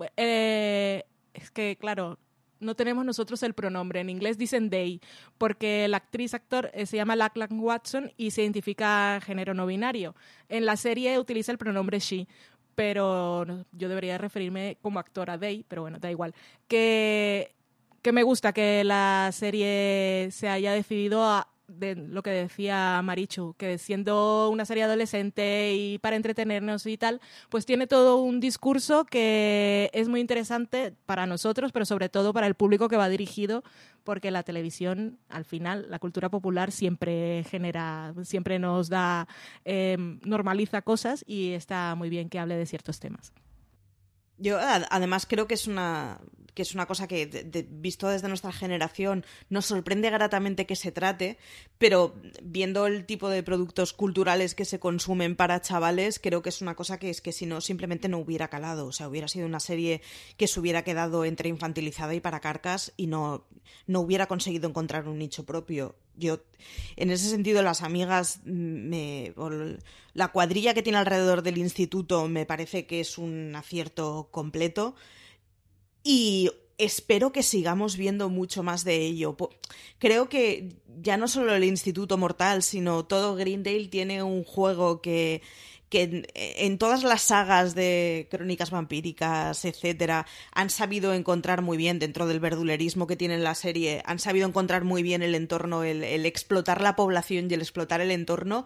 es 1.35 1.51
que, 1.51 1.77
claro, 1.77 2.18
no 2.61 2.75
tenemos 2.75 3.05
nosotros 3.05 3.42
el 3.42 3.55
pronombre. 3.55 4.01
En 4.01 4.11
inglés 4.11 4.38
dicen 4.38 4.70
they, 4.70 5.01
porque 5.38 5.87
la 5.88 5.99
actriz-actor 5.99 6.70
eh, 6.73 6.87
se 6.87 6.97
llama 6.97 7.16
Lachlan 7.16 7.61
Watson 7.61 8.12
y 8.16 8.31
se 8.31 8.42
identifica 8.42 9.20
género 9.23 9.55
no 9.55 9.66
binario. 9.66 10.14
En 10.49 10.64
la 10.66 10.77
serie 10.77 11.18
utiliza 11.18 11.53
el 11.53 11.59
pronombre 11.59 11.99
she, 11.99 12.27
pero 12.75 13.44
yo 13.73 13.88
debería 13.88 14.18
referirme 14.18 14.79
como 14.83 14.99
actora 14.99 15.38
they, 15.38 15.64
pero 15.68 15.83
bueno, 15.83 15.99
da 15.99 16.11
igual. 16.11 16.35
Que, 16.66 17.55
que 18.03 18.12
me 18.12 18.23
gusta 18.23 18.53
que 18.53 18.83
la 18.85 19.31
serie 19.33 20.29
se 20.31 20.49
haya 20.49 20.73
decidido 20.73 21.25
a 21.25 21.49
de 21.68 21.94
lo 21.96 22.22
que 22.22 22.31
decía 22.31 23.00
Marichu, 23.03 23.55
que 23.57 23.79
siendo 23.79 24.50
una 24.50 24.64
serie 24.64 24.85
adolescente 24.85 25.74
y 25.74 25.98
para 25.98 26.16
entretenernos 26.16 26.87
y 26.87 26.96
tal, 26.96 27.20
pues 27.48 27.66
tiene 27.66 27.87
todo 27.87 28.18
un 28.18 28.40
discurso 28.40 29.05
que 29.05 29.90
es 29.92 30.09
muy 30.09 30.20
interesante 30.20 30.94
para 31.07 31.27
nosotros, 31.27 31.72
pero 31.72 31.85
sobre 31.85 32.09
todo 32.09 32.33
para 32.33 32.46
el 32.46 32.55
público 32.55 32.88
que 32.88 32.96
va 32.96 33.09
dirigido, 33.09 33.62
porque 34.05 34.31
la 34.31 34.42
televisión, 34.42 35.18
al 35.29 35.44
final, 35.44 35.87
la 35.88 35.98
cultura 35.98 36.29
popular 36.29 36.70
siempre 36.70 37.44
genera, 37.48 38.14
siempre 38.22 38.59
nos 38.59 38.88
da, 38.88 39.27
em, 39.64 40.20
normaliza 40.24 40.83
cosas 40.83 41.24
y 41.27 41.53
está 41.53 41.94
muy 41.94 42.11
bien 42.11 42.29
que 42.29 42.38
hable 42.38 42.57
de 42.57 42.66
ciertos 42.66 43.00
temas. 43.00 43.33
Yo 44.38 44.59
además 44.61 45.27
creo 45.27 45.47
que 45.47 45.55
es 45.55 45.66
una 45.66 46.20
que 46.55 46.62
es 46.62 46.75
una 46.75 46.87
cosa 46.87 47.09
que, 47.09 47.66
visto 47.68 48.09
desde 48.09 48.29
nuestra 48.29 48.53
generación, 48.53 49.25
nos 49.51 49.66
sorprende 49.66 50.09
gratamente 50.11 50.66
que 50.66 50.77
se 50.77 50.92
trate, 50.92 51.37
pero 51.79 52.14
viendo 52.42 52.87
el 52.87 53.05
tipo 53.05 53.29
de 53.29 53.42
productos 53.42 53.92
culturales 53.92 54.55
que 54.55 54.64
se 54.64 54.79
consumen 54.79 55.35
para 55.35 55.61
chavales, 55.61 56.20
creo 56.20 56.42
que 56.42 56.49
es 56.51 56.62
una 56.62 56.77
cosa 56.77 56.99
que 56.99 57.11
es 57.11 57.20
que 57.20 57.33
si 57.33 57.44
no, 57.47 57.61
simplemente 57.61 58.09
no 58.09 58.18
hubiera 58.18 58.49
calado. 58.49 58.87
O 58.87 58.92
sea, 58.92 59.09
hubiera 59.09 59.29
sido 59.29 59.47
una 59.47 59.61
serie 59.61 60.01
que 60.37 60.47
se 60.47 60.61
hubiera 60.61 60.85
quedado 60.85 61.25
entre 61.25 61.49
infantilizada 61.49 62.14
y 62.14 62.20
para 62.20 62.40
carcas 62.40 62.92
y 62.97 63.09
no, 63.09 63.47
no 63.87 64.01
hubiera 64.01 64.27
conseguido 64.27 64.68
encontrar 64.68 65.09
un 65.09 65.18
nicho 65.18 65.44
propio. 65.44 65.97
Yo, 66.16 66.40
en 66.96 67.11
ese 67.11 67.29
sentido, 67.29 67.62
las 67.62 67.83
amigas, 67.83 68.40
me, 68.44 69.35
la 70.12 70.29
cuadrilla 70.29 70.74
que 70.74 70.83
tiene 70.83 70.98
alrededor 70.98 71.42
del 71.42 71.59
instituto 71.59 72.29
me 72.29 72.46
parece 72.46 72.87
que 72.87 73.00
es 73.00 73.18
un 73.18 73.55
acierto 73.57 74.29
completo 74.31 74.94
y 76.03 76.50
espero 76.79 77.33
que 77.33 77.42
sigamos 77.42 77.96
viendo 77.96 78.29
mucho 78.29 78.62
más 78.62 78.85
de 78.85 78.96
ello. 78.96 79.37
Creo 79.98 80.29
que 80.29 80.77
ya 81.00 81.16
no 81.16 81.29
solo 81.29 81.55
el 81.55 81.64
Instituto 81.64 82.18
Mortal, 82.18 82.62
sino 82.62 83.05
todo 83.05 83.37
Greendale 83.37 83.88
tiene 83.88 84.22
un 84.22 84.44
juego 84.44 85.00
que 85.00 85.42
que 85.88 86.27
en 86.35 86.79
todas 86.79 87.05
las 87.05 87.23
sagas 87.23 87.75
de 87.75 88.29
crónicas 88.31 88.70
vampíricas, 88.70 89.64
etcétera, 89.64 90.27
han 90.53 90.70
sabido 90.70 91.14
encontrar 91.14 91.62
muy 91.62 91.77
bien 91.77 91.99
dentro 91.99 92.27
del 92.27 92.40
verdulerismo 92.40 93.07
que 93.07 93.16
tiene 93.16 93.38
la 93.38 93.55
serie, 93.55 94.03
han 94.05 94.18
sabido 94.18 94.49
encontrar 94.49 94.85
muy 94.85 95.03
bien 95.03 95.23
el 95.23 95.35
entorno, 95.35 95.85
el, 95.85 96.03
el 96.03 96.27
explotar 96.27 96.81
la 96.81 96.97
población 96.97 97.49
y 97.51 97.55
el 97.55 97.61
explotar 97.61 98.01
el 98.01 98.11
entorno. 98.11 98.64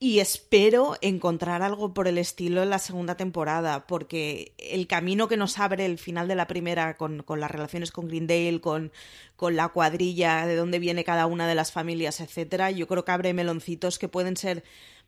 Y 0.00 0.20
espero 0.20 0.96
encontrar 1.00 1.62
algo 1.62 1.92
por 1.92 2.06
el 2.06 2.18
estilo 2.18 2.62
en 2.62 2.70
la 2.70 2.78
segunda 2.78 3.16
temporada, 3.16 3.86
porque 3.88 4.52
el 4.58 4.86
camino 4.86 5.26
que 5.26 5.36
nos 5.36 5.58
abre 5.58 5.86
el 5.86 5.98
final 5.98 6.28
de 6.28 6.36
la 6.36 6.46
primera 6.46 6.96
con, 6.96 7.24
con 7.24 7.40
las 7.40 7.50
relaciones 7.50 7.90
con 7.90 8.06
Greendale, 8.06 8.60
con, 8.60 8.92
con 9.34 9.56
la 9.56 9.70
cuadrilla, 9.70 10.46
de 10.46 10.54
dónde 10.54 10.78
viene 10.78 11.02
cada 11.02 11.26
una 11.26 11.48
de 11.48 11.56
las 11.56 11.72
familias, 11.72 12.20
etcétera, 12.20 12.70
yo 12.70 12.86
creo 12.86 13.04
que 13.04 13.10
abre 13.10 13.34
meloncitos 13.34 13.98
que 13.98 14.06
pueden 14.08 14.36
ser 14.36 14.62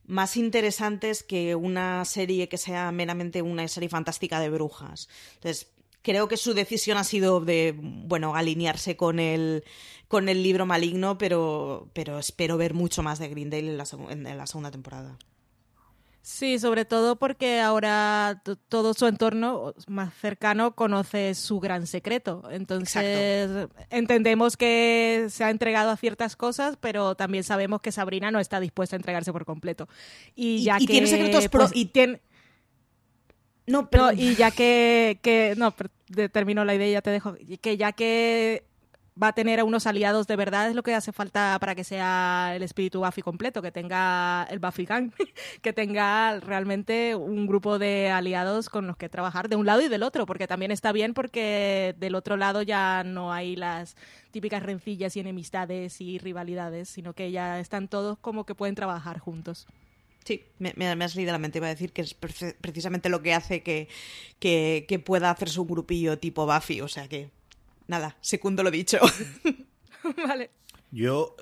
más 0.08 0.36
interesantes 0.36 1.22
que 1.22 1.54
una 1.54 2.04
serie 2.04 2.48
que 2.48 2.58
sea 2.58 2.90
meramente 2.90 3.42
una 3.42 3.68
serie 3.68 3.88
fantástica 3.88 4.40
de 4.40 4.50
brujas. 4.50 5.08
Entonces, 5.34 5.68
creo 6.02 6.28
que 6.28 6.36
su 6.36 6.54
decisión 6.54 6.98
ha 6.98 7.04
sido 7.04 7.40
de, 7.40 7.74
bueno, 7.78 8.34
alinearse 8.34 8.96
con 8.96 9.18
el, 9.18 9.64
con 10.08 10.28
el 10.28 10.42
libro 10.42 10.66
maligno, 10.66 11.18
pero, 11.18 11.88
pero 11.92 12.18
espero 12.18 12.56
ver 12.56 12.74
mucho 12.74 13.02
más 13.02 13.18
de 13.18 13.28
Greendale 13.28 13.70
en 13.70 13.78
la, 13.78 13.84
en 14.10 14.38
la 14.38 14.46
segunda 14.46 14.70
temporada. 14.70 15.18
Sí, 16.22 16.58
sobre 16.58 16.84
todo 16.84 17.16
porque 17.16 17.60
ahora 17.60 18.42
todo 18.68 18.92
su 18.92 19.06
entorno 19.06 19.74
más 19.88 20.12
cercano 20.14 20.74
conoce 20.74 21.34
su 21.34 21.60
gran 21.60 21.86
secreto. 21.86 22.42
Entonces 22.50 23.68
entendemos 23.88 24.58
que 24.58 25.28
se 25.30 25.44
ha 25.44 25.50
entregado 25.50 25.90
a 25.90 25.96
ciertas 25.96 26.36
cosas, 26.36 26.76
pero 26.78 27.14
también 27.14 27.42
sabemos 27.42 27.80
que 27.80 27.90
Sabrina 27.90 28.30
no 28.30 28.38
está 28.38 28.60
dispuesta 28.60 28.96
a 28.96 28.98
entregarse 28.98 29.32
por 29.32 29.46
completo. 29.46 29.88
Y, 30.34 30.62
ya 30.62 30.78
que 30.78 30.86
tiene 30.86 31.06
secretos 31.06 31.48
pues, 31.48 31.70
y 31.72 31.86
tiene 31.86 32.20
no, 33.70 33.88
pero... 33.88 34.12
y 34.12 34.34
ya 34.34 34.50
que, 34.50 35.18
que 35.22 35.54
no, 35.56 35.74
termino 36.32 36.64
la 36.64 36.74
idea 36.74 36.88
y 36.88 36.92
ya 36.92 37.02
te 37.02 37.10
dejo, 37.10 37.36
que 37.60 37.76
ya 37.76 37.92
que 37.92 38.64
va 39.20 39.28
a 39.28 39.32
tener 39.32 39.60
a 39.60 39.64
unos 39.64 39.86
aliados 39.86 40.26
de 40.26 40.36
verdad 40.36 40.68
es 40.68 40.74
lo 40.74 40.82
que 40.82 40.94
hace 40.94 41.12
falta 41.12 41.56
para 41.60 41.74
que 41.74 41.84
sea 41.84 42.52
el 42.54 42.62
espíritu 42.62 43.00
Buffy 43.00 43.22
completo, 43.22 43.60
que 43.62 43.72
tenga 43.72 44.46
el 44.50 44.58
Buffy 44.58 44.84
Gang, 44.84 45.12
que 45.62 45.72
tenga 45.72 46.40
realmente 46.40 47.14
un 47.14 47.46
grupo 47.46 47.78
de 47.78 48.10
aliados 48.10 48.68
con 48.68 48.86
los 48.86 48.96
que 48.96 49.08
trabajar 49.08 49.48
de 49.48 49.56
un 49.56 49.66
lado 49.66 49.80
y 49.82 49.88
del 49.88 50.02
otro, 50.02 50.26
porque 50.26 50.46
también 50.46 50.70
está 50.70 50.92
bien 50.92 51.14
porque 51.14 51.94
del 51.98 52.14
otro 52.14 52.36
lado 52.36 52.62
ya 52.62 53.04
no 53.04 53.32
hay 53.32 53.56
las 53.56 53.96
típicas 54.30 54.62
rencillas 54.62 55.16
y 55.16 55.20
enemistades 55.20 56.00
y 56.00 56.18
rivalidades, 56.18 56.88
sino 56.88 57.12
que 57.12 57.30
ya 57.30 57.60
están 57.60 57.88
todos 57.88 58.18
como 58.18 58.44
que 58.44 58.54
pueden 58.54 58.74
trabajar 58.74 59.18
juntos. 59.18 59.66
Sí, 60.24 60.44
me, 60.58 60.86
has 60.86 61.16
leído 61.16 61.32
la 61.32 61.38
mente. 61.38 61.58
Iba 61.58 61.68
a 61.68 61.70
decir 61.70 61.92
que 61.92 62.02
es 62.02 62.14
precisamente 62.14 63.08
lo 63.08 63.22
que 63.22 63.34
hace 63.34 63.62
que, 63.62 63.88
que, 64.38 64.84
que 64.88 64.98
pueda 64.98 65.30
hacerse 65.30 65.60
un 65.60 65.68
grupillo 65.68 66.18
tipo 66.18 66.46
Buffy. 66.46 66.80
O 66.80 66.88
sea 66.88 67.08
que, 67.08 67.30
nada, 67.86 68.16
segundo 68.20 68.62
lo 68.62 68.70
dicho. 68.70 68.98
vale. 70.26 70.50
Yo, 70.92 71.36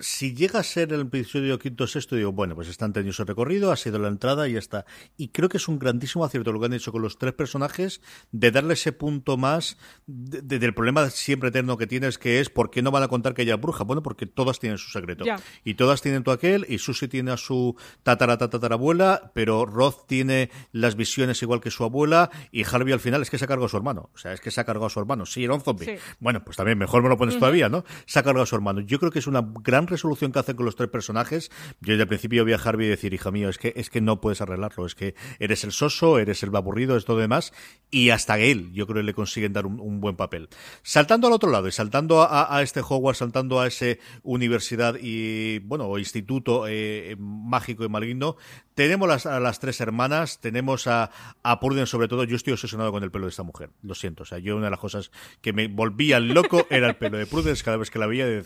si 0.00 0.34
llega 0.34 0.60
a 0.60 0.62
ser 0.62 0.92
el 0.92 1.00
episodio 1.00 1.58
quinto 1.58 1.86
sexto, 1.88 2.14
digo, 2.14 2.30
bueno, 2.30 2.54
pues 2.54 2.68
están 2.68 2.92
teniendo 2.92 3.12
su 3.12 3.24
recorrido, 3.24 3.72
ha 3.72 3.76
sido 3.76 3.98
la 3.98 4.06
entrada 4.06 4.48
y 4.48 4.52
ya 4.52 4.60
está. 4.60 4.86
Y 5.16 5.28
creo 5.28 5.48
que 5.48 5.56
es 5.56 5.66
un 5.66 5.80
grandísimo 5.80 6.24
acierto 6.24 6.52
lo 6.52 6.60
que 6.60 6.66
han 6.66 6.72
hecho 6.74 6.92
con 6.92 7.02
los 7.02 7.18
tres 7.18 7.32
personajes, 7.32 8.00
de 8.30 8.52
darle 8.52 8.74
ese 8.74 8.92
punto 8.92 9.36
más 9.36 9.78
del 10.06 10.74
problema 10.74 11.10
siempre 11.10 11.48
eterno 11.48 11.76
que 11.76 11.88
tienes, 11.88 12.18
que 12.18 12.38
es 12.38 12.50
¿por 12.50 12.70
qué 12.70 12.80
no 12.82 12.92
van 12.92 13.02
a 13.02 13.08
contar 13.08 13.34
que 13.34 13.42
ella 13.42 13.54
es 13.54 13.60
bruja? 13.60 13.82
Bueno, 13.82 14.02
porque 14.02 14.26
todas 14.26 14.60
tienen 14.60 14.78
su 14.78 14.90
secreto. 14.90 15.24
Y 15.64 15.74
todas 15.74 16.00
tienen 16.00 16.22
todo 16.22 16.34
aquel, 16.34 16.64
y 16.68 16.78
Susie 16.78 17.08
tiene 17.08 17.32
a 17.32 17.36
su 17.36 17.76
tatara 18.04 18.38
tatarabuela, 18.38 19.32
pero 19.34 19.66
Roth 19.66 20.06
tiene 20.06 20.50
las 20.70 20.94
visiones 20.94 21.42
igual 21.42 21.60
que 21.60 21.72
su 21.72 21.82
abuela, 21.82 22.30
y 22.52 22.62
Harvey 22.64 22.92
al 22.92 23.00
final 23.00 23.22
es 23.22 23.30
que 23.30 23.38
se 23.38 23.44
ha 23.44 23.48
cargado 23.48 23.66
a 23.66 23.68
su 23.68 23.76
hermano. 23.76 24.10
O 24.14 24.18
sea, 24.18 24.32
es 24.32 24.40
que 24.40 24.52
se 24.52 24.60
ha 24.60 24.64
cargado 24.64 24.86
a 24.86 24.90
su 24.90 25.00
hermano. 25.00 25.26
Sí, 25.26 25.42
era 25.42 25.54
un 25.54 25.62
zombie. 25.62 25.98
Bueno, 26.20 26.44
pues 26.44 26.56
también 26.56 26.78
mejor 26.78 27.02
me 27.02 27.08
lo 27.08 27.18
pones 27.18 27.36
todavía, 27.38 27.68
¿no? 27.68 27.84
Se 28.06 28.20
ha 28.20 28.22
cargado 28.22 28.44
a 28.44 28.46
su 28.46 28.54
hermano. 28.54 28.67
Yo 28.86 28.98
creo 28.98 29.10
que 29.10 29.18
es 29.18 29.26
una 29.26 29.46
gran 29.62 29.86
resolución 29.86 30.32
que 30.32 30.38
hacen 30.38 30.56
con 30.56 30.64
los 30.64 30.76
tres 30.76 30.88
personajes. 30.88 31.50
Yo 31.80 31.92
desde 31.92 32.02
el 32.02 32.08
principio 32.08 32.44
voy 32.44 32.52
a 32.52 32.56
Harvey 32.56 32.86
y 32.86 32.90
decir, 32.90 33.14
hija 33.14 33.30
mío, 33.30 33.48
es 33.48 33.58
que, 33.58 33.72
es 33.76 33.90
que 33.90 34.00
no 34.00 34.20
puedes 34.20 34.40
arreglarlo, 34.40 34.86
es 34.86 34.94
que 34.94 35.14
eres 35.38 35.64
el 35.64 35.72
soso, 35.72 36.18
eres 36.18 36.42
el 36.42 36.54
aburrido, 36.54 36.96
es 36.96 37.04
todo 37.04 37.18
demás, 37.18 37.52
y 37.90 38.10
hasta 38.10 38.38
él 38.38 38.72
yo 38.72 38.86
creo 38.86 39.02
que 39.02 39.06
le 39.06 39.14
consiguen 39.14 39.52
dar 39.52 39.66
un, 39.66 40.00
buen 40.00 40.16
papel. 40.16 40.48
Saltando 40.82 41.26
al 41.26 41.32
otro 41.32 41.50
lado 41.50 41.68
y 41.68 41.72
saltando 41.72 42.22
a, 42.22 42.62
este 42.62 42.80
Hogwarts, 42.80 43.18
saltando 43.18 43.60
a 43.60 43.66
ese 43.66 44.00
universidad 44.22 44.96
y, 45.00 45.58
bueno, 45.60 45.86
o 45.86 45.98
instituto 45.98 46.66
eh, 46.68 47.16
mágico 47.18 47.84
y 47.84 47.88
maligno, 47.88 48.36
tenemos 48.74 49.26
a 49.26 49.40
las 49.40 49.58
tres 49.58 49.80
hermanas, 49.80 50.40
tenemos 50.40 50.86
a, 50.86 51.10
a 51.42 51.58
Purden 51.58 51.86
sobre 51.86 52.06
todo, 52.06 52.24
yo 52.24 52.36
estoy 52.36 52.52
obsesionado 52.52 52.92
con 52.92 53.02
el 53.02 53.10
pelo 53.10 53.26
de 53.26 53.30
esta 53.30 53.42
mujer, 53.42 53.70
lo 53.82 53.94
siento, 53.94 54.22
o 54.22 54.26
sea, 54.26 54.38
yo 54.38 54.54
una 54.56 54.66
de 54.66 54.70
las 54.70 54.78
cosas 54.78 55.10
que 55.40 55.52
me 55.52 55.66
volvía 55.66 56.20
loco 56.20 56.66
era 56.70 56.88
el 56.88 56.96
pelo 56.96 57.18
de 57.18 57.26
Prudence 57.26 57.64
cada 57.64 57.76
vez 57.76 57.90
que 57.90 57.98
la 57.98 58.06
veía 58.06 58.26
de 58.26 58.36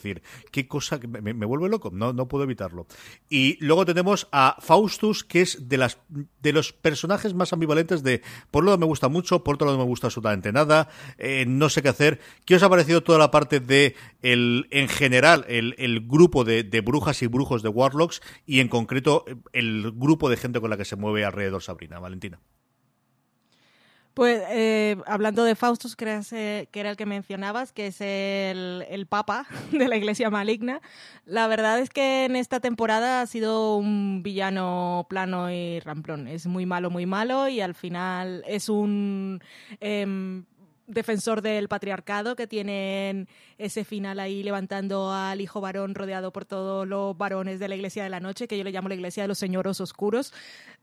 qué 0.50 0.66
cosa, 0.66 1.00
que 1.00 1.08
me, 1.08 1.32
vuelve 1.46 1.68
loco, 1.68 1.90
no, 1.92 2.12
no 2.12 2.28
puedo 2.28 2.44
evitarlo. 2.44 2.86
Y 3.28 3.56
luego 3.64 3.86
tenemos 3.86 4.28
a 4.32 4.56
Faustus, 4.60 5.24
que 5.24 5.40
es 5.40 5.68
de, 5.68 5.78
las, 5.78 5.98
de 6.08 6.52
los 6.52 6.72
personajes 6.72 7.34
más 7.34 7.52
ambivalentes 7.52 8.02
de, 8.02 8.22
por 8.50 8.62
un 8.62 8.66
lado 8.66 8.78
me 8.78 8.86
gusta 8.86 9.08
mucho, 9.08 9.42
por 9.44 9.54
otro 9.54 9.66
lado 9.66 9.78
no 9.78 9.84
me 9.84 9.88
gusta 9.88 10.08
absolutamente 10.08 10.52
nada, 10.52 10.88
eh, 11.18 11.44
no 11.46 11.68
sé 11.68 11.82
qué 11.82 11.88
hacer. 11.88 12.20
¿Qué 12.44 12.56
os 12.56 12.62
ha 12.62 12.68
parecido 12.68 13.02
toda 13.02 13.18
la 13.18 13.30
parte 13.30 13.60
de, 13.60 13.94
el, 14.22 14.66
en 14.70 14.88
general, 14.88 15.44
el, 15.48 15.74
el 15.78 16.06
grupo 16.06 16.44
de, 16.44 16.64
de 16.64 16.80
brujas 16.80 17.22
y 17.22 17.26
brujos 17.26 17.62
de 17.62 17.68
Warlocks 17.68 18.20
y 18.46 18.60
en 18.60 18.68
concreto 18.68 19.24
el 19.52 19.92
grupo 19.92 20.28
de 20.28 20.36
gente 20.36 20.60
con 20.60 20.70
la 20.70 20.76
que 20.76 20.84
se 20.84 20.96
mueve 20.96 21.24
alrededor 21.24 21.62
Sabrina, 21.62 21.98
Valentina? 21.98 22.40
Pues 24.14 24.42
eh, 24.50 24.96
hablando 25.06 25.42
de 25.42 25.54
Faustus, 25.54 25.96
que, 25.96 26.68
que 26.70 26.80
era 26.80 26.90
el 26.90 26.96
que 26.96 27.06
mencionabas, 27.06 27.72
que 27.72 27.86
es 27.86 28.00
el, 28.00 28.84
el, 28.90 29.06
papa 29.06 29.46
de 29.72 29.88
la 29.88 29.96
iglesia 29.96 30.28
maligna, 30.28 30.82
la 31.24 31.46
verdad 31.46 31.78
es 31.78 31.88
que 31.88 32.26
en 32.26 32.36
esta 32.36 32.60
temporada 32.60 33.22
ha 33.22 33.26
sido 33.26 33.76
un 33.76 34.22
villano 34.22 35.06
plano 35.08 35.50
y 35.50 35.80
ramplón. 35.80 36.28
Es 36.28 36.46
muy 36.46 36.66
malo, 36.66 36.90
muy 36.90 37.06
malo 37.06 37.48
y 37.48 37.60
al 37.60 37.74
final 37.74 38.44
es 38.46 38.68
un... 38.68 39.40
Em, 39.80 40.44
defensor 40.86 41.42
del 41.42 41.68
patriarcado 41.68 42.36
que 42.36 42.46
tienen 42.46 43.28
ese 43.58 43.84
final 43.84 44.20
ahí 44.20 44.42
levantando 44.42 45.12
al 45.12 45.40
hijo 45.40 45.60
varón 45.60 45.94
rodeado 45.94 46.32
por 46.32 46.44
todos 46.44 46.86
los 46.86 47.16
varones 47.16 47.60
de 47.60 47.68
la 47.68 47.74
iglesia 47.74 48.02
de 48.02 48.10
la 48.10 48.20
noche, 48.20 48.48
que 48.48 48.58
yo 48.58 48.64
le 48.64 48.72
llamo 48.72 48.88
la 48.88 48.94
iglesia 48.94 49.22
de 49.22 49.28
los 49.28 49.38
señoros 49.38 49.80
oscuros. 49.80 50.32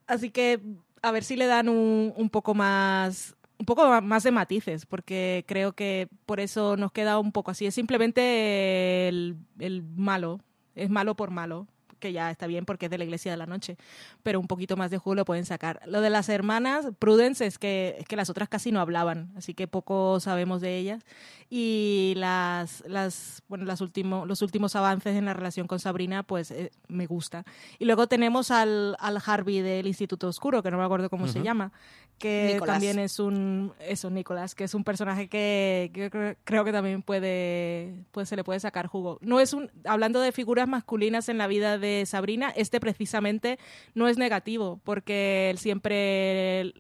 Así 0.08 0.32
que 0.32 0.60
a 1.02 1.12
ver 1.12 1.24
si 1.24 1.36
le 1.36 1.48
dan 1.48 1.70
un, 1.70 2.14
un 2.16 2.30
poco 2.30 2.54
más 2.54 3.36
un 3.58 3.66
poco 3.66 4.02
más 4.02 4.24
de 4.24 4.32
matices, 4.32 4.86
porque 4.86 5.44
creo 5.46 5.74
que 5.74 6.08
por 6.26 6.40
eso 6.40 6.78
nos 6.78 6.94
queda 6.94 7.20
un 7.20 7.34
poco 7.34 7.52
así. 7.52 7.66
Es 7.66 7.76
simplemente 7.76 9.10
el, 9.10 9.36
el 9.60 9.84
malo, 9.84 10.40
es 10.76 10.90
malo 10.90 11.16
por 11.16 11.30
malo 11.30 11.68
que 12.00 12.12
ya 12.12 12.32
está 12.32 12.48
bien 12.48 12.66
porque 12.66 12.86
es 12.86 12.92
de 12.92 12.98
la 12.98 13.04
Iglesia 13.04 13.32
de 13.32 13.38
la 13.38 13.46
Noche, 13.46 13.78
pero 14.24 14.40
un 14.40 14.48
poquito 14.48 14.78
más 14.78 14.92
de 14.92 14.98
jugo 14.98 15.16
lo 15.16 15.26
pueden 15.26 15.46
sacar. 15.46 15.82
Lo 15.86 16.02
de 16.02 16.10
las 16.10 16.30
hermanas, 16.30 16.88
Prudence 17.00 17.46
es 17.46 17.58
que, 17.58 17.96
es 18.00 18.08
que 18.08 18.16
las 18.16 18.30
otras 18.30 18.50
casi 18.50 18.72
no 18.72 18.80
hablaban, 18.80 19.32
así 19.36 19.54
que 19.54 19.68
poco 19.68 20.20
sabemos 20.20 20.62
de 20.62 20.78
ellas. 20.78 21.04
Y 21.52 22.14
las, 22.16 22.84
las, 22.88 23.44
bueno, 23.48 23.66
las 23.66 23.82
último, 23.82 24.26
los 24.26 24.42
últimos 24.42 24.76
avances 24.76 25.16
en 25.16 25.26
la 25.26 25.34
relación 25.34 25.68
con 25.68 25.80
Sabrina, 25.80 26.24
pues 26.24 26.52
eh, 26.52 26.72
me 26.88 27.08
gusta. 27.08 27.44
Y 27.80 27.86
luego 27.86 28.08
tenemos 28.08 28.52
al, 28.52 28.96
al 29.00 29.18
Harvey 29.26 29.62
del 29.62 29.88
Instituto 29.88 30.28
Oscuro, 30.28 30.62
que 30.62 30.70
no 30.70 30.78
me 30.78 30.84
acuerdo 30.84 31.10
cómo 31.10 31.28
se 31.28 31.42
llama, 31.42 31.72
que 32.20 32.62
también 32.66 33.00
es 33.00 33.20
un, 33.20 33.74
eso, 33.80 34.10
Nicolás, 34.10 34.54
que 34.54 34.66
es 34.66 34.74
un 34.74 34.84
personaje 34.84 35.28
que, 35.28 35.90
que, 35.94 36.38
creo 36.44 36.66
que 36.66 36.72
también 36.72 37.02
puede, 37.02 38.04
pues 38.12 38.30
se 38.30 38.36
le 38.36 38.44
puede 38.44 38.60
sacar 38.60 38.88
jugo. 38.88 39.18
No 39.22 39.40
es 39.40 39.54
un, 39.54 39.72
hablando 39.86 40.20
de 40.20 40.32
figuras 40.32 40.68
masculinas 40.68 41.30
en 41.30 41.38
la 41.38 41.48
vida 41.48 41.78
de 41.78 41.89
Sabrina, 42.06 42.54
este 42.56 42.80
precisamente 42.80 43.60
no 43.94 44.08
es 44.08 44.18
negativo, 44.18 44.80
porque 44.84 45.50
él 45.50 45.58
siempre 45.58 46.74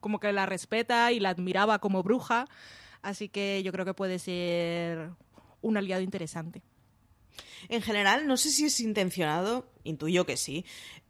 como 0.00 0.20
que 0.20 0.32
la 0.32 0.46
respeta 0.46 1.12
y 1.12 1.20
la 1.20 1.30
admiraba 1.30 1.78
como 1.78 2.02
bruja, 2.02 2.46
así 3.02 3.28
que 3.28 3.62
yo 3.62 3.72
creo 3.72 3.84
que 3.84 3.94
puede 3.94 4.18
ser 4.18 5.10
un 5.62 5.76
aliado 5.76 6.02
interesante. 6.02 6.62
En 7.68 7.82
general, 7.82 8.26
no 8.26 8.36
sé 8.36 8.50
si 8.50 8.66
es 8.66 8.80
intencionado, 8.80 9.66
intuyo 9.82 10.26
que 10.26 10.36
sí. 10.36 10.64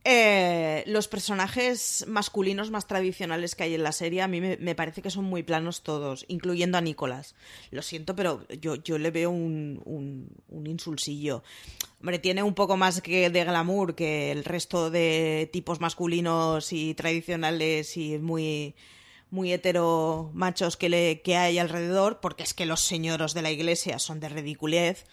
Eh, 0.06 0.84
los 0.86 1.08
personajes 1.08 2.04
masculinos 2.06 2.70
más 2.70 2.86
tradicionales 2.86 3.54
que 3.54 3.64
hay 3.64 3.74
en 3.74 3.82
la 3.82 3.92
serie 3.92 4.20
a 4.20 4.28
mí 4.28 4.38
me, 4.38 4.74
parece 4.74 5.00
que 5.00 5.08
son 5.08 5.24
muy 5.24 5.42
planos 5.42 5.82
todos, 5.82 6.26
incluyendo 6.28 6.76
a 6.76 6.82
Nicolás. 6.82 7.34
Lo 7.70 7.80
siento, 7.80 8.14
pero 8.14 8.46
yo, 8.60 8.74
yo 8.76 8.98
le 8.98 9.10
veo 9.10 9.30
un, 9.30 9.80
un, 9.86 10.66
insulsillo. 10.66 11.42
Hombre, 12.00 12.18
tiene 12.18 12.42
un 12.42 12.52
poco 12.52 12.76
más 12.76 13.00
que 13.00 13.30
de 13.30 13.44
glamour 13.44 13.94
que 13.94 14.30
el 14.30 14.44
resto 14.44 14.90
de 14.90 15.48
tipos 15.50 15.80
masculinos 15.80 16.72
y 16.74 16.92
tradicionales 16.94 17.96
y 17.96 18.18
muy 18.18 18.74
muy 19.30 19.52
hetero 19.52 20.30
machos 20.32 20.76
que, 20.76 20.88
le, 20.88 21.20
que 21.22 21.36
hay 21.36 21.58
alrededor, 21.58 22.20
porque 22.20 22.44
es 22.44 22.54
que 22.54 22.66
los 22.66 22.82
señoros 22.82 23.34
de 23.34 23.42
la 23.42 23.50
iglesia 23.50 23.98
son 23.98 24.20
de 24.20 24.28
ridiculez 24.28 25.06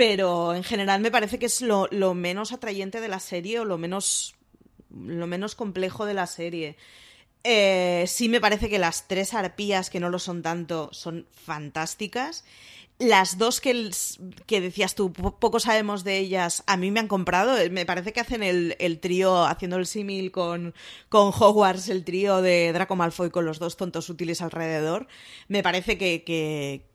pero 0.00 0.54
en 0.54 0.64
general 0.64 1.02
me 1.02 1.10
parece 1.10 1.38
que 1.38 1.44
es 1.44 1.60
lo, 1.60 2.14
menos 2.14 2.52
atrayente 2.52 3.02
de 3.02 3.08
la 3.08 3.20
serie 3.20 3.60
o 3.60 3.66
lo 3.66 3.76
menos, 3.76 4.34
lo 4.88 5.26
menos 5.26 5.54
complejo 5.54 6.06
de 6.06 6.14
la 6.14 6.26
serie. 6.26 6.78
Eh, 7.44 8.06
sí 8.06 8.30
me 8.30 8.40
parece 8.40 8.70
que 8.70 8.78
las 8.78 9.08
tres 9.08 9.34
arpías, 9.34 9.90
que 9.90 10.00
no 10.00 10.08
lo 10.08 10.18
son 10.18 10.40
tanto, 10.40 10.88
son 10.94 11.26
fantásticas. 11.32 12.46
Las 12.98 13.36
dos 13.36 13.60
que, 13.60 13.90
que 14.46 14.62
decías 14.62 14.94
tú, 14.94 15.12
poco 15.12 15.60
sabemos 15.60 16.02
de 16.02 16.16
ellas, 16.16 16.64
a 16.66 16.78
mí 16.78 16.90
me 16.90 17.00
han 17.00 17.08
comprado. 17.08 17.58
Me 17.70 17.84
parece 17.84 18.14
que 18.14 18.20
hacen 18.20 18.42
el, 18.42 19.00
trío, 19.00 19.44
haciendo 19.44 19.76
el 19.76 19.84
símil 19.86 20.32
con, 20.32 20.72
con 21.10 21.28
Hogwarts, 21.28 21.90
el 21.90 22.04
trío 22.04 22.40
de 22.40 22.72
Draco 22.72 22.96
Malfoy 22.96 23.28
con 23.28 23.44
los 23.44 23.58
dos 23.58 23.76
tontos 23.76 24.08
útiles 24.08 24.40
alrededor. 24.40 25.08
Me 25.48 25.62
parece 25.62 25.98
que 25.98 26.86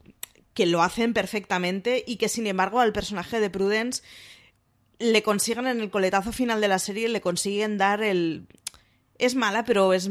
lo 0.66 0.82
hacen 0.82 1.14
perfectamente 1.14 2.04
y 2.08 2.16
que 2.16 2.30
sin 2.30 2.48
embargo 2.48 2.80
al 2.80 2.94
personaje 2.94 3.40
de 3.40 3.50
Prudence 3.50 4.02
le 5.00 5.24
consiguen 5.24 5.68
en 5.68 5.82
el 5.82 5.90
coletazo 5.90 6.32
final 6.32 6.62
de 6.62 6.68
la 6.68 6.80
serie, 6.80 7.10
le 7.10 7.22
consiguen 7.22 7.78
dar 7.78 8.02
el... 8.02 8.48
Es 9.18 9.36
mala, 9.36 9.66
pero 9.66 9.94
es, 9.94 10.10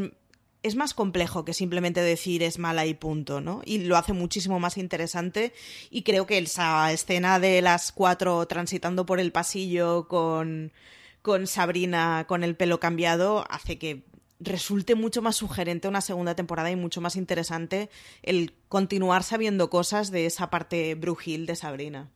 es 0.63 0.77
más 0.77 0.95
complejo 0.95 1.45
que 1.45 1.53
simplemente 1.53 2.01
decir 2.01 2.43
es 2.43 2.59
mala 2.59 2.87
y 2.87 2.95
punto, 2.95 3.41
¿no? 3.41 3.61
Y 3.65 3.79
lo 3.79 3.97
hace 3.97 4.15
muchísimo 4.15 4.59
más 4.59 4.79
interesante 4.79 5.53
y 5.91 6.03
creo 6.03 6.27
que 6.27 6.39
esa 6.39 6.91
escena 6.91 7.39
de 7.39 7.61
las 7.61 7.93
cuatro 7.93 8.47
transitando 8.47 9.05
por 9.05 9.21
el 9.21 9.31
pasillo 9.31 10.09
con, 10.09 10.73
con 11.21 11.47
Sabrina 11.47 12.25
con 12.27 12.43
el 12.45 12.57
pelo 12.57 12.81
cambiado 12.81 13.45
hace 13.51 13.79
que 13.79 14.05
resulte 14.45 14.95
mucho 14.95 15.23
más 15.23 15.37
sugerente 15.37 15.89
una 15.89 16.01
segunda 16.01 16.35
temporada 16.35 16.71
y 16.71 16.77
mucho 16.77 17.01
más 17.01 17.17
interesante 17.17 17.91
el 18.23 18.55
continuar 18.69 19.23
sabiendo 19.23 19.71
cosas 19.71 20.11
de 20.11 20.27
esa 20.27 20.51
parte 20.51 20.95
brujil 20.95 21.47
de 21.47 21.57
Sabrina. 21.57 22.11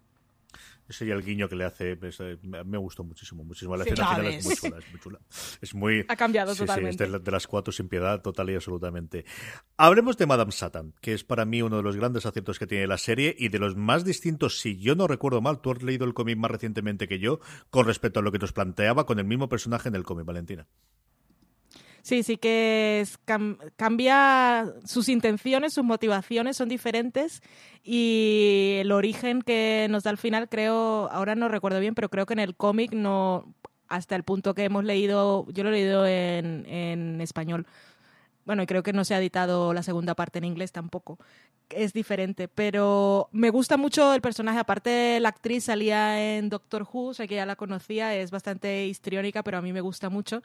Ese 0.89 1.05
y 1.05 1.11
el 1.11 1.23
guiño 1.23 1.51
que 1.51 1.57
le 1.57 1.67
hace 1.67 1.97
pues, 1.97 2.19
me 2.43 2.79
gustó 2.79 3.05
muchísimo, 3.05 3.45
muchísimo. 3.45 3.77
La 3.77 3.85
escena 3.85 4.09
final 4.09 4.27
es 4.27 4.45
muy 4.47 4.57
chula, 4.57 4.79
es 4.79 4.91
muy 4.91 5.01
chula. 5.01 5.21
Es 5.61 5.75
muy... 5.75 6.07
Ha 6.09 6.17
cambiado 6.17 6.55
totalmente. 6.55 7.07
Sí, 7.07 7.13
es 7.15 7.25
de, 7.25 7.31
las 7.31 7.47
cuatro 7.47 7.73
sin 7.73 7.89
piedad, 7.89 8.23
total 8.23 8.49
y 8.49 8.55
absolutamente. 8.55 9.27
Hablemos 9.77 10.17
de 10.17 10.25
Madame 10.25 10.51
Satan, 10.51 10.95
que 11.03 11.13
es 11.13 11.25
para 11.25 11.45
mí 11.45 11.61
uno 11.61 11.77
de 11.77 11.83
los 11.83 11.97
grandes 11.97 12.25
aciertos 12.25 12.59
que 12.59 12.67
tiene 12.67 12.87
la 12.87 12.97
serie 12.97 13.37
y 13.39 13.51
de 13.51 13.59
los 13.59 13.77
más 13.77 14.03
distintos, 14.07 14.61
si 14.61 14.79
yo 14.79 14.95
no 14.95 15.07
recuerdo 15.07 15.43
mal, 15.43 15.61
tú 15.61 15.73
has 15.73 15.83
leído 15.83 16.07
el 16.07 16.15
cómic 16.15 16.39
más 16.39 16.51
recientemente 16.51 17.07
que 17.07 17.19
yo, 17.19 17.39
con 17.69 17.85
respecto 17.85 18.21
a 18.21 18.23
lo 18.23 18.33
que 18.33 18.39
nos 18.39 18.53
planteaba 18.53 19.05
con 19.05 19.19
el 19.19 19.27
mismo 19.27 19.51
personaje 19.51 19.91
en 19.91 19.95
el 19.95 20.05
cómic, 20.05 20.25
Valentina. 20.25 20.67
Sí, 22.03 22.23
sí 22.23 22.37
que 22.37 23.05
cambia 23.77 24.73
sus 24.85 25.09
intenciones, 25.09 25.75
sus 25.75 25.85
motivaciones 25.85 26.57
son 26.57 26.69
diferentes 26.69 27.43
y 27.83 28.77
el 28.81 28.93
origen 28.93 29.43
que 29.43 29.87
nos 29.91 30.05
da 30.05 30.11
al 30.11 30.19
final, 30.19 30.49
creo, 30.49 31.11
ahora 31.11 31.35
no 31.35 31.49
recuerdo 31.49 31.81
bien, 31.81 31.95
pero 31.95 32.09
creo 32.09 32.27
que 32.27 32.35
en 32.35 32.41
el 32.41 32.57
cómic 32.57 32.93
no, 32.93 33.55
hasta 33.89 34.17
el 34.17 34.23
punto 34.23 34.55
que 34.55 34.65
hemos 34.65 34.85
leído, 34.85 35.47
yo 35.51 35.65
lo 35.65 35.71
he 35.71 35.73
leído 35.73 36.07
en, 36.07 36.67
en 36.67 37.21
español, 37.21 37.67
bueno, 38.49 38.63
y 38.63 38.67
creo 38.67 38.83
que 38.83 38.95
no 38.95 39.05
se 39.05 39.15
ha 39.15 39.19
editado 39.19 39.75
la 39.75 39.83
segunda 39.83 40.15
parte 40.15 40.39
en 40.39 40.45
inglés 40.45 40.73
tampoco. 40.73 41.19
Es 41.69 41.93
diferente, 41.93 42.49
pero 42.49 43.29
me 43.31 43.51
gusta 43.51 43.77
mucho 43.77 44.15
el 44.15 44.23
personaje. 44.23 44.59
Aparte, 44.59 45.21
la 45.21 45.29
actriz 45.29 45.65
salía 45.65 46.39
en 46.39 46.49
Doctor 46.49 46.89
Who, 46.91 47.11
o 47.11 47.15
que 47.15 47.35
ya 47.35 47.45
la 47.45 47.57
conocía, 47.57 48.15
es 48.15 48.31
bastante 48.31 48.87
histriónica, 48.87 49.43
pero 49.43 49.59
a 49.59 49.61
mí 49.61 49.75
me 49.75 49.83
gusta 49.83 50.09
mucho. 50.09 50.41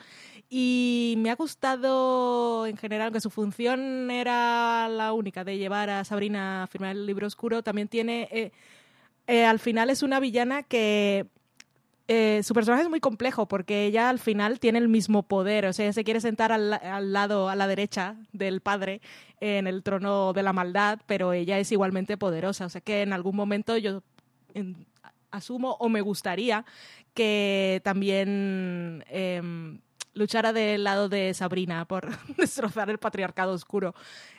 Y 0.50 1.16
me 1.20 1.32
ha 1.32 1.36
gustado 1.36 2.68
en 2.68 2.76
general, 2.76 3.14
que 3.14 3.22
su 3.22 3.30
función 3.30 4.12
era 4.12 4.90
la 4.90 5.14
única 5.14 5.46
de 5.46 5.58
llevar 5.58 5.90
a 5.90 6.04
Sabrina 6.04 6.64
a 6.64 6.68
firmar 6.68 6.92
el 6.92 7.06
libro 7.06 7.26
oscuro. 7.26 7.64
También 7.64 7.88
tiene. 7.88 8.28
Eh, 8.32 8.52
eh, 9.28 9.46
al 9.46 9.60
final 9.60 9.90
es 9.90 10.04
una 10.04 10.20
villana 10.20 10.64
que 10.64 11.28
eh, 12.08 12.42
su 12.44 12.54
personaje 12.54 12.84
es 12.84 12.90
muy 12.90 13.00
complejo 13.00 13.48
porque 13.48 13.86
ella 13.86 14.10
al 14.10 14.20
final 14.20 14.60
tiene 14.60 14.80
el 14.80 14.90
mismo 14.90 15.24
poder, 15.24 15.66
o 15.66 15.74
sea, 15.74 15.94
se 15.94 16.04
quiere 16.04 16.20
sentar 16.22 16.52
al, 16.52 16.74
al, 16.74 17.14
lado, 17.14 17.50
a 17.50 17.56
la 17.56 17.68
derecha 17.68 18.18
del 18.34 18.62
padre 18.62 19.02
en 19.40 19.68
el 19.68 19.84
trono 19.84 20.34
de 20.34 20.44
la 20.44 20.54
maldad, 20.54 21.00
pero 21.06 21.34
ella 21.34 21.60
es 21.60 21.72
igualmente 21.72 22.18
poderosa, 22.18 22.66
o 22.66 22.70
sea 22.70 22.82
que 22.82 23.02
en 23.02 23.14
algún 23.14 23.36
momento 23.36 23.78
yo 23.78 24.04
asumo 25.32 25.78
o 25.80 25.90
me 25.90 26.02
gustaría 26.02 26.66
que 27.14 27.82
también 27.84 29.04
em, 29.10 29.80
luchara 30.14 30.54
del 30.54 30.84
lado 30.84 31.10
de 31.10 31.34
Sabrina 31.34 31.86
por 31.86 32.10
destrozar 32.38 32.90
el 32.90 33.00
patriarcado 33.00 33.54
oscuro. 33.54 33.96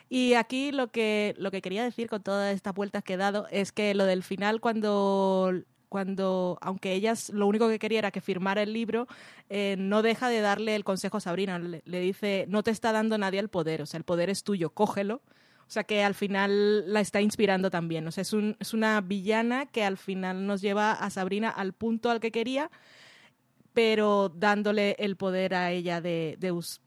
Y 0.09 0.33
aquí 0.35 0.71
lo 0.71 0.87
que, 0.91 1.35
lo 1.37 1.51
que 1.51 1.61
quería 1.61 1.83
decir 1.83 2.09
con 2.09 2.21
todas 2.21 2.53
estas 2.53 2.73
vueltas 2.73 3.03
que 3.03 3.13
he 3.13 3.17
dado 3.17 3.47
es 3.49 3.71
que 3.71 3.93
lo 3.93 4.05
del 4.05 4.23
final 4.23 4.61
cuando 4.61 5.53
cuando, 5.89 6.57
aunque 6.61 6.93
ella 6.93 7.13
lo 7.31 7.47
único 7.47 7.67
que 7.67 7.79
quería 7.79 7.99
era 7.99 8.11
que 8.11 8.21
firmara 8.21 8.61
el 8.61 8.73
libro, 8.73 9.07
eh, 9.49 9.75
no 9.77 10.01
deja 10.01 10.29
de 10.29 10.41
darle 10.41 10.75
el 10.75 10.83
consejo 10.83 11.17
a 11.17 11.21
Sabrina. 11.21 11.59
Le, 11.59 11.99
dice, 11.99 12.45
no 12.49 12.63
te 12.63 12.71
está 12.71 12.91
dando 12.91 13.17
nadie 13.17 13.39
el 13.39 13.49
poder, 13.49 13.81
o 13.81 13.85
sea, 13.85 13.97
el 13.97 14.03
poder 14.03 14.29
es 14.29 14.43
tuyo, 14.43 14.69
cógelo. 14.71 15.21
O 15.67 15.71
sea, 15.71 15.83
que 15.83 16.03
al 16.03 16.13
final 16.13 16.93
la 16.93 16.99
está 16.99 17.21
inspirando 17.21 17.71
también. 17.71 18.07
O 18.07 18.11
sea, 18.11 18.21
es, 18.21 18.33
un, 18.33 18.55
es 18.59 18.75
una 18.75 19.01
villana 19.01 19.65
que 19.65 19.83
al 19.83 19.97
final 19.97 20.45
nos 20.45 20.61
lleva 20.61 20.91
a 20.91 21.09
Sabrina 21.09 21.49
al 21.49 21.73
punto 21.73 22.11
al 22.11 22.19
que 22.19 22.31
quería, 22.31 22.69
pero 23.73 24.29
dándole 24.29 24.95
el 24.99 25.17
poder 25.17 25.53
a 25.53 25.71
ella 25.71 26.01
de, 26.01 26.37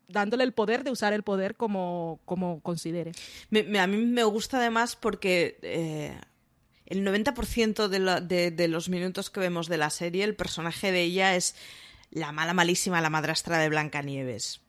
dándole 0.08 0.42
el 0.42 0.52
poder 0.52 0.84
de 0.84 0.90
usar 0.90 1.12
el 1.12 1.22
poder 1.22 1.54
como, 1.54 2.18
como 2.24 2.60
considere. 2.60 3.12
a 3.52 3.86
mí 3.86 3.96
me 3.98 4.24
gusta 4.24 4.56
además 4.56 4.96
porque 4.96 5.58
eh, 5.62 6.18
el 6.88 7.06
90% 7.06 7.88
de, 7.88 8.50
de, 8.50 8.68
los 8.68 8.88
minutos 8.88 9.28
que 9.28 9.40
vemos 9.40 9.68
de 9.68 9.76
la 9.76 9.90
serie, 9.90 10.24
el 10.24 10.34
personaje 10.34 10.90
de 10.90 11.02
ella 11.02 11.36
es 11.36 11.54
la 12.10 12.32
mala, 12.32 12.54
malísima, 12.54 13.02
la 13.02 13.10
madrastra 13.10 13.58
de 13.58 13.68
Blancanieves. 13.68 14.62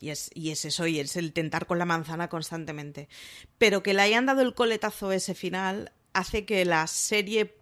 Y 0.00 0.08
es, 0.08 0.30
y 0.34 0.50
es 0.50 0.64
eso, 0.64 0.86
y 0.86 1.00
es 1.00 1.16
el 1.16 1.34
tentar 1.34 1.66
con 1.66 1.78
la 1.78 1.84
manzana 1.84 2.28
constantemente. 2.28 3.08
Pero 3.58 3.82
que 3.82 3.92
le 3.92 4.02
hayan 4.02 4.24
dado 4.24 4.40
el 4.40 4.54
coletazo 4.54 5.12
ese 5.12 5.34
final 5.34 5.92
hace 6.14 6.46
que 6.46 6.64
la 6.64 6.86
serie 6.86 7.54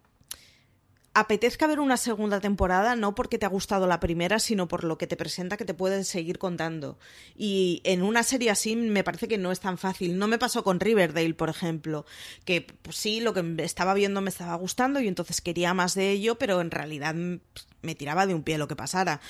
apetezca 1.15 1.65
ver 1.65 1.79
una 1.79 1.95
segunda 1.95 2.41
temporada, 2.41 2.97
no 2.97 3.15
porque 3.15 3.39
te 3.39 3.45
ha 3.45 3.49
gustado 3.49 3.87
la 3.87 4.01
primera, 4.01 4.37
sino 4.37 4.67
por 4.67 4.83
lo 4.83 4.97
que 4.97 5.07
te 5.07 5.15
presenta 5.15 5.55
que 5.55 5.63
te 5.63 5.73
puede 5.73 6.03
seguir 6.03 6.37
contando. 6.37 6.99
Y 7.37 7.81
en 7.85 8.03
una 8.03 8.21
serie 8.21 8.51
así 8.51 8.75
me 8.75 9.03
parece 9.03 9.29
que 9.29 9.37
no 9.37 9.53
es 9.53 9.61
tan 9.61 9.77
fácil. 9.77 10.17
No 10.17 10.27
me 10.27 10.37
pasó 10.37 10.65
con 10.65 10.81
Riverdale, 10.81 11.33
por 11.33 11.49
ejemplo, 11.49 12.05
que 12.43 12.67
pues, 12.81 12.97
sí, 12.97 13.21
lo 13.21 13.33
que 13.33 13.55
estaba 13.59 13.93
viendo 13.93 14.19
me 14.19 14.29
estaba 14.29 14.55
gustando 14.55 14.99
y 14.99 15.07
entonces 15.07 15.39
quería 15.39 15.73
más 15.73 15.95
de 15.95 16.11
ello, 16.11 16.35
pero 16.37 16.59
en 16.59 16.69
realidad 16.69 17.15
me 17.15 17.95
tiraba 17.95 18.27
de 18.27 18.35
un 18.35 18.43
pie 18.43 18.57
lo 18.57 18.67
que 18.67 18.75
pasara. 18.75 19.21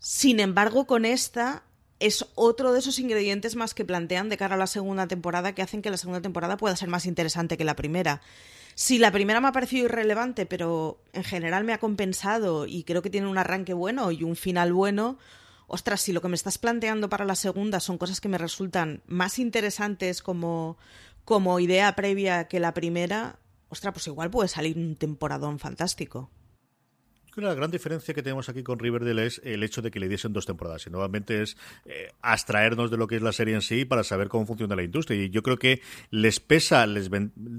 Sin 0.00 0.40
embargo, 0.40 0.88
con 0.88 1.04
esta 1.04 1.62
es 2.00 2.26
otro 2.34 2.72
de 2.72 2.80
esos 2.80 2.98
ingredientes 2.98 3.56
más 3.56 3.74
que 3.74 3.84
plantean 3.84 4.28
de 4.28 4.38
cara 4.38 4.54
a 4.54 4.58
la 4.58 4.66
segunda 4.66 5.06
temporada 5.06 5.54
que 5.54 5.62
hacen 5.62 5.82
que 5.82 5.90
la 5.90 5.98
segunda 5.98 6.22
temporada 6.22 6.56
pueda 6.56 6.74
ser 6.74 6.88
más 6.88 7.06
interesante 7.06 7.56
que 7.56 7.64
la 7.64 7.76
primera. 7.76 8.22
Si 8.74 8.98
la 8.98 9.12
primera 9.12 9.40
me 9.40 9.48
ha 9.48 9.52
parecido 9.52 9.84
irrelevante, 9.84 10.46
pero 10.46 10.98
en 11.12 11.24
general 11.24 11.64
me 11.64 11.74
ha 11.74 11.78
compensado 11.78 12.66
y 12.66 12.84
creo 12.84 13.02
que 13.02 13.10
tiene 13.10 13.26
un 13.26 13.36
arranque 13.36 13.74
bueno 13.74 14.10
y 14.10 14.24
un 14.24 14.34
final 14.34 14.72
bueno, 14.72 15.18
ostras, 15.66 16.00
si 16.00 16.12
lo 16.12 16.22
que 16.22 16.28
me 16.28 16.36
estás 16.36 16.56
planteando 16.56 17.10
para 17.10 17.26
la 17.26 17.34
segunda 17.34 17.80
son 17.80 17.98
cosas 17.98 18.20
que 18.20 18.28
me 18.28 18.38
resultan 18.38 19.02
más 19.06 19.38
interesantes 19.38 20.22
como, 20.22 20.78
como 21.26 21.60
idea 21.60 21.94
previa 21.94 22.48
que 22.48 22.60
la 22.60 22.72
primera, 22.72 23.38
ostras, 23.68 23.92
pues 23.92 24.06
igual 24.06 24.30
puede 24.30 24.48
salir 24.48 24.78
un 24.78 24.96
temporadón 24.96 25.58
fantástico 25.58 26.30
la 27.36 27.54
gran 27.54 27.70
diferencia 27.70 28.14
que 28.14 28.22
tenemos 28.22 28.48
aquí 28.48 28.62
con 28.62 28.78
Riverdale 28.78 29.26
es 29.26 29.40
el 29.44 29.62
hecho 29.62 29.82
de 29.82 29.90
que 29.90 30.00
le 30.00 30.08
diesen 30.08 30.32
dos 30.32 30.46
temporadas. 30.46 30.86
Y 30.86 30.90
nuevamente 30.90 31.42
es 31.42 31.56
eh, 31.84 32.12
abstraernos 32.22 32.90
de 32.90 32.96
lo 32.96 33.06
que 33.06 33.16
es 33.16 33.22
la 33.22 33.32
serie 33.32 33.54
en 33.54 33.62
sí 33.62 33.84
para 33.84 34.04
saber 34.04 34.28
cómo 34.28 34.46
funciona 34.46 34.76
la 34.76 34.82
industria. 34.82 35.22
Y 35.22 35.30
yo 35.30 35.42
creo 35.42 35.58
que 35.58 35.80
les 36.10 36.40
pesa, 36.40 36.86
les 36.86 37.10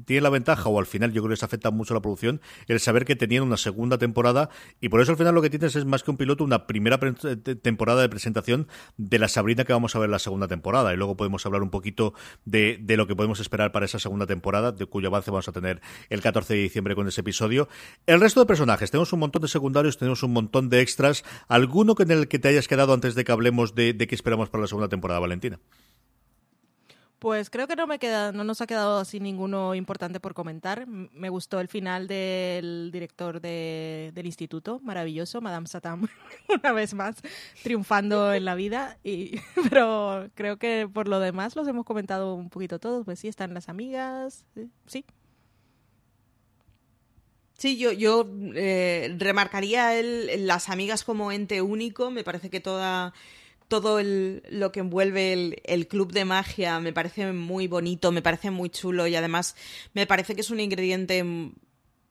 tiene 0.05 0.22
la 0.22 0.30
ventaja, 0.30 0.69
o 0.69 0.80
al 0.80 0.86
final 0.86 1.11
yo 1.11 1.22
creo 1.22 1.30
que 1.30 1.34
les 1.34 1.43
afecta 1.43 1.72
mucho 1.72 1.93
la 1.93 2.01
producción, 2.01 2.41
el 2.67 2.80
saber 2.80 3.05
que 3.05 3.15
tenían 3.15 3.43
una 3.43 3.57
segunda 3.57 3.97
temporada. 3.97 4.49
Y 4.80 4.89
por 4.89 5.01
eso 5.01 5.11
al 5.11 5.17
final 5.17 5.36
lo 5.36 5.41
que 5.41 5.49
tienes 5.49 5.76
es 5.76 5.86
más 5.86 6.03
que 6.03 6.11
un 6.11 6.17
piloto, 6.17 6.43
una 6.43 6.67
primera 6.67 6.99
temporada 6.99 8.01
de 8.01 8.09
presentación 8.09 8.67
de 8.97 9.19
la 9.19 9.28
Sabrina 9.28 9.63
que 9.63 9.74
vamos 9.74 9.95
a 9.95 9.99
ver 9.99 10.09
la 10.09 10.19
segunda 10.19 10.47
temporada. 10.47 10.93
Y 10.93 10.97
luego 10.97 11.15
podemos 11.15 11.45
hablar 11.45 11.61
un 11.61 11.69
poquito 11.69 12.13
de, 12.45 12.78
de 12.82 12.97
lo 12.97 13.07
que 13.07 13.15
podemos 13.15 13.39
esperar 13.39 13.72
para 13.72 13.86
esa 13.86 13.99
segunda 13.99 14.26
temporada, 14.26 14.72
de 14.72 14.86
cuyo 14.86 15.07
avance 15.07 15.32
vamos 15.32 15.47
a 15.47 15.51
tener 15.51 15.82
el 16.09 16.22
14 16.22 16.53
de 16.53 16.59
diciembre 16.61 16.95
con 16.95 17.07
ese 17.07 17.22
episodio. 17.22 17.69
El 18.05 18.19
resto 18.19 18.39
de 18.39 18.45
personajes, 18.45 18.91
tenemos 18.91 19.13
un 19.13 19.19
montón 19.19 19.41
de 19.41 19.47
segundos 19.62 19.97
tenemos 19.97 20.24
un 20.24 20.34
montón 20.34 20.70
de 20.70 20.82
extras. 20.82 21.24
¿Alguno 21.47 21.95
en 21.99 22.09
el 22.09 22.28
que 22.28 22.39
te 22.39 22.47
hayas 22.47 22.68
quedado 22.68 22.93
antes 22.93 23.14
de 23.14 23.24
que 23.24 23.32
hablemos 23.32 23.76
de, 23.76 23.95
qué 23.95 24.16
esperamos 24.16 24.49
para 24.49 24.64
la 24.64 24.68
segunda 24.68 24.89
temporada, 24.89 25.20
Valentina? 25.20 25.59
Pues 27.20 27.51
creo 27.51 27.68
que 27.68 27.76
no 27.76 27.86
me 27.86 27.99
queda, 27.99 28.32
no 28.32 28.43
nos 28.43 28.62
ha 28.62 28.66
quedado 28.66 28.97
así 28.97 29.20
ninguno 29.20 29.76
importante 29.76 30.20
por 30.20 30.34
comentar. 30.34 30.88
Me 30.88 31.30
gustó 31.30 31.59
el 31.59 31.68
final 31.68 32.07
del 32.07 32.89
director 32.91 33.39
del 33.39 34.26
instituto, 34.26 34.80
maravilloso, 34.82 35.39
Madame 35.41 35.68
Satam, 35.68 36.07
una 36.49 36.72
vez 36.72 36.95
más, 36.95 37.18
triunfando 37.62 38.34
en 38.34 38.45
la 38.45 38.55
vida. 38.55 38.97
Y, 39.03 39.39
pero 39.70 40.28
creo 40.34 40.57
que 40.57 40.89
por 40.91 41.07
lo 41.07 41.20
demás 41.20 41.55
los 41.55 41.68
hemos 41.68 41.86
comentado 41.86 42.34
un 42.34 42.49
poquito 42.49 42.80
todos. 42.80 43.05
Pues 43.05 43.20
sí, 43.20 43.28
están 43.28 43.53
las 43.53 43.70
amigas, 43.70 44.43
sí, 44.88 45.05
Sí, 47.62 47.78
yo, 47.78 47.91
yo 47.91 48.28
eh, 48.55 49.16
remarcaría 49.20 49.95
el, 49.99 50.47
las 50.47 50.68
amigas 50.68 51.03
como 51.03 51.32
ente 51.32 51.62
único. 51.62 52.09
Me 52.09 52.24
parece 52.24 52.49
que 52.49 52.59
toda 52.59 53.14
todo 53.68 53.99
el, 53.99 54.41
lo 54.49 54.72
que 54.72 54.80
envuelve 54.80 55.32
el, 55.32 55.62
el, 55.66 55.88
club 55.88 56.12
de 56.12 56.26
magia 56.26 56.80
me 56.80 56.91
parece 56.91 57.32
muy 57.34 57.68
bonito, 57.68 58.12
me 58.12 58.24
parece 58.24 58.49
muy 58.49 58.72
chulo 58.72 59.05
y 59.05 59.16
además 59.16 59.55
me 59.93 60.07
parece 60.07 60.34
que 60.34 60.41
es 60.41 60.49
un 60.49 60.59
ingrediente 60.59 61.24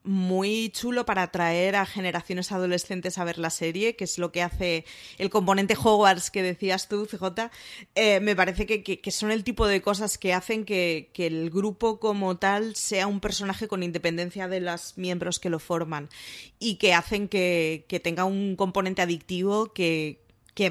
muy 0.03 0.69
chulo 0.71 1.05
para 1.05 1.23
atraer 1.23 1.75
a 1.75 1.85
generaciones 1.85 2.51
adolescentes 2.51 3.17
a 3.17 3.23
ver 3.23 3.37
la 3.37 3.49
serie, 3.49 3.95
que 3.95 4.05
es 4.05 4.17
lo 4.17 4.31
que 4.31 4.41
hace 4.41 4.85
el 5.17 5.29
componente 5.29 5.75
Hogwarts 5.75 6.31
que 6.31 6.41
decías 6.41 6.87
tú, 6.87 7.05
CJ. 7.05 7.51
Eh, 7.95 8.19
me 8.19 8.35
parece 8.35 8.65
que, 8.65 9.11
son 9.11 9.31
el 9.31 9.43
tipo 9.43 9.67
de 9.67 9.81
cosas 9.81 10.17
que 10.17 10.33
hacen 10.33 10.65
que, 10.65 11.11
el 11.15 11.51
grupo 11.51 11.99
como 11.99 12.37
tal 12.37 12.75
sea 12.75 13.05
un 13.05 13.19
personaje 13.19 13.67
con 13.67 13.83
independencia 13.83 14.47
de 14.47 14.59
los 14.59 14.97
miembros 14.97 15.39
que 15.39 15.51
lo 15.51 15.59
forman 15.59 16.09
y 16.57 16.75
que 16.75 16.93
hacen 16.93 17.27
que, 17.27 17.85
tenga 18.03 18.25
un 18.25 18.55
componente 18.55 19.01
adictivo 19.01 19.71
que, 19.73 20.19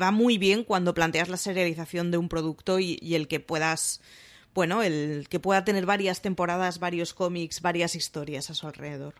va 0.00 0.12
muy 0.12 0.38
bien 0.38 0.62
cuando 0.62 0.94
planteas 0.94 1.28
la 1.28 1.36
serialización 1.36 2.12
de 2.12 2.18
un 2.18 2.28
producto 2.28 2.78
y 2.78 3.14
el 3.14 3.26
que 3.26 3.40
puedas 3.40 4.00
bueno, 4.54 4.82
el 4.82 5.26
que 5.28 5.40
pueda 5.40 5.64
tener 5.64 5.86
varias 5.86 6.22
temporadas, 6.22 6.78
varios 6.78 7.14
cómics, 7.14 7.60
varias 7.60 7.94
historias 7.94 8.50
a 8.50 8.54
su 8.54 8.66
alrededor. 8.66 9.14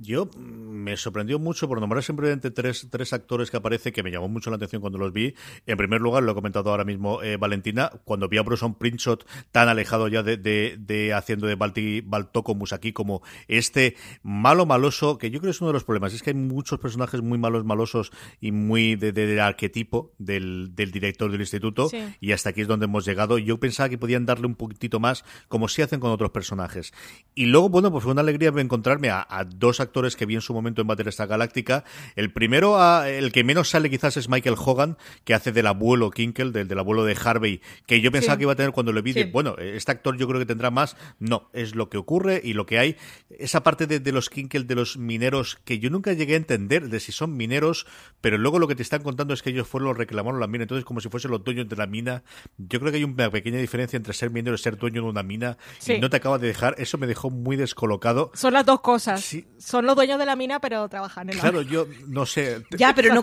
Yo 0.00 0.30
me 0.38 0.96
sorprendió 0.96 1.40
mucho 1.40 1.66
por 1.66 1.80
nombrar 1.80 2.04
simplemente 2.04 2.52
tres, 2.52 2.86
tres 2.88 3.12
actores 3.12 3.50
que 3.50 3.56
aparecen 3.56 3.92
que 3.92 4.04
me 4.04 4.12
llamó 4.12 4.28
mucho 4.28 4.48
la 4.48 4.54
atención 4.54 4.80
cuando 4.80 4.96
los 4.96 5.12
vi. 5.12 5.34
En 5.66 5.76
primer 5.76 6.00
lugar, 6.00 6.22
lo 6.22 6.30
he 6.30 6.34
comentado 6.36 6.70
ahora 6.70 6.84
mismo 6.84 7.20
eh, 7.20 7.36
Valentina, 7.36 7.90
cuando 8.04 8.28
vi 8.28 8.38
a 8.38 8.42
Bruce 8.42 8.64
Prinshot 8.78 9.26
tan 9.50 9.68
alejado 9.68 10.06
ya 10.06 10.22
de, 10.22 10.36
de, 10.36 11.12
haciendo 11.14 11.48
de 11.48 11.56
Balti, 11.56 12.00
Baltoco 12.00 12.54
Musaki 12.54 12.92
como 12.92 13.22
este 13.48 13.96
malo 14.22 14.66
maloso, 14.66 15.18
que 15.18 15.32
yo 15.32 15.40
creo 15.40 15.48
que 15.48 15.56
es 15.56 15.60
uno 15.60 15.70
de 15.70 15.74
los 15.74 15.82
problemas, 15.84 16.14
es 16.14 16.22
que 16.22 16.30
hay 16.30 16.36
muchos 16.36 16.78
personajes 16.78 17.20
muy 17.20 17.38
malos 17.38 17.64
malosos 17.64 18.12
y 18.40 18.52
muy 18.52 18.94
de, 18.94 19.10
del 19.10 19.40
arquetipo 19.40 20.12
del, 20.18 20.76
del, 20.76 20.92
director 20.92 21.28
del 21.32 21.40
instituto 21.40 21.90
y 22.20 22.30
hasta 22.30 22.50
aquí 22.50 22.60
es 22.60 22.68
donde 22.68 22.84
hemos 22.84 23.04
llegado. 23.04 23.38
Yo 23.38 23.58
pensaba 23.58 23.88
que 23.88 23.98
podían 23.98 24.26
darle 24.26 24.46
un 24.46 24.54
poquitito 24.54 25.00
más 25.00 25.24
como 25.48 25.66
si 25.66 25.82
hacen 25.82 25.98
con 25.98 26.12
otros 26.12 26.30
personajes. 26.30 26.92
Y 27.34 27.46
luego, 27.46 27.68
bueno, 27.68 27.90
pues 27.90 28.04
fue 28.04 28.12
una 28.12 28.20
alegría 28.20 28.52
encontrarme 28.58 29.10
a, 29.10 29.26
a 29.28 29.44
dos 29.44 29.80
actores 29.80 29.87
actores 29.88 30.16
que 30.16 30.26
vi 30.26 30.34
en 30.34 30.40
su 30.40 30.54
momento 30.54 30.82
en 30.82 31.08
esta 31.08 31.26
Galáctica. 31.26 31.84
El 32.16 32.32
primero, 32.32 32.78
el 33.04 33.32
que 33.32 33.44
menos 33.44 33.70
sale 33.70 33.90
quizás 33.90 34.16
es 34.16 34.28
Michael 34.28 34.56
Hogan, 34.58 34.96
que 35.24 35.34
hace 35.34 35.52
del 35.52 35.66
abuelo 35.66 36.10
Kinkel, 36.10 36.52
del, 36.52 36.68
del 36.68 36.78
abuelo 36.78 37.04
de 37.04 37.16
Harvey, 37.22 37.60
que 37.86 38.00
yo 38.00 38.12
pensaba 38.12 38.36
que 38.36 38.44
iba 38.44 38.52
a 38.52 38.56
tener 38.56 38.72
cuando 38.72 38.92
lo 38.92 39.02
vi. 39.02 39.24
bueno, 39.24 39.56
este 39.58 39.92
actor 39.92 40.16
yo 40.16 40.26
creo 40.28 40.38
que 40.40 40.46
tendrá 40.46 40.70
más. 40.70 40.96
No, 41.18 41.50
es 41.52 41.74
lo 41.74 41.88
que 41.88 41.98
ocurre 41.98 42.40
y 42.42 42.52
lo 42.52 42.66
que 42.66 42.78
hay. 42.78 42.96
Esa 43.30 43.62
parte 43.62 43.86
de, 43.86 44.12
los 44.12 44.30
Kinkel, 44.30 44.66
de 44.66 44.74
los 44.74 44.96
mineros, 44.96 45.58
que 45.64 45.78
yo 45.78 45.90
nunca 45.90 46.12
llegué 46.12 46.34
a 46.34 46.36
entender 46.36 46.88
de 46.88 47.00
si 47.00 47.12
son 47.12 47.36
mineros, 47.36 47.86
pero 48.20 48.38
luego 48.38 48.58
lo 48.58 48.68
que 48.68 48.74
te 48.74 48.82
están 48.82 49.02
contando 49.02 49.34
es 49.34 49.42
que 49.42 49.50
ellos 49.50 49.66
fueron 49.66 49.88
los 49.88 49.98
reclamaron 49.98 50.40
la 50.40 50.46
mina, 50.46 50.64
entonces 50.64 50.84
como 50.84 51.00
si 51.00 51.08
fuesen 51.08 51.30
los 51.30 51.44
dueños 51.44 51.68
de 51.68 51.76
la 51.76 51.86
mina. 51.86 52.22
Yo 52.56 52.80
creo 52.80 52.92
que 52.92 52.98
hay 52.98 53.04
una 53.04 53.30
pequeña 53.30 53.58
diferencia 53.58 53.96
entre 53.96 54.12
ser 54.12 54.30
minero 54.30 54.54
y 54.54 54.58
ser 54.58 54.76
dueño 54.76 55.02
de 55.02 55.08
una 55.08 55.22
mina. 55.22 55.56
Y 55.86 55.98
no 55.98 56.10
te 56.10 56.16
acaba 56.16 56.38
de 56.38 56.46
dejar, 56.46 56.74
eso 56.78 56.98
me 56.98 57.06
dejó 57.06 57.30
muy 57.30 57.56
descolocado. 57.56 58.30
Son 58.34 58.52
las 58.52 58.66
dos 58.66 58.80
cosas. 58.80 59.20
Sí, 59.20 59.46
son 59.58 59.77
los 59.86 59.96
dueños 59.96 60.18
de 60.18 60.26
la 60.26 60.36
mina, 60.36 60.60
pero 60.60 60.88
trabajan 60.88 61.28
en 61.30 61.36
la 61.36 61.42
Claro, 61.42 61.62
yo 61.62 61.86
no 62.06 62.26
sé. 62.26 62.64
Ya, 62.76 62.94
pero 62.94 63.14
no, 63.14 63.22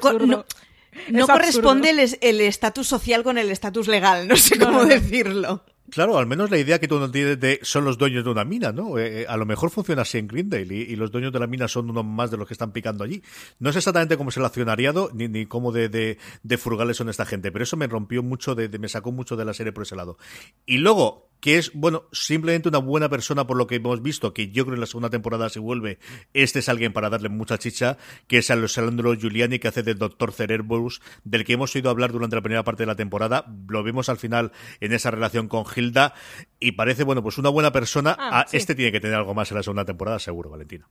no, 1.09 1.27
corresponde 1.27 1.91
el 2.21 2.41
estatus 2.41 2.87
social 2.87 3.23
con 3.23 3.37
el 3.37 3.51
estatus 3.51 3.87
legal, 3.87 4.27
no 4.27 4.35
sé 4.35 4.57
cómo 4.57 4.85
decirlo. 4.85 5.63
Claro, 5.89 6.17
al 6.17 6.25
menos 6.25 6.49
la 6.49 6.57
idea 6.57 6.79
que 6.79 6.87
tú 6.87 6.99
no 6.99 7.11
tienes 7.11 7.39
de 7.39 7.59
son 7.61 7.85
los 7.85 7.99
dueños 7.99 8.23
de 8.23 8.31
una 8.31 8.43
mina, 8.43 8.71
¿no? 8.71 8.97
Eh, 8.97 9.21
eh, 9.21 9.25
a 9.29 9.37
lo 9.37 9.45
mejor 9.45 9.69
funciona 9.69 10.01
así 10.01 10.17
en 10.17 10.27
Greendale 10.27 10.75
y, 10.75 10.95
los 10.95 11.11
dueños 11.11 11.31
de 11.31 11.39
la 11.39 11.45
mina 11.45 11.67
son 11.67 11.91
uno 11.91 12.01
más 12.01 12.31
de 12.31 12.37
los 12.37 12.47
que 12.47 12.55
están 12.55 12.71
picando 12.71 13.03
allí. 13.03 13.21
No 13.59 13.71
sé 13.71 13.77
exactamente 13.77 14.17
cómo 14.17 14.31
es 14.31 14.37
el 14.37 14.45
accionariado 14.45 15.11
ni, 15.13 15.27
ni 15.27 15.45
cómo 15.45 15.71
de, 15.71 15.89
de, 15.89 16.17
de, 16.41 16.57
frugales 16.57 16.97
son 16.97 17.09
esta 17.09 17.25
gente, 17.25 17.51
pero 17.51 17.63
eso 17.63 17.77
me 17.77 17.85
rompió 17.85 18.23
mucho, 18.23 18.55
de, 18.55 18.67
me 18.79 18.89
sacó 18.89 19.11
mucho 19.11 19.35
de 19.35 19.45
la 19.45 19.53
serie 19.53 19.73
por 19.73 19.83
ese 19.83 19.95
lado. 19.95 20.17
Y 20.65 20.79
luego, 20.79 21.29
que 21.39 21.57
es, 21.57 21.71
bueno, 21.73 22.03
simplemente 22.11 22.69
una 22.69 22.79
buena 22.79 23.09
persona 23.09 23.45
por 23.45 23.57
lo 23.57 23.67
que 23.67 23.75
hemos 23.75 24.01
visto, 24.01 24.33
que 24.33 24.49
yo 24.49 24.65
creo 24.65 24.73
que 24.73 24.77
en 24.77 24.81
la 24.81 24.87
segunda 24.87 25.09
temporada 25.09 25.49
se 25.49 25.59
vuelve, 25.59 25.99
este 26.33 26.59
es 26.59 26.69
alguien 26.69 26.93
para 26.93 27.09
darle 27.09 27.29
mucha 27.29 27.57
chicha, 27.57 27.97
que 28.27 28.39
es 28.39 28.49
Alessandro 28.49 29.13
Giuliani, 29.13 29.59
que 29.59 29.67
hace 29.67 29.83
del 29.83 29.97
Doctor 29.97 30.31
Cerebrus, 30.31 31.01
del 31.23 31.45
que 31.45 31.53
hemos 31.53 31.75
oído 31.75 31.89
hablar 31.89 32.11
durante 32.11 32.35
la 32.35 32.41
primera 32.41 32.63
parte 32.63 32.83
de 32.83 32.87
la 32.87 32.95
temporada, 32.95 33.45
lo 33.67 33.83
vemos 33.83 34.09
al 34.09 34.17
final 34.17 34.51
en 34.79 34.93
esa 34.93 35.11
relación 35.11 35.47
con 35.47 35.65
Hilda, 35.75 36.13
y 36.59 36.73
parece, 36.73 37.03
bueno, 37.03 37.21
pues 37.21 37.37
una 37.37 37.49
buena 37.49 37.71
persona, 37.71 38.15
ah, 38.17 38.41
ah, 38.41 38.45
este 38.51 38.75
tiene 38.75 38.91
que 38.91 38.99
tener 38.99 39.15
algo 39.15 39.33
más 39.33 39.51
en 39.51 39.57
la 39.57 39.63
segunda 39.63 39.85
temporada, 39.85 40.19
seguro, 40.19 40.49
Valentina. 40.49 40.87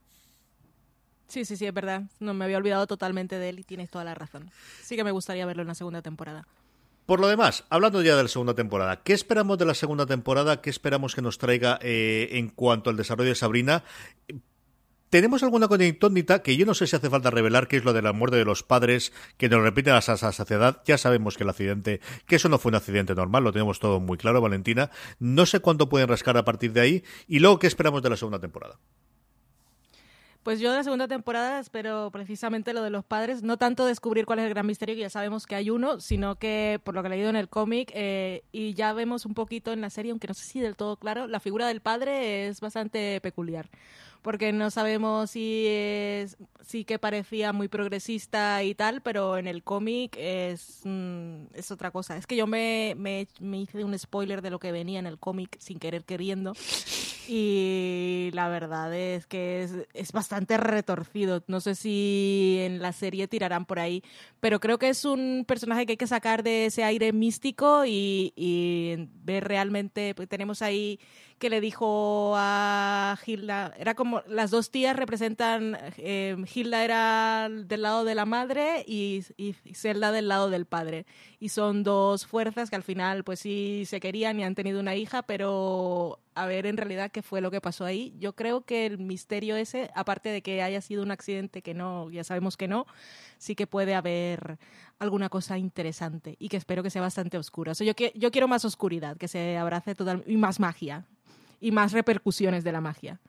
Sí, 1.26 1.45
sí, 1.45 1.57
sí, 1.57 1.66
es 1.66 1.74
verdad. 1.74 2.05
No 2.20 2.32
me 2.32 2.45
había 2.45 2.59
olvidado 2.59 2.86
totalmente 2.86 3.38
de 3.38 3.49
él 3.49 3.59
y 3.59 3.64
tienes 3.64 3.90
toda 3.90 4.05
la 4.05 4.14
razón. 4.14 4.53
Sí 4.82 4.95
que 4.95 5.03
me 5.03 5.11
gustaría 5.11 5.45
verlo 5.47 5.62
en 5.62 5.68
la 5.68 5.74
segunda 5.74 6.01
temporada. 6.01 6.47
Por 7.07 7.20
lo 7.20 7.28
demás, 7.28 7.64
hablando 7.68 8.00
ya 8.00 8.16
de 8.16 8.22
la 8.22 8.28
segunda 8.28 8.55
temporada, 8.55 9.02
¿qué 9.02 9.12
esperamos 9.12 9.59
de 9.59 9.66
la 9.66 9.74
segunda 9.74 10.07
temporada? 10.07 10.62
¿Qué 10.62 10.70
esperamos 10.70 11.14
que 11.14 11.20
nos 11.20 11.36
traiga 11.36 11.78
eh, 11.82 12.28
en 12.32 12.48
cuanto 12.48 12.88
al 12.88 12.96
desarrollo 12.96 13.28
de 13.28 13.34
Sabrina? 13.34 13.84
Tenemos 15.11 15.42
alguna 15.42 15.68
incógnita 15.84 16.42
que 16.42 16.57
yo 16.57 16.64
no 16.64 16.72
sé 16.72 16.86
si 16.86 16.96
hace 16.96 17.11
falta 17.11 17.30
revelar, 17.30 17.68
que 17.68 17.76
es 17.76 17.84
lo 17.84 17.92
de 17.92 18.00
la 18.00 18.14
muerte 18.14 18.38
de 18.38 18.46
los 18.46 18.62
padres, 18.62 19.12
que 19.36 19.50
nos 19.50 19.62
repite 19.62 19.90
a 19.90 19.94
la 19.94 20.00
saciedad. 20.00 20.82
Ya 20.86 20.96
sabemos 20.96 21.36
que 21.36 21.44
el 21.44 21.50
accidente, 21.50 22.00
que 22.26 22.36
eso 22.36 22.48
no 22.48 22.59
fue 22.59 22.70
un 22.70 22.76
accidente 22.76 23.14
normal, 23.14 23.44
lo 23.44 23.52
tenemos 23.52 23.78
todo 23.80 24.00
muy 24.00 24.16
claro, 24.16 24.40
Valentina. 24.40 24.90
No 25.18 25.44
sé 25.44 25.61
cuánto 25.61 25.90
pueden 25.90 26.09
rascar 26.09 26.38
a 26.38 26.44
partir 26.44 26.72
de 26.72 26.80
ahí. 26.80 27.05
Y 27.28 27.38
luego, 27.38 27.59
¿qué 27.59 27.66
esperamos 27.66 28.02
de 28.02 28.11
la 28.11 28.16
segunda 28.16 28.40
temporada? 28.40 28.80
Pues 30.45 30.61
yo 30.61 30.70
de 30.70 30.76
la 30.76 30.84
segunda 30.84 31.09
temporada 31.09 31.59
espero 31.59 32.11
precisamente 32.11 32.74
lo 32.74 32.82
de 32.82 32.90
los 32.90 33.03
padres, 33.03 33.42
no 33.42 33.57
tanto 33.57 33.86
descubrir 33.86 34.26
cuál 34.26 34.40
es 34.40 34.45
el 34.45 34.51
gran 34.51 34.66
misterio, 34.66 34.95
que 34.95 35.01
ya 35.01 35.09
sabemos 35.09 35.47
que 35.47 35.55
hay 35.55 35.70
uno, 35.70 36.01
sino 36.01 36.36
que, 36.36 36.78
por 36.84 36.95
lo 36.95 37.01
que 37.01 37.07
he 37.07 37.11
leído 37.12 37.30
en 37.30 37.36
el 37.36 37.49
cómic, 37.49 37.90
eh, 37.95 38.45
y 38.53 38.74
ya 38.74 38.92
vemos 38.92 39.24
un 39.24 39.32
poquito 39.32 39.72
en 39.72 39.80
la 39.80 39.88
serie, 39.88 40.11
aunque 40.11 40.28
no 40.28 40.34
sé 40.34 40.45
si 40.45 40.61
del 40.61 40.76
todo 40.76 40.99
claro, 40.99 41.26
la 41.28 41.40
figura 41.40 41.66
del 41.66 41.80
padre 41.80 42.47
es 42.47 42.61
bastante 42.61 43.22
peculiar 43.22 43.70
porque 44.24 44.54
no 44.54 44.70
sabemos 44.70 45.32
si 45.32 45.66
es, 45.68 46.38
sí 46.62 46.86
que 46.86 46.98
parecía 46.98 47.52
muy 47.52 47.68
progresista 47.68 48.62
y 48.62 48.74
tal, 48.74 49.02
pero 49.02 49.36
en 49.36 49.46
el 49.46 49.62
cómic 49.62 50.16
es, 50.18 50.80
mm, 50.84 51.52
es 51.52 51.70
otra 51.70 51.90
cosa. 51.90 52.16
Es 52.16 52.26
que 52.26 52.34
yo 52.34 52.46
me, 52.46 52.94
me, 52.96 53.26
hice 53.60 53.84
un 53.84 53.96
spoiler 53.98 54.40
de 54.40 54.48
lo 54.48 54.58
que 54.58 54.72
venía 54.72 54.98
en 54.98 55.06
el 55.06 55.18
cómic 55.18 55.58
sin 55.60 55.78
querer 55.78 56.04
queriendo 56.04 56.54
y 57.28 58.30
la 58.32 58.48
verdad 58.48 58.94
es 58.94 59.26
que 59.26 59.62
es, 59.62 59.72
es, 59.92 60.12
bastante 60.12 60.56
retorcido. 60.56 61.44
No 61.46 61.60
sé 61.60 61.74
si 61.74 62.56
en 62.60 62.80
la 62.80 62.94
serie 62.94 63.28
tirarán 63.28 63.66
por 63.66 63.78
ahí, 63.78 64.02
pero 64.40 64.58
creo 64.58 64.78
que 64.78 64.88
es 64.88 65.04
un 65.04 65.44
personaje 65.46 65.84
que 65.84 65.92
hay 65.92 65.96
que 65.98 66.06
sacar 66.06 66.42
de 66.42 66.64
ese 66.66 66.82
aire 66.82 67.12
místico 67.12 67.84
y, 67.84 68.32
y 68.36 69.06
ver 69.22 69.44
realmente, 69.44 70.14
pues 70.14 70.30
tenemos 70.30 70.62
ahí 70.62 70.98
que 71.39 71.51
le 71.51 71.61
dijo 71.61 72.35
a 72.37 73.18
Hilda, 73.24 73.74
era 73.78 73.95
como 73.95 74.22
las 74.26 74.51
dos 74.51 74.70
tías 74.70 74.97
representan, 74.97 75.76
eh, 75.97 76.37
Hilda 76.53 76.85
era 76.85 77.49
del 77.51 77.82
lado 77.82 78.05
de 78.05 78.14
la 78.14 78.24
madre 78.26 78.85
y, 78.87 79.24
y 79.37 79.55
Zelda 79.74 80.12
del 80.12 80.28
lado 80.28 80.51
del 80.51 80.66
padre. 80.66 81.07
Y 81.39 81.51
son 81.51 81.82
dos 81.82 82.26
fuerzas 82.26 82.70
que 82.70 82.76
al 82.76 82.82
final 82.82 83.24
pues 83.24 83.41
sí 83.41 83.85
se 83.87 84.01
querían 84.01 84.41
y 84.41 84.45
han 84.45 84.55
tenido 84.55 84.80
una 84.80 84.95
hija, 84.95 85.22
pero 85.22 86.20
a 86.35 86.47
ver 86.47 86.66
en 86.66 86.76
realidad 86.76 87.11
qué 87.11 87.22
fue 87.22 87.41
lo 87.41 87.51
que 87.51 87.61
pasó 87.61 87.85
ahí. 87.85 88.14
Yo 88.18 88.35
creo 88.35 88.62
que 88.62 88.87
el 88.87 88.99
misterio 88.99 89.57
ese, 89.57 89.91
aparte 89.95 90.28
de 90.28 90.43
que 90.43 90.62
haya 90.62 90.80
sido 90.80 91.03
un 91.03 91.11
accidente 91.11 91.62
que 91.62 91.74
no, 91.74 92.11
ya 92.11 92.24
sabemos 92.24 92.57
que 92.57 92.68
no, 92.68 92.87
sí 93.39 93.55
que 93.55 93.66
puede 93.66 93.95
haber 93.95 94.59
alguna 94.99 95.28
cosa 95.28 95.59
interesante 95.59 96.37
y 96.39 96.49
que 96.49 96.57
espero 96.57 96.82
que 96.82 96.91
sea 96.91 97.03
bastante 97.03 97.39
oscura. 97.39 97.72
O 97.72 97.74
sea, 97.74 97.87
yo, 97.87 97.93
yo 98.14 98.30
quiero 98.30 98.49
más 98.49 98.64
oscuridad, 98.64 99.16
que 99.16 99.28
se 99.28 99.57
abrace 99.57 99.95
totalmente 99.95 100.30
y 100.30 100.37
más 100.37 100.61
magia 100.61 101.07
y 101.61 101.70
más 101.70 101.93
repercusiones 101.93 102.64
de 102.64 102.72
la 102.72 102.80
magia. 102.80 103.20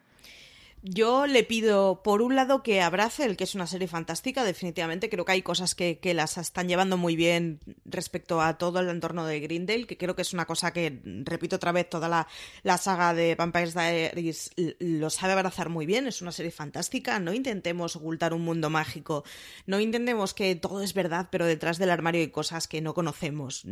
Yo 0.88 1.26
le 1.26 1.44
pido, 1.44 2.04
por 2.04 2.22
un 2.22 2.36
lado, 2.36 2.62
que 2.62 2.80
abrace 2.84 3.26
el 3.26 3.38
que 3.38 3.46
es 3.46 3.56
una 3.56 3.66
serie 3.66 3.88
fantástica. 3.88 4.44
Definitivamente 4.44 5.10
creo 5.10 5.26
que 5.26 5.32
hay 5.32 5.42
cosas 5.42 5.74
que, 5.74 5.98
que, 5.98 6.14
las 6.14 6.38
están 6.38 6.68
llevando 6.68 6.96
muy 6.96 7.16
bien 7.16 7.60
respecto 7.86 8.40
a 8.40 8.60
todo 8.60 8.82
el 8.82 8.90
entorno 8.90 9.26
de 9.26 9.40
Grindel, 9.40 9.88
que 9.88 9.98
creo 9.98 10.16
que 10.16 10.22
es 10.22 10.32
una 10.34 10.46
cosa 10.46 10.74
que, 10.74 11.02
repito 11.24 11.56
otra 11.56 11.72
vez, 11.72 11.90
toda 11.90 12.08
la, 12.08 12.28
la 12.62 12.78
saga 12.78 13.16
de 13.16 13.34
Vampires 13.34 13.74
Diaries 13.74 14.52
lo 14.78 15.10
sabe 15.10 15.34
abrazar 15.34 15.70
muy 15.70 15.88
bien. 15.88 16.06
Es 16.06 16.22
una 16.22 16.32
serie 16.32 16.52
fantástica. 16.52 17.20
No 17.20 17.34
intentemos 17.34 17.96
ocultar 17.96 18.36
un 18.36 18.44
mundo 18.44 18.70
mágico. 18.70 19.24
No 19.66 19.80
intentemos 19.80 20.36
que 20.36 20.56
todo 20.56 20.84
es 20.84 20.94
verdad, 20.94 21.30
pero 21.32 21.48
detrás 21.48 21.80
del 21.80 21.90
armario 21.90 22.22
hay 22.22 22.30
cosas 22.30 22.68
que 22.68 22.82
no 22.82 22.94
conocemos 22.94 23.66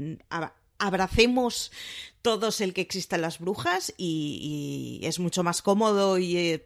abracemos 0.80 1.72
todos 2.22 2.62
el 2.62 2.74
que 2.74 2.82
existan 2.82 3.22
las 3.22 3.40
brujas 3.40 3.94
y, 3.98 5.02
es 5.04 5.20
mucho 5.20 5.44
más 5.44 5.62
cómodo 5.62 6.18
y 6.18 6.38
eh, 6.38 6.66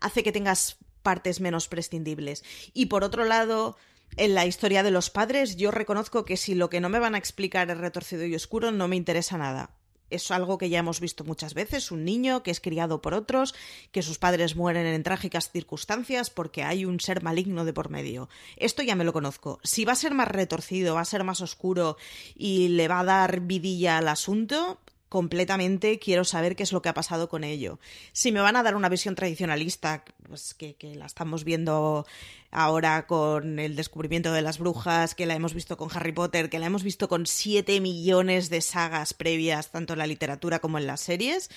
hace 0.00 0.22
que 0.22 0.32
tengas 0.32 0.76
partes 1.02 1.40
menos 1.40 1.68
prescindibles. 1.68 2.44
Y 2.74 2.86
por 2.86 3.04
otro 3.04 3.24
lado, 3.24 3.76
en 4.16 4.34
la 4.34 4.46
historia 4.46 4.82
de 4.82 4.90
los 4.90 5.10
padres, 5.10 5.56
yo 5.56 5.70
reconozco 5.70 6.24
que 6.24 6.36
si 6.36 6.54
lo 6.54 6.70
que 6.70 6.80
no 6.80 6.88
me 6.88 6.98
van 6.98 7.14
a 7.14 7.18
explicar 7.18 7.70
es 7.70 7.78
retorcido 7.78 8.24
y 8.24 8.34
oscuro, 8.34 8.72
no 8.72 8.88
me 8.88 8.96
interesa 8.96 9.38
nada 9.38 9.70
es 10.10 10.30
algo 10.30 10.58
que 10.58 10.68
ya 10.68 10.78
hemos 10.78 11.00
visto 11.00 11.24
muchas 11.24 11.54
veces, 11.54 11.90
un 11.90 12.04
niño 12.04 12.42
que 12.42 12.50
es 12.50 12.60
criado 12.60 13.02
por 13.02 13.14
otros, 13.14 13.54
que 13.92 14.02
sus 14.02 14.18
padres 14.18 14.56
mueren 14.56 14.86
en 14.86 15.02
trágicas 15.02 15.50
circunstancias 15.50 16.30
porque 16.30 16.62
hay 16.62 16.84
un 16.84 17.00
ser 17.00 17.22
maligno 17.22 17.64
de 17.64 17.72
por 17.72 17.90
medio. 17.90 18.28
Esto 18.56 18.82
ya 18.82 18.96
me 18.96 19.04
lo 19.04 19.12
conozco. 19.12 19.58
Si 19.62 19.84
va 19.84 19.92
a 19.92 19.96
ser 19.96 20.14
más 20.14 20.28
retorcido, 20.28 20.94
va 20.94 21.00
a 21.00 21.04
ser 21.04 21.24
más 21.24 21.40
oscuro 21.40 21.96
y 22.34 22.68
le 22.68 22.88
va 22.88 23.00
a 23.00 23.04
dar 23.04 23.40
vidilla 23.40 23.98
al 23.98 24.08
asunto, 24.08 24.80
completamente 25.16 25.98
quiero 25.98 26.24
saber 26.24 26.56
qué 26.56 26.62
es 26.62 26.72
lo 26.72 26.82
que 26.82 26.90
ha 26.90 26.94
pasado 26.94 27.30
con 27.30 27.42
ello. 27.42 27.80
Si 28.12 28.32
me 28.32 28.40
van 28.40 28.54
a 28.54 28.62
dar 28.62 28.76
una 28.76 28.90
visión 28.90 29.14
tradicionalista, 29.14 30.04
pues 30.28 30.52
que, 30.52 30.74
que, 30.74 30.94
la 30.94 31.06
estamos 31.06 31.42
viendo 31.42 32.06
ahora 32.50 33.06
con 33.06 33.58
el 33.58 33.76
descubrimiento 33.76 34.30
de 34.34 34.42
las 34.42 34.58
brujas, 34.58 35.14
que 35.14 35.24
la 35.24 35.34
hemos 35.34 35.54
visto 35.54 35.78
con 35.78 35.88
Harry 35.90 36.12
Potter, 36.12 36.50
que 36.50 36.58
la 36.58 36.66
hemos 36.66 36.82
visto 36.82 37.08
con 37.08 37.24
siete 37.24 37.80
millones 37.80 38.50
de 38.50 38.60
sagas 38.60 39.14
previas, 39.14 39.70
tanto 39.70 39.94
en 39.94 40.00
la 40.00 40.06
literatura 40.06 40.58
como 40.58 40.76
en 40.76 40.86
las 40.86 41.00
series, 41.00 41.48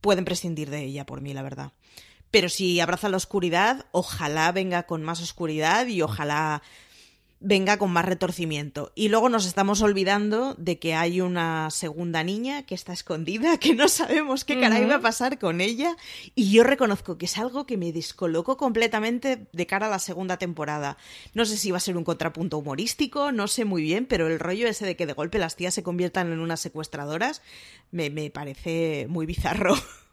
pueden 0.00 0.24
prescindir 0.24 0.70
de 0.70 0.84
ella 0.84 1.04
por 1.04 1.20
mí, 1.20 1.34
la 1.34 1.42
verdad. 1.42 1.72
Pero 2.30 2.48
si 2.48 2.78
abraza 2.78 3.08
la 3.08 3.16
oscuridad, 3.16 3.86
ojalá 3.90 4.52
venga 4.52 4.84
con 4.84 5.02
más 5.02 5.20
oscuridad 5.20 5.88
y 5.88 6.00
ojalá 6.00 6.62
venga 7.40 7.78
con 7.78 7.92
más 7.92 8.04
retorcimiento. 8.04 8.92
Y 8.94 9.08
luego 9.08 9.28
nos 9.28 9.46
estamos 9.46 9.80
olvidando 9.82 10.54
de 10.54 10.78
que 10.78 10.94
hay 10.94 11.20
una 11.20 11.70
segunda 11.70 12.24
niña 12.24 12.64
que 12.64 12.74
está 12.74 12.92
escondida, 12.92 13.56
que 13.60 13.74
no 13.74 13.88
sabemos 13.88 14.44
qué 14.44 14.60
caray 14.60 14.84
va 14.86 14.96
a 14.96 15.00
pasar 15.00 15.38
con 15.38 15.60
ella. 15.60 15.96
Y 16.34 16.50
yo 16.50 16.64
reconozco 16.64 17.18
que 17.18 17.26
es 17.26 17.38
algo 17.38 17.66
que 17.66 17.76
me 17.76 17.92
descolocó 17.92 18.56
completamente 18.56 19.46
de 19.52 19.66
cara 19.66 19.86
a 19.86 19.90
la 19.90 19.98
segunda 19.98 20.36
temporada. 20.36 20.96
No 21.34 21.44
sé 21.44 21.56
si 21.56 21.70
va 21.70 21.76
a 21.76 21.80
ser 21.80 21.96
un 21.96 22.04
contrapunto 22.04 22.58
humorístico, 22.58 23.32
no 23.32 23.48
sé 23.48 23.64
muy 23.64 23.82
bien, 23.82 24.06
pero 24.06 24.26
el 24.26 24.38
rollo 24.38 24.66
ese 24.66 24.86
de 24.86 24.96
que 24.96 25.06
de 25.06 25.12
golpe 25.12 25.38
las 25.38 25.56
tías 25.56 25.74
se 25.74 25.82
conviertan 25.82 26.32
en 26.32 26.40
unas 26.40 26.60
secuestradoras 26.60 27.42
me, 27.90 28.10
me 28.10 28.30
parece 28.30 29.06
muy 29.08 29.26
bizarro. 29.26 29.74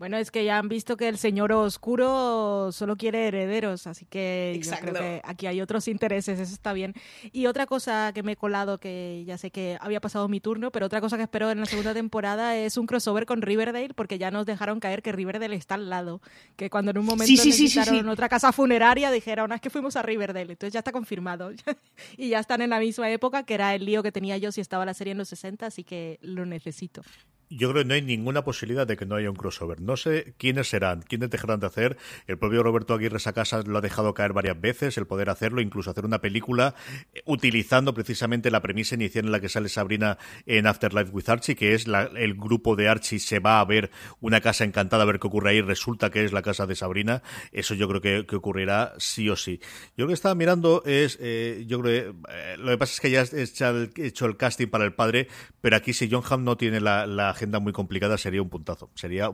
Bueno, 0.00 0.16
es 0.16 0.30
que 0.30 0.46
ya 0.46 0.56
han 0.56 0.70
visto 0.70 0.96
que 0.96 1.08
el 1.08 1.18
señor 1.18 1.52
oscuro 1.52 2.72
solo 2.72 2.96
quiere 2.96 3.28
herederos, 3.28 3.86
así 3.86 4.06
que 4.06 4.58
yo 4.64 4.72
creo 4.80 4.94
que 4.94 5.20
aquí 5.22 5.46
hay 5.46 5.60
otros 5.60 5.88
intereses, 5.88 6.40
eso 6.40 6.54
está 6.54 6.72
bien. 6.72 6.94
Y 7.32 7.44
otra 7.44 7.66
cosa 7.66 8.10
que 8.14 8.22
me 8.22 8.32
he 8.32 8.36
colado, 8.36 8.80
que 8.80 9.24
ya 9.26 9.36
sé 9.36 9.50
que 9.50 9.76
había 9.78 10.00
pasado 10.00 10.26
mi 10.26 10.40
turno, 10.40 10.70
pero 10.70 10.86
otra 10.86 11.02
cosa 11.02 11.18
que 11.18 11.24
espero 11.24 11.50
en 11.50 11.60
la 11.60 11.66
segunda 11.66 11.92
temporada 11.92 12.56
es 12.56 12.78
un 12.78 12.86
crossover 12.86 13.26
con 13.26 13.42
Riverdale, 13.42 13.92
porque 13.92 14.16
ya 14.16 14.30
nos 14.30 14.46
dejaron 14.46 14.80
caer 14.80 15.02
que 15.02 15.12
Riverdale 15.12 15.54
está 15.54 15.74
al 15.74 15.90
lado. 15.90 16.22
Que 16.56 16.70
cuando 16.70 16.92
en 16.92 16.96
un 16.96 17.04
momento 17.04 17.26
sí, 17.26 17.50
necesitaron 17.50 18.08
otra 18.08 18.30
casa 18.30 18.52
funeraria, 18.52 19.10
dijeron, 19.10 19.52
es 19.52 19.60
que 19.60 19.68
fuimos 19.68 19.96
a 19.96 20.02
Riverdale, 20.02 20.52
entonces 20.52 20.72
ya 20.72 20.80
está 20.80 20.92
confirmado. 20.92 21.52
y 22.16 22.30
ya 22.30 22.38
están 22.38 22.62
en 22.62 22.70
la 22.70 22.80
misma 22.80 23.10
época, 23.10 23.42
que 23.42 23.52
era 23.52 23.74
el 23.74 23.84
lío 23.84 24.02
que 24.02 24.12
tenía 24.12 24.38
yo 24.38 24.50
si 24.50 24.62
estaba 24.62 24.86
la 24.86 24.94
serie 24.94 25.10
en 25.10 25.18
los 25.18 25.28
60, 25.28 25.66
así 25.66 25.84
que 25.84 26.18
lo 26.22 26.46
necesito 26.46 27.02
yo 27.50 27.70
creo 27.70 27.82
que 27.82 27.88
no 27.88 27.94
hay 27.94 28.02
ninguna 28.02 28.44
posibilidad 28.44 28.86
de 28.86 28.96
que 28.96 29.06
no 29.06 29.16
haya 29.16 29.28
un 29.28 29.36
crossover. 29.36 29.80
No 29.80 29.96
sé 29.96 30.34
quiénes 30.38 30.68
serán, 30.68 31.02
quiénes 31.02 31.30
dejarán 31.30 31.58
de 31.58 31.66
hacer. 31.66 31.98
El 32.28 32.38
propio 32.38 32.62
Roberto 32.62 32.94
Aguirre 32.94 33.18
Sacasa 33.18 33.62
lo 33.62 33.78
ha 33.78 33.80
dejado 33.80 34.14
caer 34.14 34.32
varias 34.32 34.60
veces, 34.60 34.96
el 34.96 35.06
poder 35.06 35.30
hacerlo, 35.30 35.60
incluso 35.60 35.90
hacer 35.90 36.04
una 36.04 36.20
película 36.20 36.76
eh, 37.12 37.22
utilizando 37.26 37.92
precisamente 37.92 38.52
la 38.52 38.62
premisa 38.62 38.94
inicial 38.94 39.24
en 39.24 39.32
la 39.32 39.40
que 39.40 39.48
sale 39.48 39.68
Sabrina 39.68 40.16
en 40.46 40.68
Afterlife 40.68 41.10
with 41.10 41.28
Archie, 41.28 41.56
que 41.56 41.74
es 41.74 41.86
el 41.86 42.34
grupo 42.34 42.76
de 42.76 42.88
Archie 42.88 43.18
se 43.18 43.40
va 43.40 43.60
a 43.60 43.64
ver 43.64 43.90
una 44.20 44.40
casa 44.40 44.64
encantada 44.64 45.02
a 45.02 45.06
ver 45.06 45.18
qué 45.18 45.26
ocurre 45.26 45.50
ahí, 45.50 45.60
resulta 45.60 46.10
que 46.10 46.24
es 46.24 46.32
la 46.32 46.42
casa 46.42 46.66
de 46.66 46.76
Sabrina. 46.76 47.22
Eso 47.50 47.74
yo 47.74 47.88
creo 47.88 48.00
que, 48.00 48.36
ocurrirá 48.36 48.94
sí 48.98 49.28
o 49.28 49.36
sí. 49.36 49.60
Yo 49.96 50.04
lo 50.04 50.08
que 50.08 50.14
estaba 50.14 50.36
mirando 50.36 50.82
es, 50.86 51.18
eh, 51.20 51.64
yo 51.66 51.80
creo 51.80 52.14
que 52.14 52.32
eh, 52.32 52.56
lo 52.58 52.70
que 52.70 52.78
pasa 52.78 52.94
es 52.94 53.00
que 53.00 53.10
ya 53.10 53.22
he 53.22 54.06
hecho 54.06 54.26
el, 54.26 54.36
casting 54.36 54.68
para 54.68 54.84
el 54.84 54.94
padre, 54.94 55.26
pero 55.60 55.76
aquí 55.76 55.92
si 55.92 56.08
John 56.08 56.22
Hamm 56.28 56.44
no 56.44 56.56
tiene 56.56 56.80
la, 56.80 57.06
la 57.06 57.34
agenda 57.40 57.58
muy 57.58 57.72
complicada 57.72 58.18
sería 58.18 58.42
un 58.42 58.50
puntazo. 58.50 58.90
Sería, 58.94 59.30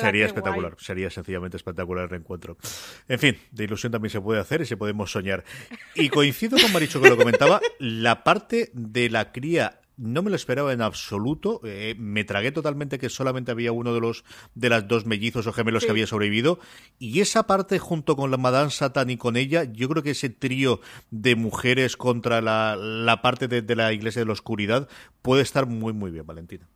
sería 0.00 0.26
espectacular. 0.26 0.74
Sería 0.78 1.10
sencillamente 1.10 1.56
espectacular 1.56 2.04
el 2.04 2.10
reencuentro. 2.10 2.56
En 3.08 3.18
fin, 3.18 3.38
de 3.52 3.64
ilusión 3.64 3.92
también 3.92 4.10
se 4.10 4.20
puede 4.20 4.40
hacer 4.40 4.60
y 4.62 4.66
se 4.66 4.76
podemos 4.76 5.12
soñar. 5.12 5.44
Y 5.94 6.08
coincido 6.08 6.58
con 6.58 6.72
Maricho 6.72 7.00
que 7.00 7.08
lo 7.08 7.16
comentaba, 7.16 7.60
la 7.78 8.24
parte 8.24 8.70
de 8.74 9.10
la 9.10 9.30
cría 9.30 9.80
no 9.96 10.22
me 10.22 10.30
lo 10.30 10.36
esperaba 10.36 10.72
en 10.72 10.82
absoluto. 10.82 11.60
Eh, 11.64 11.94
me 11.98 12.24
tragué 12.24 12.52
totalmente 12.52 12.98
que 12.98 13.08
solamente 13.08 13.52
había 13.52 13.72
uno 13.72 13.94
de 13.94 14.00
los 14.00 14.24
de 14.54 14.68
las 14.68 14.86
dos 14.88 15.06
mellizos 15.06 15.46
o 15.46 15.52
gemelos 15.52 15.84
que 15.84 15.90
había 15.90 16.06
sobrevivido. 16.06 16.58
Y 16.98 17.20
esa 17.20 17.46
parte, 17.46 17.78
junto 17.78 18.16
con 18.16 18.30
la 18.30 18.36
Madame 18.36 18.70
Satan 18.70 19.08
y 19.08 19.16
con 19.16 19.36
ella, 19.36 19.64
yo 19.64 19.88
creo 19.88 20.02
que 20.02 20.10
ese 20.10 20.30
trío 20.30 20.80
de 21.10 21.36
mujeres 21.36 21.96
contra 21.96 22.40
la, 22.40 22.76
la 22.76 23.22
parte 23.22 23.48
de, 23.48 23.62
de 23.62 23.76
la 23.76 23.92
Iglesia 23.92 24.20
de 24.20 24.26
la 24.26 24.32
Oscuridad 24.32 24.88
puede 25.22 25.42
estar 25.42 25.66
muy, 25.66 25.92
muy 25.92 26.10
bien, 26.10 26.26
Valentina. 26.26 26.68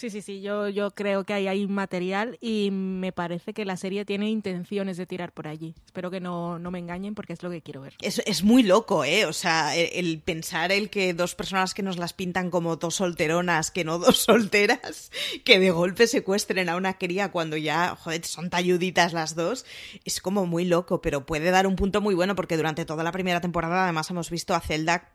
Sí, 0.00 0.08
sí, 0.08 0.22
sí, 0.22 0.40
yo, 0.40 0.70
yo 0.70 0.92
creo 0.92 1.24
que 1.24 1.34
ahí 1.34 1.46
hay 1.46 1.66
material 1.66 2.38
y 2.40 2.70
me 2.70 3.12
parece 3.12 3.52
que 3.52 3.66
la 3.66 3.76
serie 3.76 4.06
tiene 4.06 4.30
intenciones 4.30 4.96
de 4.96 5.04
tirar 5.04 5.30
por 5.30 5.46
allí. 5.46 5.74
Espero 5.84 6.10
que 6.10 6.20
no, 6.20 6.58
no 6.58 6.70
me 6.70 6.78
engañen 6.78 7.14
porque 7.14 7.34
es 7.34 7.42
lo 7.42 7.50
que 7.50 7.60
quiero 7.60 7.82
ver. 7.82 7.96
Es, 8.00 8.22
es 8.24 8.42
muy 8.42 8.62
loco, 8.62 9.04
¿eh? 9.04 9.26
O 9.26 9.34
sea, 9.34 9.76
el, 9.76 10.18
pensar 10.20 10.72
el 10.72 10.88
que 10.88 11.12
dos 11.12 11.34
personas 11.34 11.74
que 11.74 11.82
nos 11.82 11.98
las 11.98 12.14
pintan 12.14 12.48
como 12.48 12.76
dos 12.76 12.94
solteronas, 12.94 13.70
que 13.70 13.84
no 13.84 13.98
dos 13.98 14.16
solteras, 14.24 15.12
que 15.44 15.60
de 15.60 15.70
golpe 15.70 16.06
secuestren 16.06 16.70
a 16.70 16.76
una 16.76 16.96
cría 16.96 17.30
cuando 17.30 17.58
ya, 17.58 17.94
joder, 17.94 18.24
son 18.24 18.48
talluditas 18.48 19.12
las 19.12 19.34
dos, 19.34 19.66
es 20.06 20.22
como 20.22 20.46
muy 20.46 20.64
loco, 20.64 21.02
pero 21.02 21.26
puede 21.26 21.50
dar 21.50 21.66
un 21.66 21.76
punto 21.76 22.00
muy 22.00 22.14
bueno 22.14 22.34
porque 22.34 22.56
durante 22.56 22.86
toda 22.86 23.04
la 23.04 23.12
primera 23.12 23.42
temporada 23.42 23.84
además 23.84 24.08
hemos 24.08 24.30
visto 24.30 24.54
a 24.54 24.60
Zelda 24.60 25.10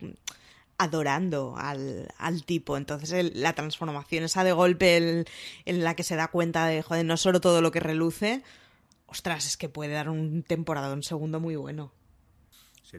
adorando 0.78 1.56
al, 1.58 2.10
al 2.18 2.44
tipo. 2.44 2.78
Entonces 2.78 3.36
la 3.36 3.54
transformación 3.54 4.24
esa 4.24 4.44
de 4.44 4.52
golpe 4.52 5.26
en 5.66 5.84
la 5.84 5.96
que 5.96 6.04
se 6.04 6.16
da 6.16 6.28
cuenta 6.28 6.68
de, 6.68 6.82
joder, 6.82 7.06
no 7.06 7.18
solo 7.18 7.42
todo 7.42 7.62
lo 7.62 7.72
que 7.72 7.80
reluce, 7.80 8.44
ostras, 9.08 9.46
es 9.46 9.58
que 9.58 9.70
puede 9.70 9.94
dar 9.94 10.10
un 10.10 10.44
temporada, 10.44 10.94
un 10.94 11.04
segundo 11.04 11.40
muy 11.40 11.56
bueno. 11.56 11.92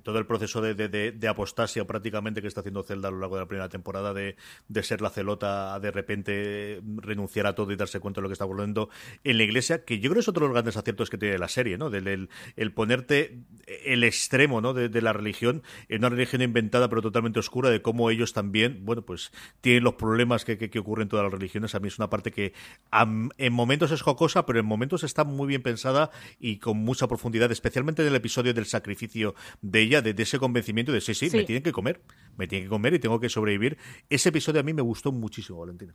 Todo 0.03 0.19
el 0.19 0.27
proceso 0.27 0.61
de, 0.61 0.75
de, 0.75 1.29
apostasia 1.29 1.87
prácticamente 1.87 2.43
que 2.43 2.49
está 2.49 2.61
haciendo 2.61 2.83
Zelda 2.83 3.09
a 3.09 3.11
lo 3.11 3.19
largo 3.19 3.37
de 3.37 3.43
la 3.43 3.49
primera 3.49 3.69
temporada, 3.69 4.13
de, 4.13 4.37
ser 4.83 5.01
la 5.01 5.11
celota 5.11 5.75
a 5.75 5.81
de 5.81 5.91
repente 5.91 6.81
renunciar 6.99 7.47
a 7.47 7.55
todo 7.55 7.73
y 7.73 7.77
darse 7.77 8.01
cuenta 8.01 8.21
de 8.21 8.23
lo 8.23 8.29
que 8.29 8.35
está 8.35 8.45
ocurriendo 8.45 8.89
en 9.25 9.39
la 9.39 9.45
iglesia, 9.45 9.85
que 9.85 9.99
yo 9.99 10.11
creo 10.11 10.15
que 10.15 10.21
es 10.21 10.29
otro 10.29 10.43
de 10.43 10.49
los 10.49 10.55
grandes 10.55 10.77
aciertos 10.77 11.11
que 11.11 11.19
tiene 11.19 11.39
la 11.39 11.49
serie, 11.49 11.79
¿no? 11.79 11.91
Del, 11.91 12.29
el, 12.57 12.73
ponerte 12.73 13.39
el 13.85 14.05
extremo 14.05 14.61
¿no? 14.61 14.75
de, 14.75 15.01
la 15.01 15.13
religión 15.13 15.63
en 15.89 15.99
una 15.99 16.11
religión 16.11 16.43
inventada 16.43 16.89
pero 16.89 17.03
totalmente 17.03 17.39
oscura, 17.39 17.71
de 17.71 17.83
cómo 17.83 18.11
ellos 18.11 18.33
también, 18.33 18.85
bueno, 18.85 19.03
pues 19.03 19.33
tienen 19.61 19.85
los 19.85 19.95
problemas 19.95 20.45
que, 20.45 20.59
que, 20.59 20.79
ocurren 20.79 21.05
en 21.05 21.09
todas 21.09 21.25
las 21.25 21.33
religiones. 21.33 21.75
A 21.75 21.81
mí 21.81 21.89
es 21.89 21.99
una 21.99 22.11
parte 22.11 22.33
que 22.33 22.53
en 23.39 23.53
momentos 23.53 23.91
es 23.93 24.03
jocosa, 24.03 24.47
pero 24.47 24.61
en 24.61 24.67
momentos 24.67 25.05
está 25.05 25.25
muy 25.25 25.47
bien 25.47 25.63
pensada 25.63 26.11
y 26.39 26.59
con 26.59 26.79
mucha 26.79 27.09
profundidad, 27.09 27.51
especialmente 27.51 28.03
en 28.03 28.09
el 28.09 28.15
episodio 28.15 28.55
del 28.55 28.67
sacrificio 28.67 29.35
de 29.63 29.76
ella, 29.83 30.03
de, 30.03 30.15
ese 30.23 30.39
convencimiento 30.39 30.93
de 30.93 31.01
sí, 31.01 31.15
sí, 31.15 31.29
me 31.33 31.45
tienen 31.45 31.63
que 31.63 31.73
comer, 31.73 32.01
me 32.37 32.47
tienen 32.47 32.67
que 32.67 32.71
comer 32.71 32.95
y 32.95 32.99
tengo 32.99 33.21
que 33.21 33.29
sobrevivir. 33.29 33.79
Ese 34.11 34.31
episodio 34.31 34.61
a 34.61 34.65
mí 34.65 34.73
me 34.73 34.83
gustó 34.83 35.13
muchísimo, 35.13 35.59
Valentina. 35.59 35.95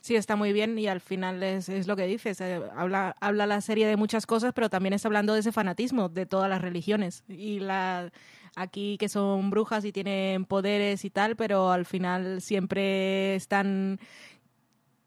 Sí, 0.00 0.14
está 0.14 0.36
muy 0.36 0.52
bien 0.52 0.78
y 0.78 0.86
al 0.86 1.00
final 1.00 1.42
es, 1.42 1.68
es 1.68 1.86
lo 1.86 1.96
que 1.96 2.06
dices. 2.06 2.40
Eh, 2.40 2.60
habla, 2.76 3.16
habla 3.20 3.46
la 3.46 3.60
serie 3.60 3.86
de 3.86 3.96
muchas 3.96 4.26
cosas, 4.26 4.52
pero 4.54 4.70
también 4.70 4.92
está 4.92 5.08
hablando 5.08 5.34
de 5.34 5.40
ese 5.40 5.52
fanatismo 5.52 6.08
de 6.08 6.24
todas 6.24 6.48
las 6.48 6.62
religiones. 6.62 7.24
Y 7.28 7.58
la, 7.58 8.12
aquí 8.56 8.96
que 8.98 9.08
son 9.08 9.50
brujas 9.50 9.84
y 9.84 9.92
tienen 9.92 10.44
poderes 10.44 11.04
y 11.04 11.10
tal, 11.10 11.36
pero 11.36 11.70
al 11.70 11.84
final 11.84 12.40
siempre 12.40 13.34
están 13.34 13.98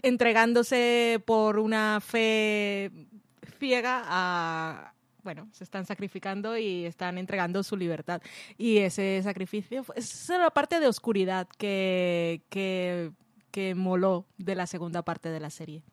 entregándose 0.01 1.21
por 1.25 1.59
una 1.59 1.99
fe 2.01 2.91
ciega 3.59 4.03
a, 4.05 4.93
bueno, 5.24 5.47
se 5.51 5.63
están 5.63 5.86
sacrificando 5.86 6.57
y 6.57 6.86
están 6.86 7.17
entregando 7.17 7.63
su 7.63 7.78
libertad. 7.78 8.22
Y 8.57 8.78
ese 8.78 9.22
sacrificio, 9.24 9.86
es 9.95 10.30
la 10.30 10.49
parte 10.49 10.80
de 10.80 10.88
oscuridad 10.88 11.47
que, 11.57 12.41
que, 12.49 13.11
que 13.51 13.76
moló 13.76 14.26
de 14.38 14.55
la 14.55 14.67
segunda 14.67 15.01
parte 15.03 15.30
de 15.30 15.39
la 15.39 15.49
serie. 15.49 15.84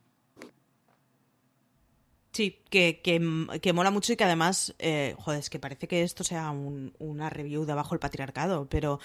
Sí, 2.32 2.62
que, 2.70 3.00
que, 3.02 3.72
mola 3.72 3.90
mucho 3.90 4.12
y 4.12 4.16
que 4.16 4.22
además, 4.22 4.72
eh, 4.78 5.16
joder, 5.18 5.40
es 5.40 5.50
que 5.50 5.58
parece 5.58 5.88
que 5.88 6.02
esto 6.02 6.22
sea 6.22 6.50
una 6.50 7.30
review 7.30 7.64
de 7.64 7.72
abajo 7.72 7.94
el 7.94 8.00
patriarcado, 8.00 8.68
pero 8.68 9.00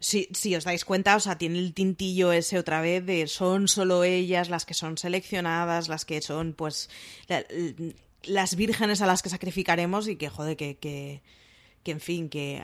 si 0.00 0.54
os 0.54 0.64
dais 0.64 0.84
cuenta, 0.84 1.16
o 1.16 1.20
sea, 1.20 1.38
tiene 1.38 1.58
el 1.58 1.72
tintillo 1.72 2.32
ese 2.32 2.58
otra 2.58 2.82
vez 2.82 3.06
de 3.06 3.26
son 3.26 3.68
solo 3.68 4.04
ellas 4.04 4.50
las 4.50 4.66
que 4.66 4.74
son 4.74 4.98
seleccionadas, 4.98 5.88
las 5.88 6.04
que 6.04 6.20
son, 6.20 6.52
pues, 6.52 6.90
las 8.26 8.56
vírgenes 8.56 9.00
a 9.00 9.06
las 9.06 9.22
que 9.22 9.28
sacrificaremos 9.28 10.08
y 10.08 10.16
que, 10.16 10.28
joder, 10.28 10.56
que, 10.56 10.76
que, 10.76 11.22
que 11.82 11.90
en 11.90 12.00
fin, 12.00 12.28
que... 12.28 12.62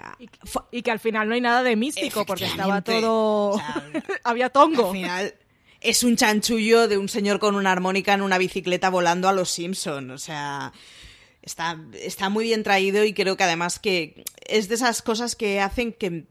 Y, 0.70 0.82
que 0.82 0.90
al 0.90 1.00
final 1.00 1.28
no 1.28 1.34
hay 1.34 1.40
nada 1.40 1.62
de 1.62 1.76
místico 1.76 2.26
porque 2.26 2.46
estaba 2.46 2.82
todo... 2.82 3.60
Había 4.24 4.50
tongo. 4.50 4.86
Al 4.88 4.92
final 4.92 5.34
es 5.80 6.04
un 6.04 6.16
chanchullo 6.16 6.88
de 6.88 6.98
un 6.98 7.08
señor 7.08 7.38
con 7.38 7.54
una 7.54 7.72
armónica 7.72 8.14
en 8.14 8.22
una 8.22 8.38
bicicleta 8.38 8.90
volando 8.90 9.28
a 9.28 9.32
los 9.32 9.50
Simpson, 9.50 10.10
o 10.10 10.18
sea... 10.18 10.72
Está, 11.42 11.76
está 11.94 12.28
muy 12.28 12.44
bien 12.44 12.62
traído 12.62 13.04
y 13.04 13.14
creo 13.14 13.36
que 13.36 13.42
además 13.42 13.80
que 13.80 14.24
es 14.46 14.68
de 14.68 14.76
esas 14.76 15.02
cosas 15.02 15.34
que 15.34 15.60
hacen 15.60 15.92
que 15.92 16.26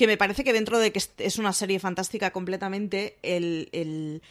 que 0.00 0.06
me 0.06 0.16
parece 0.16 0.44
que 0.44 0.54
dentro 0.54 0.78
de 0.78 0.92
que 0.92 1.02
es 1.18 1.36
una 1.36 1.52
serie 1.52 1.78
fantástica 1.78 2.30
completamente, 2.30 3.18
el, 3.22 3.68
el 3.72 4.22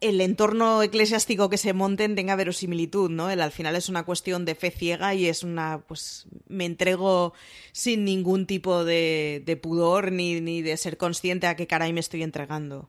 entorno 0.00 0.82
eclesiástico 0.82 1.50
que 1.50 1.58
se 1.58 1.72
monten 1.72 2.14
tenga 2.14 2.36
verosimilitud, 2.36 3.10
¿no? 3.10 3.30
El, 3.30 3.40
al 3.40 3.50
final 3.50 3.74
es 3.76 3.88
una 3.88 4.04
cuestión 4.04 4.44
de 4.44 4.54
fe 4.54 4.70
ciega 4.70 5.14
y 5.14 5.26
es 5.26 5.42
una, 5.42 5.84
pues, 5.86 6.26
me 6.46 6.64
entrego 6.64 7.32
sin 7.72 8.04
ningún 8.04 8.46
tipo 8.46 8.84
de, 8.84 9.42
de 9.44 9.56
pudor 9.56 10.12
ni, 10.12 10.40
ni 10.40 10.62
de 10.62 10.76
ser 10.76 10.96
consciente 10.96 11.46
a 11.46 11.56
qué 11.56 11.66
caray 11.66 11.92
me 11.92 12.00
estoy 12.00 12.22
entregando. 12.22 12.88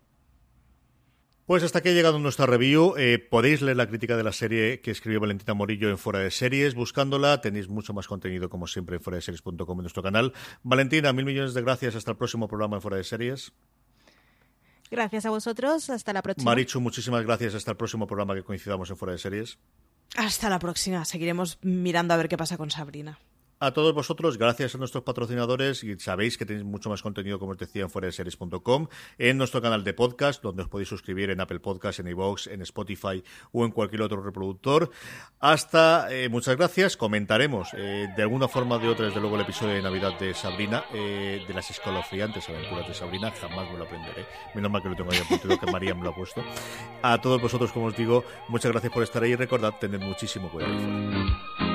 Pues 1.50 1.64
hasta 1.64 1.80
aquí 1.80 1.90
ha 1.90 1.94
llegado 1.94 2.20
nuestra 2.20 2.46
review. 2.46 2.94
Eh, 2.96 3.18
podéis 3.18 3.64
leer 3.64 3.76
la 3.76 3.88
crítica 3.88 4.16
de 4.16 4.24
la 4.24 4.32
serie 4.32 4.82
que 4.82 4.92
escribió 4.92 5.20
Valentina 5.20 5.56
Morillo 5.56 5.90
en 5.90 5.98
Fuera 5.98 6.20
de 6.20 6.30
Series. 6.30 6.76
Buscándola, 6.76 7.42
tenéis 7.42 7.70
mucho 7.70 7.92
más 7.92 8.06
contenido, 8.06 8.52
como 8.52 8.68
siempre, 8.68 8.98
en 8.98 9.02
fuera 9.02 9.16
de 9.16 9.24
series.com 9.24 9.80
en 9.80 9.82
nuestro 9.82 10.04
canal. 10.04 10.34
Valentina, 10.62 11.12
mil 11.12 11.26
millones 11.26 11.56
de 11.56 11.64
gracias. 11.64 11.96
Hasta 11.96 12.12
el 12.12 12.18
próximo 12.18 12.48
programa 12.48 12.76
en 12.76 12.84
Fuera 12.84 12.98
de 12.98 13.04
Series. 13.04 13.52
Gracias 14.92 15.26
a 15.26 15.30
vosotros. 15.30 15.90
Hasta 15.90 16.14
la 16.14 16.22
próxima. 16.22 16.52
Marichu, 16.52 16.82
muchísimas 16.82 17.24
gracias. 17.24 17.56
Hasta 17.56 17.72
el 17.72 17.78
próximo 17.78 18.08
programa 18.08 18.36
que 18.36 18.44
coincidamos 18.44 18.90
en 18.90 18.98
Fuera 18.98 19.14
de 19.14 19.20
Series. 19.20 19.58
Hasta 20.16 20.50
la 20.50 20.60
próxima. 20.60 21.06
Seguiremos 21.06 21.60
mirando 21.62 22.14
a 22.14 22.18
ver 22.18 22.30
qué 22.30 22.38
pasa 22.38 22.58
con 22.58 22.72
Sabrina. 22.72 23.20
A 23.62 23.72
todos 23.72 23.94
vosotros, 23.94 24.38
gracias 24.38 24.74
a 24.74 24.78
nuestros 24.78 25.04
patrocinadores, 25.04 25.84
y 25.84 26.00
sabéis 26.00 26.38
que 26.38 26.46
tenéis 26.46 26.64
mucho 26.64 26.90
más 26.90 27.02
contenido, 27.02 27.40
como 27.40 27.52
os 27.52 27.58
decía, 27.58 27.82
en 27.82 27.90
fuera 27.90 28.10
series.com, 28.10 28.88
en 29.18 29.38
nuestro 29.38 29.62
canal 29.62 29.84
de 29.84 29.94
podcast, 29.94 30.42
donde 30.42 30.64
os 30.64 30.70
podéis 30.70 30.88
suscribir 30.88 31.30
en 31.30 31.42
Apple 31.42 31.60
Podcasts, 31.60 32.00
en 32.00 32.08
iVoox, 32.08 32.48
en 32.48 32.62
Spotify 32.62 33.22
o 33.52 33.66
en 33.66 33.72
cualquier 33.72 34.04
otro 34.04 34.22
reproductor. 34.22 34.92
Hasta, 35.42 36.08
eh, 36.10 36.30
muchas 36.30 36.56
gracias. 36.56 36.96
Comentaremos 36.96 37.72
eh, 37.74 38.08
de 38.16 38.22
alguna 38.22 38.48
forma 38.48 38.78
o 38.78 38.80
de 38.80 38.88
otra, 38.88 39.08
desde 39.08 39.20
luego, 39.20 39.36
el 39.36 39.42
episodio 39.42 39.74
de 39.74 39.82
Navidad 39.82 40.18
de 40.18 40.34
Sabrina, 40.34 40.86
eh, 40.94 41.44
de 41.46 41.54
las 41.54 41.70
escalofriantes 41.70 42.48
aventuras 42.48 42.88
de 42.88 42.94
Sabrina. 42.94 43.30
Jamás 43.32 43.70
me 43.70 43.78
lo 43.78 43.84
aprenderé. 43.84 44.26
Menos 44.56 44.72
mal 44.72 44.82
que 44.82 44.88
lo 44.88 44.96
tengo 44.96 45.12
ahí 45.12 45.20
apuntado, 45.20 45.60
que 45.60 45.70
María 45.70 45.94
me 45.94 46.04
lo 46.06 46.12
ha 46.12 46.16
puesto. 46.16 46.42
A 47.02 47.20
todos 47.20 47.42
vosotros, 47.42 47.74
como 47.74 47.88
os 47.88 47.98
digo, 47.98 48.24
muchas 48.48 48.72
gracias 48.72 48.94
por 48.94 49.04
estar 49.04 49.22
ahí 49.22 49.32
y 49.32 49.36
recordad 49.36 49.74
tener 49.82 50.00
muchísimo 50.00 50.50
cuidado. 50.50 51.69